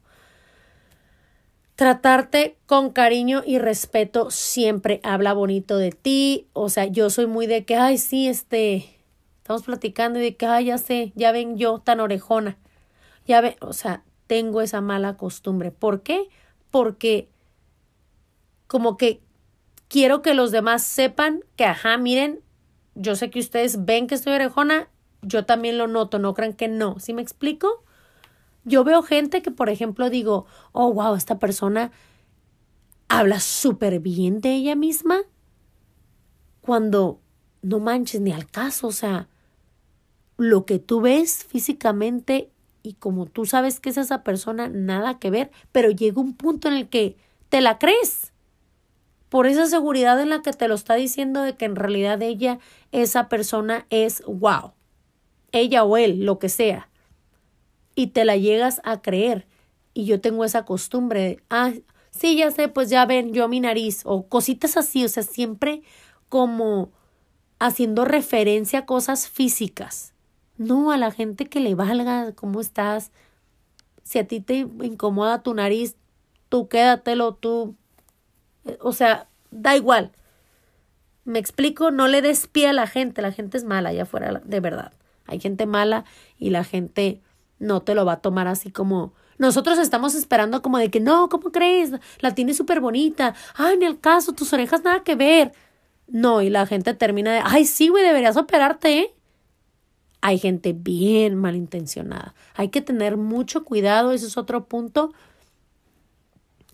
Tratarte 1.83 2.57
con 2.67 2.91
cariño 2.91 3.43
y 3.45 3.59
respeto 3.59 4.31
siempre 4.31 5.01
habla 5.03 5.33
bonito 5.33 5.79
de 5.79 5.91
ti. 5.91 6.47
O 6.53 6.69
sea, 6.69 6.87
yo 6.87 7.11
soy 7.11 7.27
muy 7.27 7.49
de 7.49 7.65
que, 7.65 7.75
ay, 7.75 7.99
sí, 7.99 8.29
este, 8.29 9.01
estamos 9.39 9.65
platicando 9.65 10.21
y 10.21 10.23
de 10.23 10.37
que, 10.37 10.47
ay, 10.47 10.67
ya 10.67 10.79
sé, 10.79 11.11
ya 11.17 11.33
ven 11.33 11.59
yo 11.59 11.81
tan 11.81 11.99
orejona. 11.99 12.57
Ya 13.27 13.41
ven, 13.41 13.57
o 13.61 13.73
sea, 13.73 14.05
tengo 14.29 14.61
esa 14.61 14.81
mala 14.81 15.17
costumbre. 15.17 15.73
¿Por 15.73 16.05
qué? 16.05 16.29
Porque 16.71 17.29
como 18.69 18.97
que 18.97 19.21
quiero 19.89 20.23
que 20.23 20.35
los 20.35 20.53
demás 20.53 20.85
sepan 20.85 21.41
que, 21.57 21.65
ajá, 21.65 21.97
miren, 21.97 22.43
yo 22.95 23.17
sé 23.17 23.29
que 23.29 23.41
ustedes 23.41 23.85
ven 23.85 24.07
que 24.07 24.15
estoy 24.15 24.35
orejona, 24.35 24.89
yo 25.21 25.47
también 25.47 25.79
lo 25.79 25.89
noto, 25.89 26.21
no 26.21 26.33
crean 26.33 26.53
que 26.53 26.69
no. 26.69 27.01
¿Sí 27.01 27.13
me 27.13 27.23
explico? 27.23 27.83
Yo 28.65 28.85
veo 28.85 29.03
gente 29.03 29.43
que, 29.43 29.51
por 29.51 29.69
ejemplo, 29.69 30.09
digo, 30.09 30.47
oh, 30.73 30.93
wow, 30.93 31.15
esta 31.15 31.39
persona 31.39 31.91
habla 33.09 33.41
súper 33.41 33.99
bien 34.01 34.41
de 34.41 34.53
ella 34.55 34.77
misma, 34.77 35.21
cuando 36.61 37.21
no 37.61 37.81
manches 37.81 38.21
ni 38.21 38.33
al 38.33 38.47
caso, 38.47 38.87
o 38.87 38.93
sea, 38.93 39.29
lo 40.37 40.65
que 40.65 40.79
tú 40.79 41.01
ves 41.01 41.45
físicamente 41.45 42.51
y 42.83 42.95
como 42.95 43.27
tú 43.27 43.45
sabes 43.45 43.81
que 43.81 43.91
es 43.91 43.97
esa 43.97 44.23
persona, 44.23 44.69
nada 44.69 45.19
que 45.19 45.31
ver, 45.31 45.51
pero 45.73 45.91
llega 45.91 46.21
un 46.21 46.35
punto 46.35 46.69
en 46.69 46.75
el 46.75 46.89
que 46.89 47.17
te 47.49 47.61
la 47.61 47.79
crees. 47.79 48.33
Por 49.29 49.47
esa 49.47 49.67
seguridad 49.67 50.21
en 50.21 50.31
la 50.31 50.43
que 50.43 50.53
te 50.53 50.69
lo 50.69 50.75
está 50.75 50.95
diciendo 50.95 51.43
de 51.43 51.57
que 51.57 51.65
en 51.65 51.77
realidad 51.77 52.23
ella, 52.23 52.59
esa 52.93 53.29
persona 53.29 53.87
es 53.91 54.23
wow. 54.27 54.73
Ella 55.53 55.85
o 55.85 55.97
él, 55.97 56.25
lo 56.25 56.39
que 56.39 56.49
sea 56.49 56.89
y 57.95 58.09
te 58.09 58.25
la 58.25 58.37
llegas 58.37 58.81
a 58.85 59.03
creer. 59.03 59.47
Y 59.95 60.07
yo 60.07 60.21
tengo 60.21 60.45
esa 60.45 60.65
costumbre 60.65 61.21
de, 61.21 61.43
ah, 61.51 61.73
sí, 62.11 62.37
ya 62.37 62.51
sé, 62.51 62.69
pues 62.69 62.91
ya 62.91 63.05
ven, 63.07 63.33
yo 63.33 63.49
mi 63.49 63.61
nariz, 63.61 64.03
o 64.05 64.27
cositas 64.29 64.77
así, 64.77 65.05
o 65.05 65.09
sea, 65.09 65.23
siempre 65.23 65.83
como 66.29 66.91
haciendo 67.59 68.05
referencia 68.05 68.81
a 68.81 68.87
cosas 68.87 69.29
físicas. 69.29 70.15
No, 70.57 70.91
a 70.91 70.97
la 70.97 71.11
gente 71.11 71.47
que 71.47 71.61
le 71.61 71.75
valga 71.75 72.33
cómo 72.35 72.61
estás. 72.61 73.13
Si 74.03 74.19
a 74.19 74.27
ti 74.27 74.41
te 74.41 74.67
incomoda 74.83 75.43
tu 75.43 75.55
nariz, 75.55 75.97
tú 76.49 76.69
quédatelo, 76.69 77.35
tú. 77.35 77.77
Eh, 78.65 78.79
o 78.81 78.93
sea, 78.93 79.29
da 79.51 79.77
igual. 79.77 80.13
Me 81.25 81.39
explico, 81.39 81.91
no 81.91 82.09
le 82.09 82.21
des 82.21 82.49
pie 82.49 82.69
a 82.69 82.73
la 82.73 82.87
gente, 82.87 83.23
la 83.23 83.33
gente 83.33 83.57
es 83.57 83.65
mala 83.65 83.91
allá 83.91 84.03
afuera, 84.03 84.43
de 84.45 84.61
verdad. 84.61 84.93
Hay 85.27 85.39
gente 85.39 85.67
mala 85.67 86.05
y 86.39 86.51
la 86.51 86.65
gente 86.65 87.23
no 87.63 87.81
te 87.81 87.95
lo 87.95 88.05
va 88.05 88.15
a 88.15 88.21
tomar 88.21 88.49
así 88.49 88.71
como 88.71 89.15
nosotros 89.39 89.79
estamos 89.79 90.15
esperando 90.15 90.63
como 90.63 90.79
de 90.79 90.91
que 90.91 91.01
no, 91.01 91.29
¿cómo 91.29 91.51
crees? 91.51 91.93
La 92.21 92.35
tienes 92.35 92.57
súper 92.57 92.81
bonita. 92.81 93.35
Ay, 93.55 93.75
en 93.75 93.83
el 93.83 93.99
caso, 93.99 94.33
tus 94.33 94.53
orejas 94.53 94.85
nada 94.85 95.03
que 95.03 95.15
ver. 95.15 95.53
No, 96.07 96.43
y 96.43 96.51
la 96.51 96.67
gente 96.67 96.95
termina 96.95 97.33
de, 97.33 97.41
ay, 97.43 97.65
sí, 97.65 97.89
güey, 97.89 98.05
deberías 98.05 98.37
operarte, 98.37 98.99
¿eh? 98.99 99.15
Hay 100.21 100.39
gente 100.39 100.73
bien 100.73 101.35
malintencionada. 101.35 102.35
Hay 102.55 102.69
que 102.69 102.83
tener 102.83 103.17
mucho 103.17 103.65
cuidado, 103.65 104.13
ese 104.13 104.27
es 104.27 104.37
otro 104.37 104.67
punto 104.67 105.13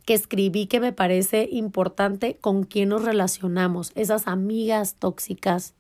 que 0.05 0.15
escribí 0.15 0.67
que 0.67 0.81
me 0.81 0.93
parece 0.93 1.49
importante 1.51 2.37
con 2.39 2.65
quién 2.65 2.91
nos 2.91 3.05
relacionamos. 3.05 3.93
Esas 3.95 4.27
amigas 4.27 4.97
tóxicas, 4.99 5.75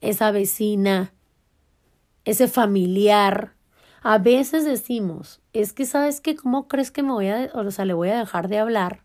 esa 0.00 0.30
vecina, 0.30 1.12
ese 2.24 2.48
familiar 2.48 3.54
a 4.06 4.18
veces 4.18 4.66
decimos, 4.66 5.40
es 5.54 5.72
que 5.72 5.86
sabes 5.86 6.20
que, 6.20 6.36
¿cómo 6.36 6.68
crees 6.68 6.90
que 6.90 7.02
me 7.02 7.12
voy 7.12 7.28
a, 7.28 7.50
o 7.54 7.70
sea, 7.70 7.86
le 7.86 7.94
voy 7.94 8.10
a 8.10 8.18
dejar 8.18 8.48
de 8.48 8.58
hablar? 8.58 9.02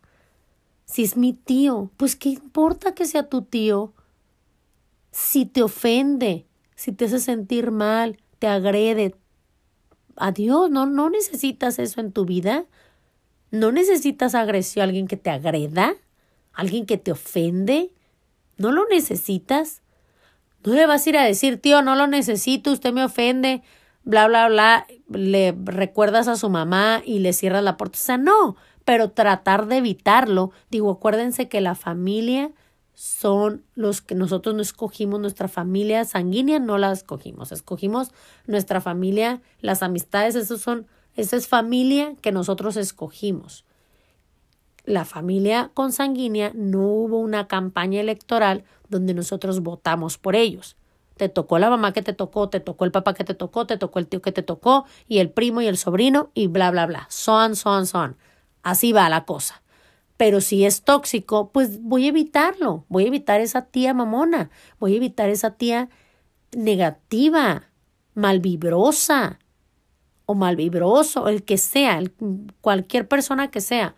Si 0.84 1.02
es 1.02 1.16
mi 1.16 1.32
tío, 1.32 1.90
pues 1.96 2.16
qué 2.16 2.28
importa 2.28 2.94
que 2.94 3.06
sea 3.06 3.26
tu 3.26 3.40
tío. 3.40 3.94
Si 5.10 5.46
te 5.46 5.62
ofende, 5.62 6.44
si 6.74 6.92
te 6.92 7.06
hace 7.06 7.18
sentir 7.18 7.70
mal, 7.70 8.18
te 8.38 8.46
agrede. 8.46 9.14
Adiós, 10.16 10.70
no, 10.70 10.84
no 10.84 11.08
necesitas 11.08 11.78
eso 11.78 12.02
en 12.02 12.12
tu 12.12 12.26
vida. 12.26 12.66
No 13.50 13.72
necesitas 13.72 14.34
agresión, 14.34 14.82
alguien 14.84 15.08
que 15.08 15.16
te 15.16 15.30
agreda, 15.30 15.94
alguien 16.52 16.84
que 16.84 16.98
te 16.98 17.12
ofende. 17.12 17.90
No 18.58 18.70
lo 18.70 18.86
necesitas. 18.86 19.80
No 20.62 20.74
le 20.74 20.84
vas 20.84 21.06
a 21.06 21.08
ir 21.08 21.16
a 21.16 21.24
decir, 21.24 21.58
tío, 21.58 21.80
no 21.80 21.96
lo 21.96 22.06
necesito, 22.06 22.70
usted 22.70 22.92
me 22.92 23.02
ofende 23.02 23.62
bla, 24.04 24.28
bla, 24.28 24.48
bla, 24.48 24.86
le 25.08 25.54
recuerdas 25.64 26.28
a 26.28 26.36
su 26.36 26.48
mamá 26.50 27.02
y 27.04 27.18
le 27.20 27.32
cierras 27.32 27.62
la 27.62 27.76
puerta. 27.76 27.98
O 27.98 28.02
sea, 28.02 28.18
no, 28.18 28.56
pero 28.84 29.10
tratar 29.10 29.66
de 29.66 29.78
evitarlo. 29.78 30.52
Digo, 30.70 30.90
acuérdense 30.90 31.48
que 31.48 31.60
la 31.60 31.74
familia 31.74 32.50
son 32.94 33.64
los 33.74 34.02
que 34.02 34.14
nosotros 34.14 34.54
no 34.54 34.62
escogimos, 34.62 35.20
nuestra 35.20 35.48
familia 35.48 36.04
sanguínea 36.04 36.58
no 36.58 36.76
la 36.76 36.92
escogimos, 36.92 37.50
escogimos 37.50 38.10
nuestra 38.46 38.82
familia, 38.82 39.40
las 39.60 39.82
amistades, 39.82 40.34
esos 40.34 40.60
son, 40.60 40.86
esa 41.16 41.36
es 41.36 41.48
familia 41.48 42.14
que 42.20 42.30
nosotros 42.30 42.76
escogimos. 42.76 43.64
La 44.84 45.06
familia 45.06 45.70
consanguínea 45.72 46.52
no 46.54 46.86
hubo 46.88 47.20
una 47.20 47.48
campaña 47.48 48.00
electoral 48.00 48.64
donde 48.88 49.14
nosotros 49.14 49.60
votamos 49.60 50.18
por 50.18 50.36
ellos 50.36 50.76
te 51.20 51.28
tocó 51.28 51.58
la 51.58 51.68
mamá 51.68 51.92
que 51.92 52.00
te 52.00 52.14
tocó, 52.14 52.48
te 52.48 52.60
tocó 52.60 52.86
el 52.86 52.92
papá 52.92 53.12
que 53.12 53.24
te 53.24 53.34
tocó, 53.34 53.66
te 53.66 53.76
tocó 53.76 53.98
el 53.98 54.06
tío 54.06 54.22
que 54.22 54.32
te 54.32 54.42
tocó, 54.42 54.86
y 55.06 55.18
el 55.18 55.28
primo 55.28 55.60
y 55.60 55.66
el 55.66 55.76
sobrino, 55.76 56.30
y 56.32 56.46
bla, 56.46 56.70
bla, 56.70 56.86
bla. 56.86 57.06
Son, 57.10 57.56
son, 57.56 57.86
son. 57.86 58.16
Así 58.62 58.92
va 58.92 59.06
la 59.10 59.26
cosa. 59.26 59.62
Pero 60.16 60.40
si 60.40 60.64
es 60.64 60.82
tóxico, 60.82 61.50
pues 61.52 61.82
voy 61.82 62.06
a 62.06 62.08
evitarlo. 62.08 62.86
Voy 62.88 63.04
a 63.04 63.08
evitar 63.08 63.42
esa 63.42 63.66
tía 63.66 63.92
mamona. 63.92 64.48
Voy 64.78 64.94
a 64.94 64.96
evitar 64.96 65.28
esa 65.28 65.50
tía 65.50 65.90
negativa, 66.56 67.68
malvibrosa 68.14 69.40
o 70.24 70.34
malvibroso, 70.34 71.28
el 71.28 71.42
que 71.42 71.58
sea, 71.58 72.00
cualquier 72.62 73.08
persona 73.08 73.50
que 73.50 73.60
sea. 73.60 73.94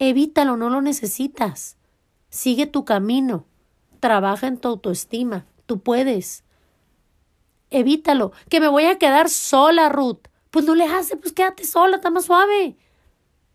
Evítalo, 0.00 0.56
no 0.56 0.70
lo 0.70 0.80
necesitas. 0.80 1.76
Sigue 2.30 2.66
tu 2.66 2.84
camino. 2.84 3.46
Trabaja 4.00 4.48
en 4.48 4.58
tu 4.58 4.66
autoestima. 4.66 5.46
Tú 5.66 5.78
puedes 5.78 6.42
evítalo. 7.74 8.32
Que 8.48 8.60
me 8.60 8.68
voy 8.68 8.84
a 8.84 8.98
quedar 8.98 9.28
sola, 9.28 9.88
Ruth. 9.88 10.28
Pues 10.50 10.64
no 10.64 10.74
le 10.74 10.84
hace, 10.84 11.16
pues 11.16 11.32
quédate 11.32 11.64
sola, 11.64 11.96
está 11.96 12.10
más 12.10 12.26
suave. 12.26 12.76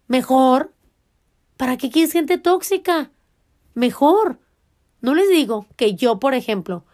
Mejor. 0.07 0.73
¿Para 1.57 1.77
qué 1.77 1.89
quieres 1.89 2.13
gente 2.13 2.37
tóxica? 2.37 3.11
Mejor. 3.73 4.39
No 5.01 5.15
les 5.15 5.29
digo 5.29 5.65
que 5.75 5.95
yo, 5.95 6.19
por 6.19 6.33
ejemplo, 6.33 6.85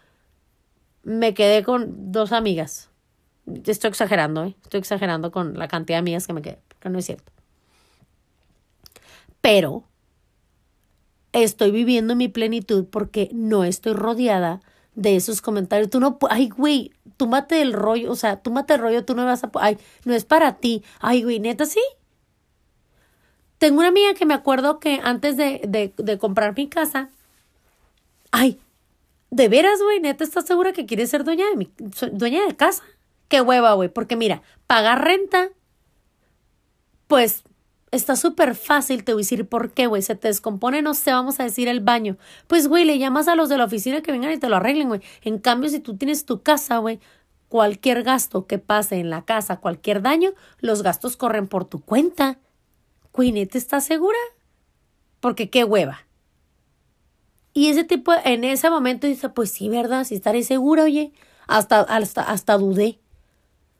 me 1.02 1.34
quedé 1.34 1.62
con 1.62 2.12
dos 2.12 2.32
amigas. 2.32 2.90
Estoy 3.64 3.90
exagerando, 3.90 4.44
¿eh? 4.44 4.56
Estoy 4.62 4.80
exagerando 4.80 5.30
con 5.30 5.58
la 5.58 5.68
cantidad 5.68 5.96
de 5.96 6.00
amigas 6.00 6.26
que 6.26 6.32
me 6.32 6.42
quedé, 6.42 6.60
porque 6.68 6.88
no 6.88 6.98
es 6.98 7.06
cierto. 7.06 7.32
Pero 9.40 9.84
estoy 11.32 11.70
viviendo 11.70 12.16
mi 12.16 12.28
plenitud 12.28 12.86
porque 12.90 13.30
no 13.32 13.64
estoy 13.64 13.92
rodeada 13.92 14.60
de 14.94 15.14
esos 15.14 15.42
comentarios. 15.42 15.90
Tú 15.90 16.00
no, 16.00 16.18
ay, 16.28 16.48
güey, 16.48 16.92
tú 17.16 17.26
mate 17.26 17.62
el 17.62 17.72
rollo, 17.72 18.12
o 18.12 18.16
sea, 18.16 18.40
tú 18.42 18.50
mate 18.50 18.74
el 18.74 18.80
rollo, 18.80 19.04
tú 19.04 19.14
no 19.14 19.24
vas 19.24 19.44
a, 19.44 19.50
ay, 19.60 19.78
no 20.04 20.14
es 20.14 20.24
para 20.24 20.56
ti. 20.56 20.82
Ay, 21.00 21.22
güey, 21.22 21.40
neta, 21.40 21.66
sí. 21.66 21.80
Tengo 23.58 23.78
una 23.78 23.88
amiga 23.88 24.14
que 24.14 24.26
me 24.26 24.34
acuerdo 24.34 24.80
que 24.80 25.00
antes 25.02 25.36
de, 25.36 25.62
de, 25.66 25.92
de 25.96 26.18
comprar 26.18 26.54
mi 26.56 26.68
casa, 26.68 27.10
ay, 28.30 28.60
de 29.30 29.48
veras, 29.48 29.80
güey, 29.82 30.00
neta, 30.00 30.24
¿estás 30.24 30.46
segura 30.46 30.72
que 30.72 30.86
quieres 30.86 31.10
ser 31.10 31.24
dueña 31.24 31.46
de 31.48 31.56
mi, 31.56 31.70
dueña 32.12 32.46
de 32.46 32.56
casa? 32.56 32.82
Qué 33.28 33.40
hueva, 33.40 33.72
güey, 33.72 33.88
porque 33.88 34.16
mira, 34.16 34.42
pagar 34.66 35.04
renta, 35.04 35.48
pues 37.06 37.44
Está 37.96 38.16
súper 38.16 38.54
fácil, 38.54 39.04
te 39.04 39.12
voy 39.12 39.20
a 39.20 39.24
decir 39.24 39.48
por 39.48 39.72
qué, 39.72 39.86
güey. 39.86 40.02
Se 40.02 40.14
te 40.14 40.28
descompone, 40.28 40.82
no 40.82 40.94
sé, 40.94 41.12
vamos 41.12 41.40
a 41.40 41.44
decir 41.44 41.68
el 41.68 41.80
baño. 41.80 42.16
Pues, 42.46 42.68
güey, 42.68 42.84
le 42.84 42.98
llamas 42.98 43.28
a 43.28 43.34
los 43.34 43.48
de 43.48 43.58
la 43.58 43.64
oficina 43.64 44.02
que 44.02 44.12
vengan 44.12 44.32
y 44.32 44.38
te 44.38 44.48
lo 44.48 44.56
arreglen, 44.56 44.88
güey. 44.88 45.00
En 45.22 45.38
cambio, 45.38 45.70
si 45.70 45.80
tú 45.80 45.96
tienes 45.96 46.24
tu 46.24 46.42
casa, 46.42 46.78
güey, 46.78 47.00
cualquier 47.48 48.02
gasto 48.02 48.46
que 48.46 48.58
pase 48.58 48.96
en 48.96 49.10
la 49.10 49.24
casa, 49.24 49.56
cualquier 49.58 50.02
daño, 50.02 50.32
los 50.60 50.82
gastos 50.82 51.16
corren 51.16 51.48
por 51.48 51.64
tu 51.64 51.80
cuenta. 51.80 52.38
Güey, 53.12 53.46
¿te 53.46 53.58
estás 53.58 53.84
segura? 53.84 54.18
porque 55.26 55.50
qué 55.50 55.64
hueva. 55.64 56.06
Y 57.52 57.68
ese 57.68 57.84
tipo, 57.84 58.12
en 58.24 58.44
ese 58.44 58.70
momento 58.70 59.06
dice, 59.06 59.28
pues 59.28 59.50
sí, 59.50 59.68
¿verdad? 59.68 60.04
Si 60.04 60.14
estaré 60.14 60.42
segura, 60.42 60.84
oye, 60.84 61.12
hasta, 61.48 61.80
hasta, 61.80 62.22
hasta 62.22 62.58
dudé. 62.58 63.00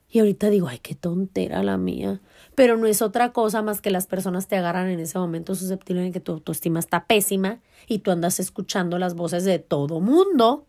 Y 0.09 0.19
ahorita 0.21 0.51
digo, 0.51 0.67
ay, 0.67 0.79
qué 0.79 0.95
tontera 0.95 1.63
la 1.63 1.77
mía. 1.77 2.21
Pero 2.57 2.77
no 2.77 2.89
es 2.89 3.01
otra 3.01 3.33
cosa 3.33 3.63
más 3.63 3.81
que 3.81 3.91
las 3.91 4.09
personas 4.09 4.49
te 4.49 4.57
agarran 4.57 4.89
en 4.89 4.99
ese 4.99 5.19
momento 5.19 5.55
susceptible 5.55 6.05
en 6.05 6.13
que 6.13 6.19
tu 6.19 6.33
autoestima 6.33 6.81
está 6.81 7.07
pésima 7.07 7.61
y 7.87 8.01
tú 8.01 8.11
andas 8.11 8.41
escuchando 8.41 8.99
las 8.99 9.15
voces 9.15 9.45
de 9.45 9.61
todo 9.61 10.01
mundo. 10.01 10.67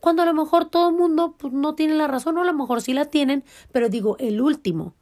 Cuando 0.00 0.22
a 0.22 0.26
lo 0.26 0.34
mejor 0.34 0.64
todo 0.64 0.90
mundo 0.90 1.36
pues, 1.38 1.52
no 1.52 1.76
tiene 1.76 1.94
la 1.94 2.08
razón, 2.08 2.36
o 2.36 2.42
a 2.42 2.44
lo 2.44 2.52
mejor 2.52 2.82
sí 2.82 2.92
la 2.92 3.04
tienen, 3.04 3.44
pero 3.70 3.88
digo, 3.88 4.16
el 4.18 4.40
último 4.40 4.96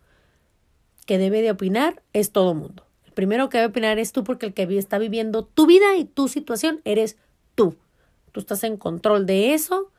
que 1.06 1.16
debe 1.16 1.40
de 1.40 1.52
opinar 1.52 2.02
es 2.12 2.30
todo 2.30 2.52
mundo 2.52 2.84
primero 3.12 3.48
que 3.48 3.58
debe 3.58 3.70
opinar 3.70 3.98
es 3.98 4.12
tú 4.12 4.24
porque 4.24 4.46
el 4.46 4.54
que 4.54 4.62
está 4.78 4.98
viviendo 4.98 5.44
tu 5.44 5.66
vida 5.66 5.96
y 5.96 6.04
tu 6.04 6.28
situación 6.28 6.80
eres 6.84 7.16
tú. 7.54 7.76
Tú 8.32 8.40
estás 8.40 8.64
en 8.64 8.76
control 8.76 9.26
de 9.26 9.54
eso, 9.54 9.90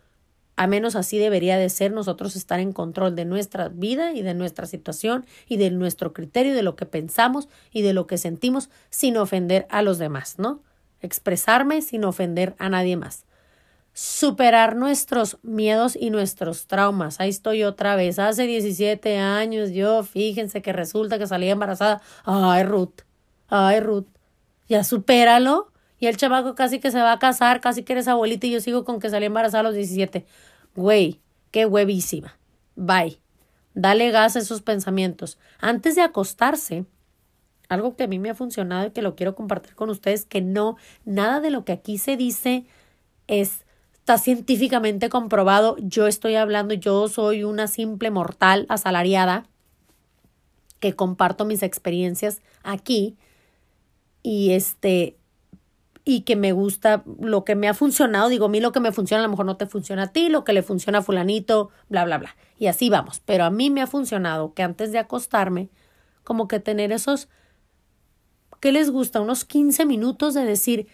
a 0.56 0.68
menos 0.68 0.96
así 0.96 1.18
debería 1.18 1.58
de 1.58 1.70
ser 1.70 1.92
nosotros 1.92 2.36
estar 2.36 2.60
en 2.60 2.74
control 2.74 3.16
de 3.16 3.26
nuestra 3.26 3.70
vida 3.70 4.14
y 4.14 4.22
de 4.22 4.34
nuestra 4.34 4.68
situación 4.68 5.26
y 5.48 5.58
de 5.58 5.72
nuestro 5.72 6.14
criterio, 6.14 6.54
de 6.54 6.64
lo 6.64 6.76
que 6.76 6.86
pensamos 6.86 7.50
y 7.72 7.82
de 7.82 7.94
lo 7.94 8.06
que 8.06 8.18
sentimos 8.18 8.70
sin 8.90 9.18
ofender 9.18 9.66
a 9.70 9.82
los 9.82 9.98
demás, 9.98 10.36
¿no? 10.38 10.62
Expresarme 11.02 11.82
sin 11.82 12.06
ofender 12.06 12.56
a 12.60 12.70
nadie 12.70 12.98
más. 12.98 13.26
Superar 13.94 14.76
nuestros 14.76 15.38
miedos 15.44 15.96
y 16.00 16.10
nuestros 16.10 16.68
traumas. 16.68 17.20
Ahí 17.20 17.30
estoy 17.30 17.64
otra 17.64 17.96
vez. 17.96 18.18
Hace 18.20 18.48
17 18.48 19.18
años 19.18 19.72
yo, 19.72 20.04
fíjense 20.04 20.62
que 20.62 20.74
resulta 20.74 21.20
que 21.20 21.28
salí 21.28 21.50
embarazada. 21.50 22.02
Ay, 22.24 22.64
Ruth. 22.64 23.02
Ay, 23.50 23.80
Ruth, 23.82 24.08
ya 24.68 24.84
supéralo. 24.84 25.73
Y 26.04 26.08
el 26.08 26.18
chavaco 26.18 26.54
casi 26.54 26.82
que 26.82 26.92
se 26.92 27.00
va 27.00 27.14
a 27.14 27.18
casar, 27.18 27.62
casi 27.62 27.84
que 27.84 27.94
eres 27.94 28.10
abuelita 28.10 28.46
y 28.46 28.52
yo 28.52 28.60
sigo 28.60 28.84
con 28.84 29.00
que 29.00 29.10
salí 29.10 29.26
embarazada 29.28 29.62
a 29.62 29.64
los 29.64 29.74
17. 29.74 30.26
Güey, 30.76 31.22
qué 31.50 31.66
huevísima. 31.66 32.38
Bye. 32.76 33.22
Dale 33.74 34.12
gas 34.12 34.36
a 34.36 34.40
esos 34.40 34.62
pensamientos. 34.62 35.38
Antes 35.62 35.96
de 35.96 36.02
acostarse, 36.02 36.84
algo 37.70 37.96
que 37.96 38.04
a 38.04 38.08
mí 38.08 38.20
me 38.20 38.30
ha 38.30 38.36
funcionado 38.36 38.88
y 38.88 38.92
que 38.92 39.02
lo 39.02 39.16
quiero 39.16 39.34
compartir 39.34 39.76
con 39.76 39.90
ustedes, 39.90 40.26
que 40.26 40.42
no, 40.42 40.76
nada 41.06 41.40
de 41.40 41.52
lo 41.52 41.64
que 41.64 41.72
aquí 41.72 41.98
se 41.98 42.18
dice 42.18 42.66
es, 43.28 43.64
está 43.94 44.18
científicamente 44.18 45.08
comprobado. 45.08 45.78
Yo 45.80 46.08
estoy 46.08 46.36
hablando, 46.36 46.74
yo 46.74 47.08
soy 47.08 47.46
una 47.46 47.68
simple 47.68 48.12
mortal 48.12 48.66
asalariada 48.68 49.46
que 50.82 50.98
comparto 50.98 51.46
mis 51.46 51.64
experiencias 51.64 52.42
aquí 52.62 53.16
y 54.22 54.52
este 54.52 55.16
y 56.06 56.22
que 56.22 56.36
me 56.36 56.52
gusta 56.52 57.04
lo 57.20 57.46
que 57.46 57.56
me 57.56 57.70
ha 57.70 57.74
funcionado, 57.74 58.30
digo, 58.30 58.46
a 58.46 58.50
mí 58.50 58.60
lo 58.60 58.72
que 58.72 58.80
me 58.80 58.92
funciona 58.92 59.24
a 59.24 59.28
lo 59.28 59.32
mejor 59.32 59.46
no 59.46 59.56
te 59.58 59.68
funciona 59.68 60.04
a 60.04 60.08
ti, 60.08 60.30
lo 60.30 60.44
que 60.44 60.54
le 60.54 60.62
funciona 60.62 61.00
a 61.00 61.02
fulanito, 61.02 61.70
bla, 61.90 62.04
bla, 62.04 62.18
bla. 62.18 62.36
Y 62.58 62.68
así 62.68 62.90
vamos. 62.90 63.22
Pero 63.26 63.46
a 63.46 63.50
mí 63.50 63.70
me 63.70 63.82
ha 63.82 63.88
funcionado 63.88 64.54
que 64.54 64.64
antes 64.64 64.92
de 64.92 65.00
acostarme, 65.00 65.70
como 66.24 66.48
que 66.48 66.60
tener 66.60 66.92
esos, 66.92 67.30
¿qué 68.60 68.72
les 68.72 68.92
gusta? 68.92 69.22
Unos 69.22 69.46
15 69.46 69.86
minutos 69.86 70.34
de 70.34 70.44
decir, 70.44 70.88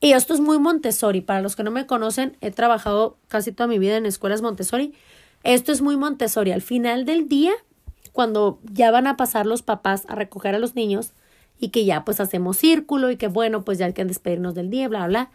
y 0.00 0.12
esto 0.12 0.34
es 0.34 0.40
muy 0.40 0.58
Montessori, 0.58 1.20
para 1.20 1.40
los 1.40 1.56
que 1.56 1.62
no 1.62 1.70
me 1.70 1.86
conocen, 1.86 2.36
he 2.40 2.50
trabajado 2.50 3.18
casi 3.28 3.52
toda 3.52 3.66
mi 3.66 3.78
vida 3.78 3.96
en 3.96 4.06
escuelas 4.06 4.42
Montessori, 4.42 4.94
esto 5.42 5.72
es 5.72 5.80
muy 5.80 5.96
Montessori. 5.96 6.52
Al 6.52 6.62
final 6.62 7.06
del 7.06 7.28
día, 7.28 7.52
cuando 8.12 8.60
ya 8.64 8.90
van 8.90 9.06
a 9.06 9.16
pasar 9.16 9.46
los 9.46 9.62
papás 9.62 10.04
a 10.08 10.14
recoger 10.14 10.54
a 10.54 10.58
los 10.58 10.74
niños, 10.74 11.12
y 11.60 11.68
que 11.68 11.84
ya 11.84 12.04
pues 12.04 12.20
hacemos 12.20 12.56
círculo 12.56 13.10
y 13.10 13.16
que 13.16 13.28
bueno, 13.28 13.64
pues 13.64 13.78
ya 13.78 13.86
hay 13.86 13.92
que 13.92 14.04
despedirnos 14.04 14.54
del 14.54 14.70
día, 14.70 14.88
bla, 14.88 15.06
bla. 15.06 15.30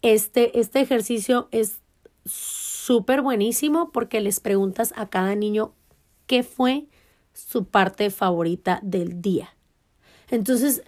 Este, 0.00 0.58
este 0.58 0.80
ejercicio 0.80 1.48
es 1.52 1.80
súper 2.24 3.20
buenísimo 3.20 3.92
porque 3.92 4.20
les 4.20 4.40
preguntas 4.40 4.94
a 4.96 5.08
cada 5.10 5.34
niño 5.34 5.74
qué 6.26 6.42
fue 6.42 6.86
su 7.34 7.66
parte 7.66 8.10
favorita 8.10 8.80
del 8.82 9.20
día. 9.20 9.54
Entonces, 10.30 10.82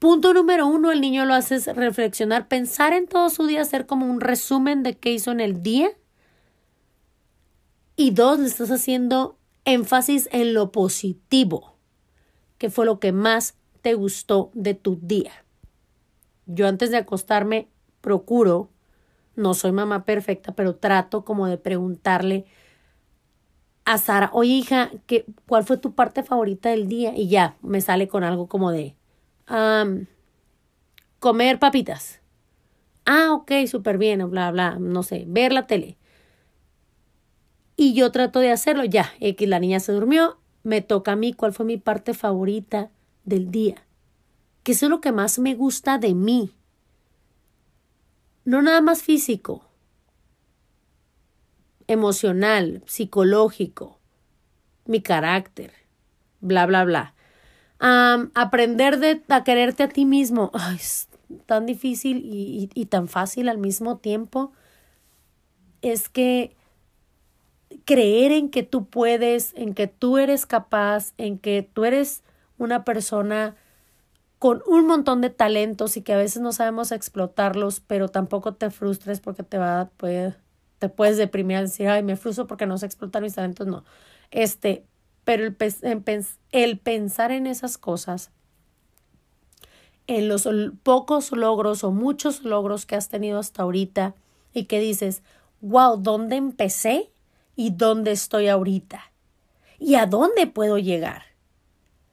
punto 0.00 0.34
número 0.34 0.66
uno, 0.66 0.90
el 0.90 1.00
niño 1.00 1.24
lo 1.24 1.34
hace 1.34 1.72
reflexionar, 1.72 2.48
pensar 2.48 2.92
en 2.92 3.06
todo 3.06 3.30
su 3.30 3.46
día, 3.46 3.62
hacer 3.62 3.86
como 3.86 4.06
un 4.06 4.20
resumen 4.20 4.82
de 4.82 4.98
qué 4.98 5.12
hizo 5.12 5.30
en 5.30 5.40
el 5.40 5.62
día. 5.62 5.90
Y 7.94 8.10
dos, 8.10 8.40
le 8.40 8.46
estás 8.46 8.70
haciendo 8.72 9.38
énfasis 9.64 10.28
en 10.32 10.54
lo 10.54 10.72
positivo 10.72 11.67
qué 12.58 12.70
fue 12.70 12.84
lo 12.84 13.00
que 13.00 13.12
más 13.12 13.56
te 13.80 13.94
gustó 13.94 14.50
de 14.54 14.74
tu 14.74 14.98
día. 15.00 15.32
Yo 16.46 16.66
antes 16.66 16.90
de 16.90 16.96
acostarme 16.96 17.68
procuro, 18.00 18.70
no 19.36 19.54
soy 19.54 19.72
mamá 19.72 20.04
perfecta, 20.04 20.52
pero 20.52 20.76
trato 20.76 21.24
como 21.24 21.46
de 21.46 21.58
preguntarle 21.58 22.46
a 23.84 23.96
Sara, 23.96 24.30
oye 24.32 24.52
hija, 24.52 24.90
¿qué, 25.06 25.24
¿cuál 25.46 25.64
fue 25.64 25.78
tu 25.78 25.94
parte 25.94 26.22
favorita 26.22 26.68
del 26.70 26.88
día? 26.88 27.16
Y 27.16 27.28
ya 27.28 27.56
me 27.62 27.80
sale 27.80 28.08
con 28.08 28.24
algo 28.24 28.46
como 28.46 28.70
de 28.70 28.96
comer 31.18 31.58
papitas. 31.58 32.20
Ah, 33.06 33.32
ok, 33.32 33.52
súper 33.66 33.96
bien, 33.96 34.28
bla, 34.30 34.50
bla, 34.50 34.76
no 34.78 35.02
sé, 35.02 35.24
ver 35.26 35.52
la 35.52 35.66
tele. 35.66 35.96
Y 37.76 37.94
yo 37.94 38.10
trato 38.12 38.40
de 38.40 38.50
hacerlo, 38.50 38.84
ya, 38.84 39.12
X, 39.20 39.48
la 39.48 39.60
niña 39.60 39.80
se 39.80 39.92
durmió, 39.92 40.38
me 40.62 40.80
toca 40.80 41.12
a 41.12 41.16
mí 41.16 41.32
cuál 41.32 41.52
fue 41.52 41.66
mi 41.66 41.76
parte 41.76 42.14
favorita 42.14 42.90
del 43.24 43.50
día, 43.50 43.84
qué 44.62 44.72
es 44.72 44.82
lo 44.82 45.00
que 45.00 45.12
más 45.12 45.38
me 45.38 45.54
gusta 45.54 45.98
de 45.98 46.14
mí. 46.14 46.52
No 48.44 48.62
nada 48.62 48.80
más 48.80 49.02
físico, 49.02 49.64
emocional, 51.86 52.82
psicológico, 52.86 53.98
mi 54.86 55.02
carácter, 55.02 55.72
bla, 56.40 56.66
bla, 56.66 56.84
bla. 56.84 57.14
aprender 58.34 58.98
de, 58.98 59.22
a 59.28 59.44
quererte 59.44 59.82
a 59.82 59.88
ti 59.88 60.04
mismo. 60.04 60.50
es 60.74 61.08
tan 61.46 61.66
difícil 61.66 62.22
y 62.24 62.86
tan 62.86 63.08
fácil 63.08 63.48
al 63.48 63.58
mismo 63.58 63.98
tiempo. 63.98 64.52
Es 65.82 66.08
que 66.08 66.57
creer 67.88 68.32
en 68.32 68.50
que 68.50 68.62
tú 68.64 68.84
puedes, 68.84 69.54
en 69.54 69.72
que 69.72 69.86
tú 69.86 70.18
eres 70.18 70.44
capaz, 70.44 71.14
en 71.16 71.38
que 71.38 71.62
tú 71.62 71.86
eres 71.86 72.22
una 72.58 72.84
persona 72.84 73.56
con 74.38 74.62
un 74.66 74.86
montón 74.86 75.22
de 75.22 75.30
talentos 75.30 75.96
y 75.96 76.02
que 76.02 76.12
a 76.12 76.18
veces 76.18 76.42
no 76.42 76.52
sabemos 76.52 76.92
explotarlos, 76.92 77.80
pero 77.80 78.10
tampoco 78.10 78.52
te 78.52 78.68
frustres 78.68 79.20
porque 79.20 79.42
te 79.42 79.56
va 79.56 79.88
puede, 79.96 80.34
te 80.78 80.90
puedes 80.90 81.16
deprimir 81.16 81.56
y 81.56 81.62
decir, 81.62 81.88
ay, 81.88 82.02
me 82.02 82.16
frustro 82.16 82.46
porque 82.46 82.66
no 82.66 82.76
sé 82.76 82.84
explotar 82.84 83.22
mis 83.22 83.36
talentos, 83.36 83.66
no. 83.66 83.84
Este, 84.30 84.84
pero 85.24 85.46
el, 85.46 85.56
el 86.52 86.78
pensar 86.78 87.32
en 87.32 87.46
esas 87.46 87.78
cosas, 87.78 88.32
en 90.06 90.28
los 90.28 90.46
pocos 90.82 91.32
logros 91.32 91.84
o 91.84 91.90
muchos 91.90 92.44
logros 92.44 92.84
que 92.84 92.96
has 92.96 93.08
tenido 93.08 93.38
hasta 93.38 93.62
ahorita 93.62 94.14
y 94.52 94.64
que 94.64 94.78
dices, 94.78 95.22
wow, 95.62 95.96
¿dónde 95.96 96.36
empecé? 96.36 97.10
Y 97.58 97.70
dónde 97.70 98.12
estoy 98.12 98.46
ahorita 98.46 99.10
y 99.80 99.96
a 99.96 100.06
dónde 100.06 100.46
puedo 100.46 100.78
llegar. 100.78 101.22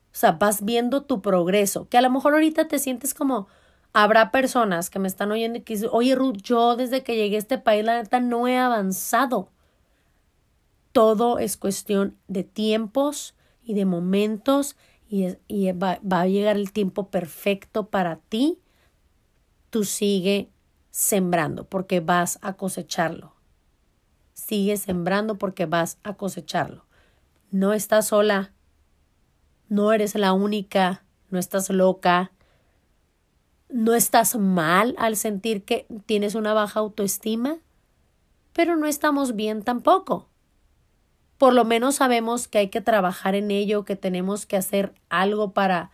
O 0.07 0.17
sea, 0.17 0.31
vas 0.31 0.65
viendo 0.65 1.03
tu 1.03 1.21
progreso, 1.21 1.87
que 1.87 1.99
a 1.99 2.01
lo 2.01 2.09
mejor 2.09 2.33
ahorita 2.33 2.67
te 2.67 2.79
sientes 2.79 3.13
como, 3.13 3.47
habrá 3.93 4.31
personas 4.31 4.89
que 4.89 4.97
me 4.97 5.07
están 5.07 5.31
oyendo 5.31 5.59
y 5.59 5.61
que 5.61 5.75
dicen, 5.75 5.89
oye 5.91 6.15
Ruth, 6.15 6.37
yo 6.41 6.75
desde 6.75 7.03
que 7.03 7.15
llegué 7.15 7.35
a 7.35 7.39
este 7.39 7.59
país, 7.59 7.85
la 7.85 8.01
neta, 8.01 8.19
no 8.19 8.47
he 8.47 8.57
avanzado. 8.57 9.51
Todo 10.91 11.37
es 11.37 11.57
cuestión 11.57 12.17
de 12.27 12.43
tiempos 12.43 13.35
y 13.63 13.75
de 13.75 13.85
momentos 13.85 14.75
y, 15.07 15.27
y 15.47 15.71
va, 15.73 15.99
va 16.11 16.21
a 16.21 16.27
llegar 16.27 16.55
el 16.55 16.71
tiempo 16.71 17.11
perfecto 17.11 17.85
para 17.91 18.15
ti. 18.15 18.57
Tú 19.69 19.83
sigue 19.83 20.49
sembrando 20.89 21.65
porque 21.65 21.99
vas 21.99 22.39
a 22.41 22.53
cosecharlo 22.53 23.34
sigue 24.45 24.77
sembrando 24.77 25.39
porque 25.39 25.65
vas 25.65 25.97
a 26.03 26.13
cosecharlo. 26.13 26.85
No 27.49 27.73
estás 27.73 28.07
sola, 28.07 28.53
no 29.69 29.91
eres 29.91 30.13
la 30.13 30.33
única, 30.33 31.03
no 31.31 31.39
estás 31.39 31.71
loca, 31.71 32.31
no 33.69 33.95
estás 33.95 34.35
mal 34.35 34.93
al 34.99 35.15
sentir 35.15 35.65
que 35.65 35.87
tienes 36.05 36.35
una 36.35 36.53
baja 36.53 36.79
autoestima, 36.79 37.57
pero 38.53 38.75
no 38.75 38.85
estamos 38.85 39.35
bien 39.35 39.63
tampoco. 39.63 40.29
Por 41.39 41.53
lo 41.53 41.65
menos 41.65 41.95
sabemos 41.95 42.47
que 42.47 42.59
hay 42.59 42.69
que 42.69 42.81
trabajar 42.81 43.33
en 43.33 43.49
ello, 43.49 43.83
que 43.83 43.95
tenemos 43.95 44.45
que 44.45 44.57
hacer 44.57 44.93
algo 45.09 45.53
para 45.53 45.89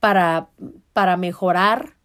para 0.00 0.50
para 0.92 1.16
mejorar 1.16 1.97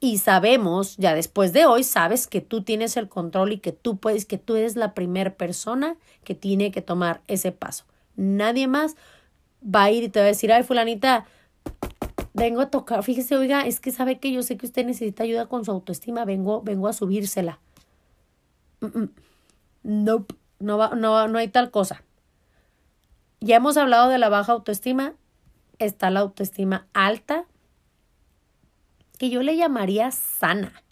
y 0.00 0.16
sabemos, 0.16 0.96
ya 0.96 1.14
después 1.14 1.52
de 1.52 1.66
hoy, 1.66 1.84
sabes 1.84 2.26
que 2.26 2.40
tú 2.40 2.62
tienes 2.62 2.96
el 2.96 3.08
control 3.08 3.52
y 3.52 3.58
que 3.58 3.72
tú 3.72 3.98
puedes, 3.98 4.24
que 4.24 4.38
tú 4.38 4.56
eres 4.56 4.74
la 4.74 4.94
primera 4.94 5.34
persona 5.34 5.96
que 6.24 6.34
tiene 6.34 6.70
que 6.70 6.80
tomar 6.80 7.20
ese 7.28 7.52
paso. 7.52 7.84
Nadie 8.16 8.66
más 8.66 8.96
va 9.62 9.84
a 9.84 9.90
ir 9.90 10.02
y 10.02 10.08
te 10.08 10.20
va 10.20 10.24
a 10.24 10.28
decir, 10.28 10.52
ay, 10.52 10.62
fulanita, 10.62 11.26
vengo 12.32 12.62
a 12.62 12.70
tocar, 12.70 13.02
fíjese, 13.02 13.36
oiga, 13.36 13.66
es 13.66 13.78
que 13.78 13.92
sabe 13.92 14.18
que 14.18 14.32
yo 14.32 14.42
sé 14.42 14.56
que 14.56 14.64
usted 14.64 14.86
necesita 14.86 15.24
ayuda 15.24 15.46
con 15.46 15.66
su 15.66 15.70
autoestima, 15.70 16.24
vengo, 16.24 16.62
vengo 16.62 16.88
a 16.88 16.94
subírsela. 16.94 17.60
Nope, 19.82 20.34
no, 20.60 20.78
va, 20.78 20.94
no, 20.94 21.28
no 21.28 21.38
hay 21.38 21.48
tal 21.48 21.70
cosa. 21.70 22.02
Ya 23.40 23.56
hemos 23.56 23.76
hablado 23.76 24.08
de 24.08 24.16
la 24.16 24.30
baja 24.30 24.52
autoestima, 24.52 25.12
está 25.78 26.10
la 26.10 26.20
autoestima 26.20 26.86
alta, 26.94 27.44
que 29.20 29.28
yo 29.28 29.42
le 29.42 29.54
llamaría 29.54 30.10
sana. 30.12 30.82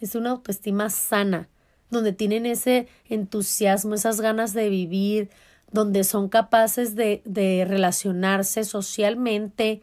Es 0.00 0.14
una 0.14 0.30
autoestima 0.30 0.88
sana, 0.88 1.50
donde 1.90 2.14
tienen 2.14 2.46
ese 2.46 2.88
entusiasmo, 3.10 3.94
esas 3.94 4.22
ganas 4.22 4.54
de 4.54 4.70
vivir, 4.70 5.28
donde 5.70 6.02
son 6.04 6.30
capaces 6.30 6.94
de, 6.94 7.20
relacionarse 7.68 8.64
socialmente, 8.64 9.82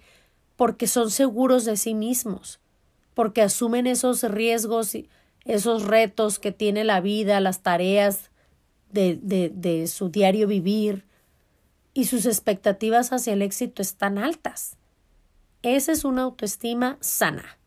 porque 0.56 0.88
son 0.88 1.12
seguros 1.12 1.64
de 1.64 1.78
sí 1.78 1.94
mismos, 1.94 2.60
porque 3.14 3.44
asumen 3.44 3.86
esos 3.86 4.24
riesgos 4.24 4.98
esos 5.46 5.84
retos 5.84 6.40
que 6.40 6.52
tiene 6.52 6.84
la 6.84 7.02
vida, 7.02 7.40
las 7.40 7.62
tareas 7.62 8.32
de, 8.92 9.20
de, 9.22 9.52
de 9.54 9.86
su 9.86 10.10
diario 10.10 10.48
vivir, 10.48 11.06
y 11.94 12.06
sus 12.06 12.26
expectativas 12.26 13.14
hacia 13.14 13.34
el 13.34 13.44
éxito 13.44 13.84
están 13.84 14.18
altas. 14.18 14.76
Esa 15.64 15.94
es 15.94 16.04
una 16.04 16.24
autoestima 16.24 16.98
sana. 17.00 17.58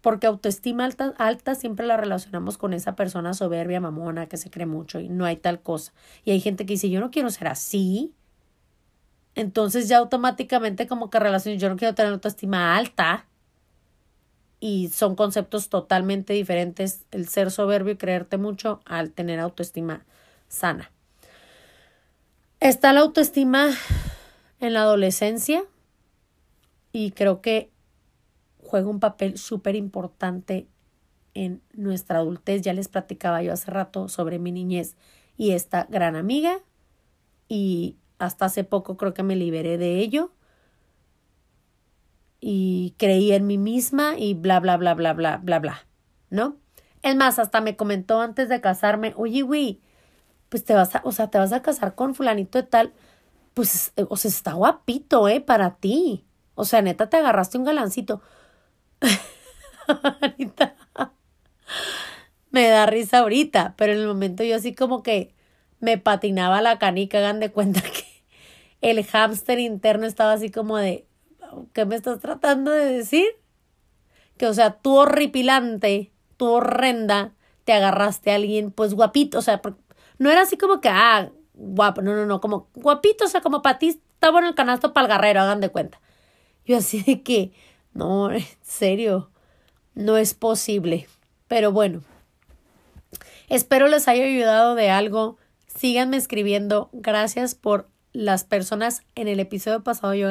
Porque 0.00 0.28
autoestima 0.28 0.84
alta, 0.84 1.12
alta 1.18 1.56
siempre 1.56 1.84
la 1.84 1.96
relacionamos 1.96 2.56
con 2.56 2.72
esa 2.72 2.94
persona 2.94 3.34
soberbia, 3.34 3.80
mamona, 3.80 4.28
que 4.28 4.36
se 4.36 4.48
cree 4.48 4.64
mucho 4.64 5.00
y 5.00 5.08
no 5.08 5.24
hay 5.24 5.36
tal 5.36 5.60
cosa. 5.60 5.92
Y 6.24 6.30
hay 6.30 6.40
gente 6.40 6.64
que 6.64 6.74
dice, 6.74 6.90
yo 6.90 7.00
no 7.00 7.10
quiero 7.10 7.28
ser 7.30 7.48
así. 7.48 8.14
Entonces 9.34 9.88
ya 9.88 9.98
automáticamente 9.98 10.86
como 10.86 11.10
que 11.10 11.18
relaciones, 11.18 11.60
yo 11.60 11.68
no 11.68 11.76
quiero 11.76 11.96
tener 11.96 12.12
autoestima 12.12 12.76
alta. 12.76 13.26
Y 14.60 14.88
son 14.88 15.16
conceptos 15.16 15.68
totalmente 15.68 16.32
diferentes 16.32 17.04
el 17.10 17.28
ser 17.28 17.50
soberbio 17.50 17.94
y 17.94 17.96
creerte 17.96 18.38
mucho 18.38 18.80
al 18.84 19.10
tener 19.10 19.40
autoestima 19.40 20.06
sana. 20.46 20.92
Está 22.60 22.92
la 22.92 23.00
autoestima 23.00 23.70
en 24.60 24.72
la 24.72 24.82
adolescencia 24.82 25.64
y 26.92 27.12
creo 27.12 27.40
que 27.40 27.70
juega 28.62 28.88
un 28.88 29.00
papel 29.00 29.38
súper 29.38 29.76
importante 29.76 30.68
en 31.34 31.62
nuestra 31.72 32.18
adultez. 32.18 32.62
Ya 32.62 32.72
les 32.72 32.88
platicaba 32.88 33.42
yo 33.42 33.52
hace 33.52 33.70
rato 33.70 34.08
sobre 34.08 34.38
mi 34.38 34.52
niñez 34.52 34.96
y 35.36 35.52
esta 35.52 35.86
gran 35.90 36.16
amiga 36.16 36.60
y 37.48 37.96
hasta 38.18 38.46
hace 38.46 38.64
poco 38.64 38.96
creo 38.96 39.14
que 39.14 39.22
me 39.22 39.36
liberé 39.36 39.78
de 39.78 39.98
ello 39.98 40.32
y 42.40 42.94
creí 42.98 43.32
en 43.32 43.46
mí 43.46 43.58
misma 43.58 44.14
y 44.18 44.34
bla 44.34 44.60
bla 44.60 44.76
bla 44.76 44.94
bla 44.94 45.12
bla 45.12 45.38
bla 45.38 45.58
bla, 45.58 45.86
¿no? 46.30 46.56
Es 47.02 47.16
más, 47.16 47.38
hasta 47.38 47.60
me 47.60 47.76
comentó 47.76 48.20
antes 48.20 48.48
de 48.48 48.60
casarme, 48.60 49.14
oye, 49.16 49.42
güey, 49.42 49.80
pues 50.48 50.64
te 50.64 50.74
vas 50.74 50.94
a, 50.96 51.02
o 51.04 51.12
sea, 51.12 51.30
te 51.30 51.38
vas 51.38 51.52
a 51.52 51.62
casar 51.62 51.94
con 51.94 52.14
fulanito 52.14 52.58
de 52.58 52.64
tal, 52.64 52.92
pues, 53.54 53.92
o 54.08 54.16
sea, 54.16 54.28
está 54.30 54.52
guapito, 54.54 55.28
¿eh? 55.28 55.40
Para 55.40 55.76
ti. 55.76 56.24
O 56.58 56.64
sea, 56.64 56.82
neta, 56.82 57.08
te 57.08 57.16
agarraste 57.16 57.56
un 57.56 57.62
galancito. 57.62 58.20
me 62.50 62.68
da 62.68 62.84
risa 62.86 63.20
ahorita, 63.20 63.74
pero 63.76 63.92
en 63.92 64.00
el 64.00 64.08
momento 64.08 64.42
yo 64.42 64.56
así 64.56 64.74
como 64.74 65.04
que 65.04 65.36
me 65.78 65.98
patinaba 65.98 66.60
la 66.60 66.80
canica, 66.80 67.18
hagan 67.18 67.38
de 67.38 67.52
cuenta 67.52 67.80
que 67.80 68.24
el 68.80 69.04
hámster 69.06 69.60
interno 69.60 70.04
estaba 70.04 70.32
así 70.32 70.50
como 70.50 70.78
de, 70.78 71.06
¿qué 71.72 71.84
me 71.84 71.94
estás 71.94 72.18
tratando 72.18 72.72
de 72.72 72.86
decir? 72.86 73.28
Que, 74.36 74.48
o 74.48 74.52
sea, 74.52 74.72
tú 74.80 74.96
horripilante, 74.96 76.10
tú 76.36 76.46
horrenda, 76.46 77.34
te 77.62 77.72
agarraste 77.72 78.32
a 78.32 78.34
alguien, 78.34 78.72
pues 78.72 78.94
guapito, 78.94 79.38
o 79.38 79.42
sea, 79.42 79.62
no 80.18 80.28
era 80.28 80.42
así 80.42 80.56
como 80.56 80.80
que, 80.80 80.88
ah, 80.88 81.30
guapo, 81.54 82.02
no, 82.02 82.16
no, 82.16 82.26
no, 82.26 82.40
como 82.40 82.68
guapito, 82.74 83.26
o 83.26 83.28
sea, 83.28 83.42
como 83.42 83.62
para 83.62 83.78
ti 83.78 83.90
estaba 83.90 84.40
en 84.40 84.46
el 84.46 84.56
canasto 84.56 84.92
para 84.92 85.06
el 85.06 85.12
guerrero, 85.12 85.42
hagan 85.42 85.60
de 85.60 85.68
cuenta. 85.68 86.00
Yo 86.68 86.76
así 86.76 87.02
de 87.02 87.22
que, 87.22 87.52
no, 87.94 88.30
en 88.30 88.44
serio, 88.62 89.30
no 89.94 90.18
es 90.18 90.34
posible. 90.34 91.08
Pero 91.48 91.72
bueno, 91.72 92.02
espero 93.48 93.88
les 93.88 94.06
haya 94.06 94.24
ayudado 94.24 94.74
de 94.74 94.90
algo. 94.90 95.38
Síganme 95.66 96.18
escribiendo. 96.18 96.90
Gracias 96.92 97.54
por 97.54 97.88
las 98.12 98.44
personas. 98.44 99.02
En 99.14 99.28
el 99.28 99.40
episodio 99.40 99.82
pasado 99.82 100.12
yo 100.12 100.28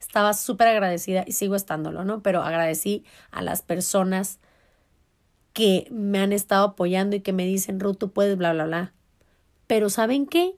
estaba 0.00 0.32
súper 0.32 0.68
agradecida 0.68 1.22
y 1.26 1.32
sigo 1.32 1.54
estándolo, 1.54 2.02
¿no? 2.02 2.22
Pero 2.22 2.42
agradecí 2.42 3.04
a 3.30 3.42
las 3.42 3.60
personas 3.60 4.38
que 5.52 5.86
me 5.90 6.18
han 6.18 6.32
estado 6.32 6.68
apoyando 6.68 7.14
y 7.14 7.20
que 7.20 7.34
me 7.34 7.44
dicen, 7.44 7.78
Ruth, 7.78 7.98
tú 7.98 8.10
puedes, 8.10 8.38
bla, 8.38 8.54
bla, 8.54 8.64
bla. 8.64 8.94
Pero 9.66 9.90
¿saben 9.90 10.26
qué? 10.26 10.54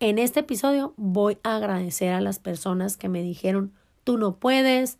En 0.00 0.18
este 0.18 0.40
episodio 0.40 0.92
voy 0.96 1.38
a 1.42 1.56
agradecer 1.56 2.12
a 2.12 2.20
las 2.20 2.38
personas 2.38 2.96
que 2.96 3.08
me 3.08 3.22
dijeron, 3.22 3.72
tú 4.02 4.18
no 4.18 4.36
puedes, 4.36 4.98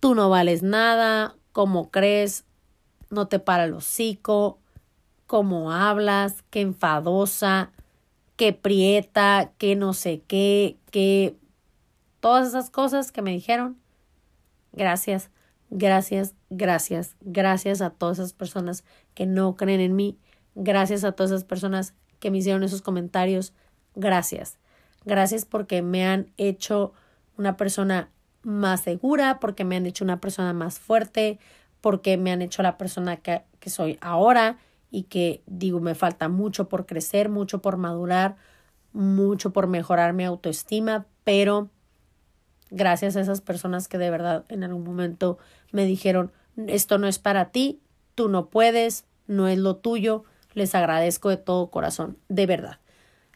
tú 0.00 0.14
no 0.14 0.28
vales 0.30 0.62
nada, 0.62 1.36
cómo 1.52 1.90
crees, 1.90 2.44
no 3.10 3.26
te 3.26 3.38
para 3.38 3.64
el 3.64 3.74
hocico, 3.74 4.58
cómo 5.26 5.72
hablas, 5.72 6.44
qué 6.50 6.60
enfadosa, 6.60 7.72
qué 8.36 8.52
prieta, 8.52 9.52
qué 9.58 9.76
no 9.76 9.92
sé 9.92 10.22
qué, 10.26 10.78
qué... 10.90 11.36
Todas 12.20 12.48
esas 12.48 12.70
cosas 12.70 13.12
que 13.12 13.20
me 13.20 13.32
dijeron. 13.32 13.78
Gracias, 14.72 15.30
gracias, 15.68 16.34
gracias, 16.48 17.16
gracias 17.20 17.82
a 17.82 17.90
todas 17.90 18.18
esas 18.18 18.32
personas 18.32 18.84
que 19.14 19.26
no 19.26 19.56
creen 19.56 19.80
en 19.80 19.94
mí 19.94 20.18
Gracias 20.54 21.02
a 21.02 21.12
todas 21.12 21.32
esas 21.32 21.44
personas 21.44 21.94
que 22.24 22.30
me 22.30 22.38
hicieron 22.38 22.62
esos 22.62 22.80
comentarios. 22.80 23.52
Gracias. 23.94 24.56
Gracias 25.04 25.44
porque 25.44 25.82
me 25.82 26.06
han 26.06 26.32
hecho 26.38 26.94
una 27.36 27.58
persona 27.58 28.08
más 28.42 28.80
segura, 28.80 29.40
porque 29.40 29.66
me 29.66 29.76
han 29.76 29.84
hecho 29.84 30.04
una 30.04 30.22
persona 30.22 30.54
más 30.54 30.78
fuerte, 30.78 31.38
porque 31.82 32.16
me 32.16 32.32
han 32.32 32.40
hecho 32.40 32.62
la 32.62 32.78
persona 32.78 33.18
que, 33.18 33.42
que 33.60 33.68
soy 33.68 33.98
ahora 34.00 34.56
y 34.90 35.02
que 35.02 35.42
digo, 35.44 35.80
me 35.80 35.94
falta 35.94 36.30
mucho 36.30 36.70
por 36.70 36.86
crecer, 36.86 37.28
mucho 37.28 37.60
por 37.60 37.76
madurar, 37.76 38.36
mucho 38.94 39.52
por 39.52 39.66
mejorar 39.66 40.14
mi 40.14 40.24
autoestima, 40.24 41.04
pero 41.24 41.68
gracias 42.70 43.16
a 43.16 43.20
esas 43.20 43.42
personas 43.42 43.86
que 43.86 43.98
de 43.98 44.08
verdad 44.08 44.46
en 44.48 44.64
algún 44.64 44.84
momento 44.84 45.36
me 45.72 45.84
dijeron, 45.84 46.32
esto 46.56 46.96
no 46.96 47.06
es 47.06 47.18
para 47.18 47.50
ti, 47.50 47.82
tú 48.14 48.30
no 48.30 48.48
puedes, 48.48 49.04
no 49.26 49.46
es 49.46 49.58
lo 49.58 49.76
tuyo, 49.76 50.24
les 50.54 50.74
agradezco 50.74 51.28
de 51.28 51.36
todo 51.36 51.70
corazón, 51.70 52.16
de 52.28 52.46
verdad. 52.46 52.78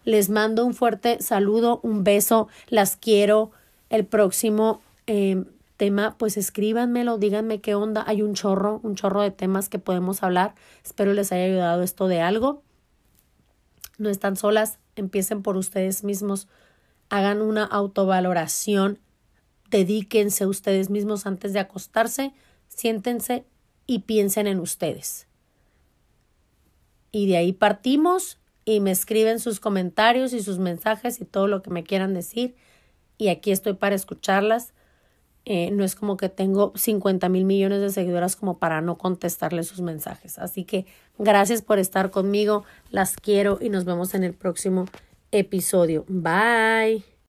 Les 0.04 0.30
mando 0.30 0.64
un 0.64 0.74
fuerte 0.74 1.20
saludo, 1.20 1.80
un 1.82 2.04
beso, 2.04 2.48
las 2.68 2.96
quiero. 2.96 3.50
El 3.90 4.06
próximo 4.06 4.80
em, 5.06 5.46
tema, 5.76 6.16
pues 6.18 6.36
escríbanmelo, 6.36 7.18
díganme 7.18 7.60
qué 7.60 7.74
onda. 7.74 8.04
Hay 8.06 8.22
un 8.22 8.34
chorro, 8.34 8.80
un 8.82 8.94
chorro 8.94 9.22
de 9.22 9.30
temas 9.30 9.68
que 9.68 9.78
podemos 9.78 10.22
hablar. 10.22 10.54
Espero 10.84 11.12
les 11.12 11.32
haya 11.32 11.44
ayudado 11.44 11.82
esto 11.82 12.08
de 12.08 12.20
algo. 12.20 12.62
No 13.98 14.08
están 14.08 14.36
solas, 14.36 14.78
empiecen 14.96 15.42
por 15.42 15.56
ustedes 15.56 16.04
mismos, 16.04 16.48
hagan 17.10 17.42
una 17.42 17.64
autovaloración, 17.64 19.00
dedíquense 19.70 20.46
ustedes 20.46 20.88
mismos 20.88 21.26
antes 21.26 21.52
de 21.52 21.58
acostarse, 21.58 22.32
siéntense 22.68 23.44
y 23.86 24.00
piensen 24.00 24.46
en 24.46 24.60
ustedes 24.60 25.27
y 27.12 27.26
de 27.26 27.36
ahí 27.36 27.52
partimos 27.52 28.38
y 28.64 28.80
me 28.80 28.90
escriben 28.90 29.38
sus 29.38 29.60
comentarios 29.60 30.32
y 30.32 30.42
sus 30.42 30.58
mensajes 30.58 31.20
y 31.20 31.24
todo 31.24 31.46
lo 31.46 31.62
que 31.62 31.70
me 31.70 31.84
quieran 31.84 32.14
decir 32.14 32.54
y 33.18 33.28
aquí 33.28 33.50
estoy 33.50 33.74
para 33.74 33.94
escucharlas. 33.94 34.72
Eh, 35.44 35.70
no 35.70 35.82
es 35.82 35.94
como 35.94 36.16
que 36.16 36.28
tengo 36.28 36.72
50 36.76 37.28
mil 37.28 37.44
millones 37.44 37.80
de 37.80 37.90
seguidoras 37.90 38.36
como 38.36 38.58
para 38.58 38.80
no 38.80 38.98
contestarles 38.98 39.66
sus 39.66 39.80
mensajes. 39.80 40.38
Así 40.38 40.64
que 40.64 40.86
gracias 41.18 41.62
por 41.62 41.78
estar 41.78 42.10
conmigo, 42.10 42.64
las 42.90 43.16
quiero 43.16 43.58
y 43.60 43.70
nos 43.70 43.84
vemos 43.84 44.14
en 44.14 44.24
el 44.24 44.34
próximo 44.34 44.86
episodio. 45.32 46.04
Bye. 46.08 47.17